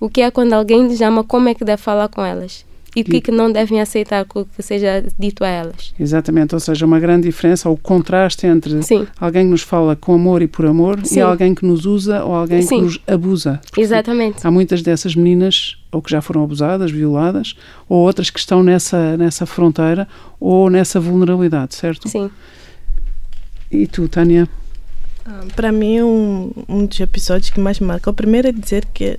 o 0.00 0.08
que 0.08 0.20
é 0.20 0.30
quando 0.30 0.52
alguém 0.52 0.86
lhes 0.86 1.00
ama, 1.00 1.24
como 1.24 1.48
é 1.48 1.54
que 1.54 1.64
deve 1.64 1.82
falar 1.82 2.08
com 2.08 2.24
elas 2.24 2.64
e 2.98 3.02
o 3.02 3.04
que, 3.04 3.16
é 3.18 3.20
que 3.20 3.30
não 3.30 3.50
devem 3.52 3.80
aceitar 3.80 4.24
que 4.24 4.62
seja 4.62 5.04
dito 5.18 5.44
a 5.44 5.48
elas. 5.48 5.94
Exatamente, 5.98 6.54
ou 6.54 6.60
seja, 6.60 6.84
uma 6.84 6.98
grande 6.98 7.28
diferença, 7.28 7.70
o 7.70 7.76
contraste 7.76 8.46
entre 8.46 8.82
Sim. 8.82 9.06
alguém 9.20 9.44
que 9.44 9.50
nos 9.50 9.62
fala 9.62 9.94
com 9.94 10.14
amor 10.14 10.42
e 10.42 10.48
por 10.48 10.66
amor 10.66 10.98
Sim. 11.04 11.18
e 11.18 11.22
alguém 11.22 11.54
que 11.54 11.64
nos 11.64 11.86
usa 11.86 12.24
ou 12.24 12.34
alguém 12.34 12.62
Sim. 12.62 12.78
que 12.78 12.82
nos 12.82 13.00
abusa. 13.06 13.60
Exatamente. 13.76 14.44
Há 14.46 14.50
muitas 14.50 14.82
dessas 14.82 15.14
meninas 15.14 15.76
ou 15.92 16.02
que 16.02 16.10
já 16.10 16.20
foram 16.20 16.42
abusadas, 16.42 16.90
violadas, 16.90 17.56
ou 17.88 17.98
outras 17.98 18.30
que 18.30 18.38
estão 18.38 18.62
nessa, 18.62 19.16
nessa 19.16 19.46
fronteira 19.46 20.06
ou 20.40 20.68
nessa 20.68 20.98
vulnerabilidade, 20.98 21.74
certo? 21.74 22.08
Sim. 22.08 22.30
E 23.70 23.86
tu, 23.86 24.08
Tânia? 24.08 24.48
Ah, 25.24 25.44
para 25.54 25.70
mim, 25.70 26.00
um, 26.02 26.50
um 26.68 26.86
dos 26.86 26.98
episódios 27.00 27.50
que 27.50 27.60
mais 27.60 27.80
marca, 27.80 28.10
o 28.10 28.14
primeiro 28.14 28.48
é 28.48 28.52
dizer 28.52 28.86
que 28.92 29.18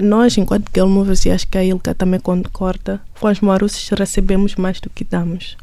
nós, 0.00 0.36
enquanto 0.36 0.70
Girl 0.74 0.88
e 1.24 1.30
acho 1.30 1.46
que 1.46 1.58
a 1.58 1.64
Ilka 1.64 1.94
também 1.94 2.18
concorda, 2.18 3.00
com 3.20 3.28
as 3.28 3.40
Maruces 3.40 3.88
recebemos 3.90 4.56
mais 4.56 4.80
do 4.80 4.90
que 4.90 5.04
damos. 5.04 5.56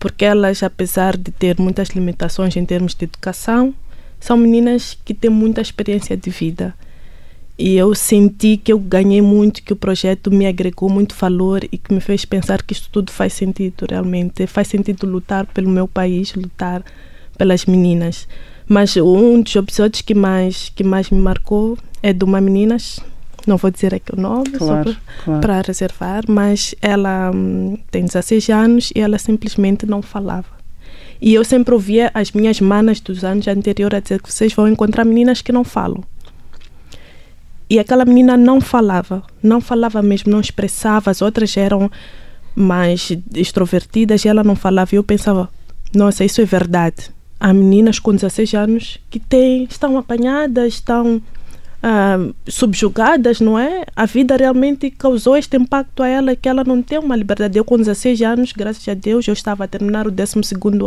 Porque 0.00 0.24
elas, 0.24 0.62
apesar 0.62 1.16
de 1.16 1.30
ter 1.30 1.58
muitas 1.58 1.90
limitações 1.90 2.56
em 2.56 2.64
termos 2.64 2.94
de 2.94 3.04
educação, 3.04 3.74
são 4.18 4.36
meninas 4.36 4.96
que 5.04 5.12
têm 5.12 5.30
muita 5.30 5.60
experiência 5.60 6.16
de 6.16 6.30
vida. 6.30 6.74
E 7.58 7.76
eu 7.76 7.94
senti 7.94 8.56
que 8.56 8.72
eu 8.72 8.78
ganhei 8.78 9.22
muito, 9.22 9.62
que 9.62 9.72
o 9.72 9.76
projeto 9.76 10.30
me 10.30 10.46
agregou 10.46 10.90
muito 10.90 11.14
valor 11.14 11.64
e 11.64 11.78
que 11.78 11.92
me 11.92 12.00
fez 12.00 12.24
pensar 12.24 12.62
que 12.62 12.74
isto 12.74 12.88
tudo 12.90 13.10
faz 13.10 13.32
sentido 13.32 13.86
realmente. 13.88 14.46
Faz 14.46 14.68
sentido 14.68 15.06
lutar 15.06 15.46
pelo 15.46 15.70
meu 15.70 15.88
país, 15.88 16.34
lutar 16.34 16.82
pelas 17.36 17.64
meninas. 17.64 18.28
Mas 18.68 18.96
um 18.96 19.40
dos 19.40 19.54
episódios 19.54 20.02
que 20.02 20.14
mais, 20.14 20.70
que 20.74 20.84
mais 20.84 21.10
me 21.10 21.20
marcou 21.20 21.78
é 22.02 22.12
de 22.12 22.24
uma 22.24 22.40
menina 22.40 22.76
não 23.46 23.56
vou 23.56 23.70
dizer 23.70 23.94
aqui 23.94 24.12
o 24.14 24.20
nome 24.20 24.50
claro, 24.50 24.90
só 24.90 25.00
para, 25.24 25.40
claro. 25.40 25.66
reservar, 25.66 26.24
mas 26.28 26.74
ela 26.82 27.30
hum, 27.34 27.78
tem 27.90 28.04
16 28.04 28.48
anos 28.50 28.92
e 28.94 29.00
ela 29.00 29.18
simplesmente 29.18 29.86
não 29.86 30.02
falava. 30.02 30.56
E 31.20 31.32
eu 31.32 31.44
sempre 31.44 31.72
ouvia 31.72 32.10
as 32.12 32.32
minhas 32.32 32.60
manas 32.60 33.00
dos 33.00 33.24
anos 33.24 33.48
anteriores 33.48 33.96
a 33.96 34.00
dizer 34.00 34.20
que 34.20 34.32
vocês 34.32 34.52
vão 34.52 34.68
encontrar 34.68 35.04
meninas 35.04 35.40
que 35.40 35.52
não 35.52 35.64
falam. 35.64 36.04
E 37.68 37.78
aquela 37.78 38.04
menina 38.04 38.36
não 38.36 38.60
falava, 38.60 39.22
não 39.42 39.60
falava 39.60 40.00
mesmo, 40.00 40.30
não 40.30 40.40
expressava, 40.40 41.10
as 41.10 41.20
outras 41.20 41.56
eram 41.56 41.90
mais 42.54 43.10
extrovertidas 43.34 44.24
e 44.24 44.28
ela 44.28 44.44
não 44.44 44.54
falava. 44.54 44.94
E 44.94 44.98
eu 44.98 45.04
pensava, 45.04 45.48
nossa, 45.94 46.24
isso 46.24 46.40
é 46.40 46.44
verdade. 46.44 47.10
Há 47.40 47.52
meninas 47.52 47.98
com 47.98 48.14
16 48.14 48.54
anos 48.54 48.98
que 49.10 49.18
têm, 49.18 49.64
estão 49.64 49.98
apanhadas, 49.98 50.74
estão 50.74 51.20
uh, 51.86 52.34
subjugadas, 52.48 53.40
não 53.40 53.58
é? 53.58 53.84
A 53.94 54.06
vida 54.06 54.36
realmente 54.36 54.90
causou 54.90 55.36
este 55.36 55.56
impacto 55.56 56.02
a 56.02 56.08
ela 56.08 56.34
que 56.34 56.48
ela 56.48 56.64
não 56.64 56.82
tem 56.82 56.98
uma 56.98 57.14
liberdade. 57.14 57.56
Eu 57.56 57.64
com 57.64 57.76
16 57.76 58.20
anos, 58.22 58.52
graças 58.52 58.86
a 58.88 58.94
Deus, 58.94 59.26
eu 59.28 59.34
estava 59.34 59.64
a 59.64 59.68
terminar 59.68 60.06
o 60.06 60.10
12 60.10 60.42
segundo 60.42 60.86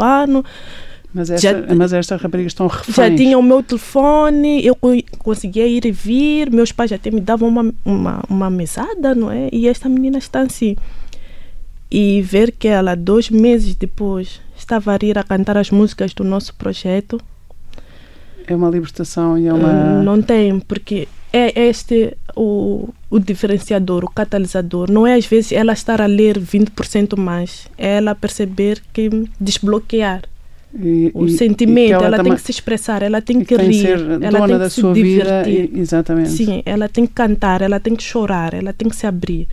Mas, 1.11 1.29
já, 1.29 1.53
mas 1.75 1.91
estas 1.91 2.21
raparigas 2.21 2.51
estão 2.51 2.67
reféns. 2.67 2.95
Já 2.95 3.15
tinha 3.15 3.37
o 3.37 3.41
meu 3.41 3.63
telefone, 3.63 4.63
eu 4.63 4.77
conseguia 5.17 5.65
ir 5.65 5.83
e 5.85 5.91
vir, 5.91 6.51
meus 6.51 6.71
pais 6.71 6.91
até 6.91 7.09
me 7.09 7.19
davam 7.19 7.49
uma, 7.49 7.73
uma, 7.83 8.23
uma 8.29 8.49
mesada, 8.49 9.15
não 9.15 9.31
é? 9.31 9.49
E 9.51 9.67
esta 9.67 9.89
menina 9.89 10.19
está 10.19 10.41
assim. 10.41 10.75
E 11.89 12.21
ver 12.21 12.51
que 12.51 12.67
ela, 12.67 12.93
dois 12.93 13.31
meses 13.31 13.73
depois, 13.73 14.39
estava 14.55 14.93
a 14.93 14.99
ir 15.03 15.17
a 15.17 15.23
cantar 15.23 15.57
as 15.57 15.71
músicas 15.71 16.13
do 16.13 16.23
nosso 16.23 16.53
projeto, 16.53 17.19
é 18.47 18.55
uma 18.55 18.69
libertação 18.69 19.37
e 19.37 19.47
é 19.47 19.53
uma. 19.53 19.99
Uh, 19.99 20.03
não 20.03 20.21
tem, 20.21 20.59
porque 20.59 21.07
é 21.31 21.67
este 21.67 22.17
o, 22.35 22.89
o 23.09 23.19
diferenciador, 23.19 24.03
o 24.03 24.09
catalisador. 24.09 24.91
Não 24.91 25.05
é 25.05 25.15
às 25.15 25.25
vezes 25.25 25.51
ela 25.51 25.73
estar 25.73 26.01
a 26.01 26.05
ler 26.05 26.39
20% 26.39 27.17
mais, 27.17 27.67
é 27.77 27.97
ela 27.97 28.15
perceber 28.15 28.81
que 28.93 29.09
desbloquear. 29.39 30.23
E, 30.73 31.09
o 31.15 31.25
e, 31.25 31.31
sentimento, 31.31 31.89
e 31.89 31.93
ela, 31.93 32.05
ela 32.05 32.23
tem 32.23 32.35
que 32.35 32.41
se 32.41 32.51
expressar, 32.51 33.01
ela 33.01 33.21
tem 33.21 33.43
que 33.43 33.55
rir, 33.55 33.87
ela 34.21 34.47
tem 34.47 34.59
que 34.59 34.69
se 34.69 34.93
divertir. 34.93 35.61
Vida, 35.61 35.79
exatamente. 35.79 36.29
Sim, 36.29 36.61
ela 36.63 36.87
tem 36.87 37.07
que 37.07 37.13
cantar, 37.13 37.63
ela 37.63 37.79
tem 37.79 37.95
que 37.95 38.03
chorar, 38.03 38.53
ela 38.53 38.71
tem 38.71 38.87
que 38.87 38.95
se 38.95 39.07
abrir. 39.07 39.47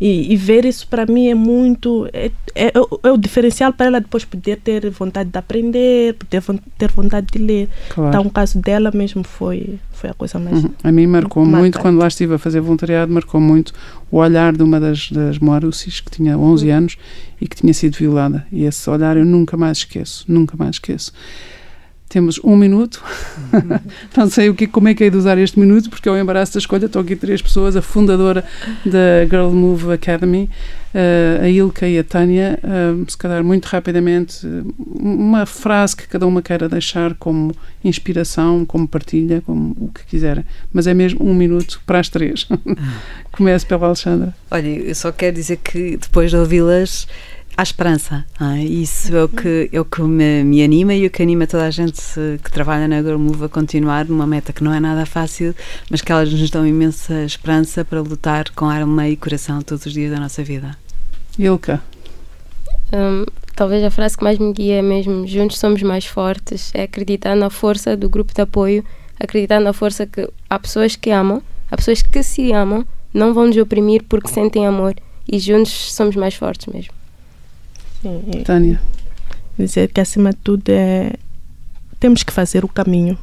E, 0.00 0.32
e 0.32 0.36
ver 0.36 0.64
isso 0.64 0.88
para 0.88 1.04
mim 1.04 1.28
é 1.28 1.34
muito. 1.34 2.08
É, 2.12 2.30
é, 2.54 2.72
é, 3.02 3.10
o 3.10 3.18
diferencial 3.18 3.70
para 3.70 3.86
ela 3.86 4.00
depois 4.00 4.24
poder 4.24 4.56
ter 4.56 4.88
vontade 4.88 5.28
de 5.28 5.38
aprender, 5.38 6.14
poder 6.14 6.42
ter 6.78 6.90
vontade 6.90 7.26
de 7.30 7.38
ler. 7.38 7.68
Claro. 7.90 8.08
Então, 8.08 8.22
o 8.22 8.30
caso 8.30 8.58
dela 8.58 8.90
mesmo 8.94 9.22
foi, 9.22 9.78
foi 9.92 10.08
a 10.08 10.14
coisa 10.14 10.38
mais. 10.38 10.64
Uhum. 10.64 10.70
A 10.82 10.90
mim 10.90 11.06
marcou 11.06 11.44
marcante. 11.44 11.60
muito, 11.60 11.78
quando 11.80 11.98
lá 11.98 12.08
estive 12.08 12.34
a 12.34 12.38
fazer 12.38 12.60
voluntariado, 12.60 13.12
marcou 13.12 13.40
muito 13.40 13.74
o 14.10 14.16
olhar 14.16 14.56
de 14.56 14.62
uma 14.62 14.80
das, 14.80 15.10
das 15.10 15.38
Moarucis, 15.38 16.00
que 16.00 16.10
tinha 16.10 16.38
11 16.38 16.66
uhum. 16.66 16.76
anos 16.76 16.96
e 17.38 17.46
que 17.46 17.56
tinha 17.56 17.74
sido 17.74 17.94
violada. 17.96 18.46
E 18.50 18.64
esse 18.64 18.88
olhar 18.88 19.18
eu 19.18 19.24
nunca 19.26 19.54
mais 19.58 19.78
esqueço, 19.78 20.24
nunca 20.26 20.56
mais 20.56 20.76
esqueço. 20.76 21.12
Temos 22.10 22.40
um 22.42 22.56
minuto. 22.56 23.00
não 24.16 24.28
sei 24.28 24.48
o 24.48 24.54
que, 24.54 24.66
como 24.66 24.88
é 24.88 24.94
que 24.94 25.04
é 25.04 25.10
de 25.10 25.16
usar 25.16 25.38
este 25.38 25.60
minuto, 25.60 25.88
porque 25.88 26.08
é 26.08 26.12
o 26.12 26.18
embaraço 26.18 26.54
da 26.54 26.58
escolha. 26.58 26.86
Estão 26.86 27.02
aqui 27.02 27.14
três 27.14 27.40
pessoas: 27.40 27.76
a 27.76 27.80
fundadora 27.80 28.44
da 28.84 29.24
Girl 29.30 29.50
Move 29.50 29.92
Academy, 29.92 30.50
uh, 30.92 31.44
a 31.44 31.48
Ilka 31.48 31.86
e 31.86 32.00
a 32.00 32.02
Tânia. 32.02 32.58
Uh, 32.64 33.08
se 33.08 33.16
calhar, 33.16 33.44
muito 33.44 33.66
rapidamente, 33.66 34.44
uma 34.76 35.46
frase 35.46 35.96
que 35.96 36.08
cada 36.08 36.26
uma 36.26 36.42
queira 36.42 36.68
deixar 36.68 37.14
como 37.14 37.54
inspiração, 37.84 38.66
como 38.66 38.88
partilha, 38.88 39.40
como 39.46 39.76
o 39.78 39.92
que 39.92 40.04
quiserem. 40.04 40.44
Mas 40.72 40.88
é 40.88 40.94
mesmo 40.94 41.24
um 41.24 41.32
minuto 41.32 41.80
para 41.86 42.00
as 42.00 42.08
três. 42.08 42.48
Comece 43.30 43.64
pela 43.64 43.86
Alexandra. 43.86 44.34
Olha, 44.50 44.66
eu 44.66 44.94
só 44.96 45.12
quero 45.12 45.36
dizer 45.36 45.58
que 45.58 45.96
depois 45.96 46.32
de 46.32 46.36
ouvi-las 46.36 47.06
há 47.60 47.62
esperança. 47.62 48.24
É? 48.40 48.62
Isso 48.62 49.14
é 49.14 49.24
o 49.24 49.28
que, 49.28 49.68
é 49.70 49.80
o 49.80 49.84
que 49.84 50.00
me, 50.00 50.42
me, 50.42 50.62
anima 50.62 50.94
e 50.94 51.06
o 51.06 51.10
que 51.10 51.22
anima 51.22 51.46
toda 51.46 51.66
a 51.66 51.70
gente 51.70 52.00
que 52.42 52.50
trabalha 52.50 52.88
na 52.88 52.98
Agromove 52.98 53.44
a 53.44 53.48
continuar 53.48 54.06
numa 54.06 54.26
meta 54.26 54.52
que 54.52 54.64
não 54.64 54.72
é 54.72 54.80
nada 54.80 55.04
fácil, 55.04 55.54
mas 55.90 56.00
que 56.00 56.10
elas 56.10 56.32
nos 56.32 56.50
dão 56.50 56.66
imensa 56.66 57.22
esperança 57.22 57.84
para 57.84 58.00
lutar 58.00 58.50
com 58.50 58.64
alma 58.64 59.08
e 59.08 59.16
coração 59.16 59.60
todos 59.60 59.84
os 59.84 59.92
dias 59.92 60.10
da 60.10 60.18
nossa 60.18 60.42
vida. 60.42 60.76
Ilka. 61.38 61.82
Um, 62.92 63.24
talvez 63.54 63.84
a 63.84 63.90
frase 63.90 64.16
que 64.16 64.24
mais 64.24 64.38
me 64.38 64.52
guia 64.52 64.76
é 64.76 64.82
mesmo 64.82 65.26
juntos 65.26 65.58
somos 65.58 65.82
mais 65.82 66.06
fortes, 66.06 66.70
é 66.74 66.84
acreditar 66.84 67.36
na 67.36 67.50
força 67.50 67.96
do 67.96 68.08
grupo 68.08 68.32
de 68.34 68.40
apoio, 68.40 68.84
acreditar 69.18 69.60
na 69.60 69.72
força 69.72 70.06
que 70.06 70.28
há 70.48 70.58
pessoas 70.58 70.96
que 70.96 71.10
amam, 71.10 71.42
há 71.70 71.76
pessoas 71.76 72.00
que 72.00 72.22
se 72.22 72.52
amam, 72.52 72.86
não 73.12 73.34
vão 73.34 73.46
nos 73.46 73.56
oprimir 73.58 74.02
porque 74.08 74.28
sentem 74.28 74.66
amor 74.66 74.94
e 75.30 75.38
juntos 75.38 75.92
somos 75.92 76.16
mais 76.16 76.34
fortes 76.34 76.66
mesmo. 76.72 76.99
Sim, 78.02 78.42
Tânia. 78.44 78.80
Dizer 79.58 79.92
que 79.92 80.00
acima 80.00 80.30
de 80.30 80.38
tudo 80.38 80.68
é 80.68 81.12
temos 81.98 82.22
que 82.22 82.32
fazer 82.32 82.64
o 82.64 82.68
caminho. 82.68 83.18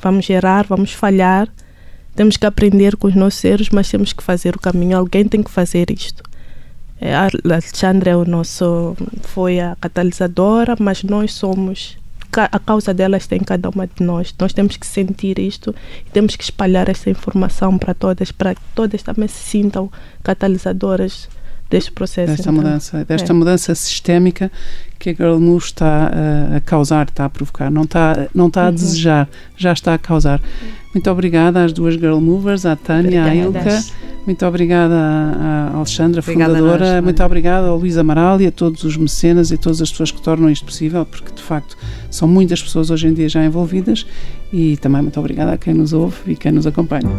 Vamos 0.00 0.28
errar, 0.30 0.66
vamos 0.66 0.92
falhar, 0.92 1.48
temos 2.16 2.36
que 2.36 2.46
aprender 2.46 2.96
com 2.96 3.08
os 3.08 3.14
nossos 3.14 3.44
erros, 3.44 3.68
mas 3.70 3.90
temos 3.90 4.12
que 4.12 4.22
fazer 4.22 4.56
o 4.56 4.58
caminho. 4.58 4.96
Alguém 4.96 5.26
tem 5.28 5.42
que 5.42 5.50
fazer 5.50 5.90
isto. 5.90 6.22
É, 7.00 7.14
a 7.14 7.28
Alexandra 7.44 8.12
é 8.12 8.16
o 8.16 8.24
nosso, 8.24 8.96
foi 9.22 9.60
a 9.60 9.76
catalisadora, 9.80 10.76
mas 10.78 11.02
nós 11.02 11.34
somos 11.34 11.98
a 12.36 12.58
causa 12.58 12.92
delas 12.92 13.22
está 13.22 13.36
em 13.36 13.44
cada 13.44 13.68
uma 13.68 13.86
de 13.86 14.02
nós. 14.02 14.34
Nós 14.38 14.52
temos 14.52 14.76
que 14.76 14.86
sentir 14.86 15.38
isto 15.38 15.74
e 16.04 16.10
temos 16.10 16.34
que 16.34 16.42
espalhar 16.42 16.88
essa 16.88 17.08
informação 17.08 17.78
para 17.78 17.94
todas, 17.94 18.32
para 18.32 18.54
que 18.54 18.60
todas 18.74 19.02
também 19.02 19.28
se 19.28 19.38
sintam 19.38 19.90
catalisadoras 20.22 21.28
deste 21.74 21.92
processo. 21.92 22.28
Desta 22.28 22.42
então, 22.42 22.52
mudança, 22.52 23.04
desta 23.04 23.32
é. 23.32 23.34
mudança 23.34 23.74
sistémica 23.74 24.50
que 24.98 25.10
a 25.10 25.12
Girl 25.12 25.38
Move 25.38 25.64
está 25.64 26.06
a, 26.06 26.56
a, 26.56 26.60
causar, 26.60 27.08
está 27.08 27.24
a 27.24 27.30
provocar, 27.30 27.70
não 27.70 27.82
está, 27.82 28.28
não 28.34 28.46
está 28.46 28.62
a 28.62 28.66
uhum. 28.66 28.74
desejar, 28.74 29.28
já 29.56 29.72
está 29.72 29.94
a 29.94 29.98
causar. 29.98 30.40
Muito 30.94 31.10
obrigada 31.10 31.64
às 31.64 31.72
duas 31.72 31.94
Girl 31.94 32.18
Movers, 32.18 32.64
à 32.64 32.76
Tânia, 32.76 33.24
à 33.24 33.34
Ilka. 33.34 33.82
Muito 34.24 34.46
obrigada 34.46 34.94
à, 34.94 35.70
à 35.72 35.76
Alexandra, 35.76 36.20
obrigada 36.20 36.54
fundadora. 36.54 36.94
Nós, 36.94 37.04
muito 37.04 37.22
obrigada 37.22 37.66
ao 37.66 37.76
Luís 37.76 37.98
Amaral 37.98 38.40
e 38.40 38.46
a 38.46 38.52
todos 38.52 38.84
os 38.84 38.96
mecenas 38.96 39.50
e 39.50 39.54
a 39.54 39.58
todas 39.58 39.82
as 39.82 39.90
pessoas 39.90 40.12
que 40.12 40.22
tornam 40.22 40.48
isto 40.48 40.64
possível, 40.64 41.04
porque 41.04 41.32
de 41.34 41.42
facto 41.42 41.76
são 42.10 42.26
muitas 42.28 42.62
pessoas 42.62 42.90
hoje 42.90 43.08
em 43.08 43.12
dia 43.12 43.28
já 43.28 43.44
envolvidas. 43.44 44.06
E 44.52 44.76
também 44.76 45.02
muito 45.02 45.18
obrigada 45.18 45.52
a 45.52 45.58
quem 45.58 45.74
nos 45.74 45.92
ouve 45.92 46.16
e 46.28 46.36
quem 46.36 46.52
nos 46.52 46.66
acompanha. 46.66 47.10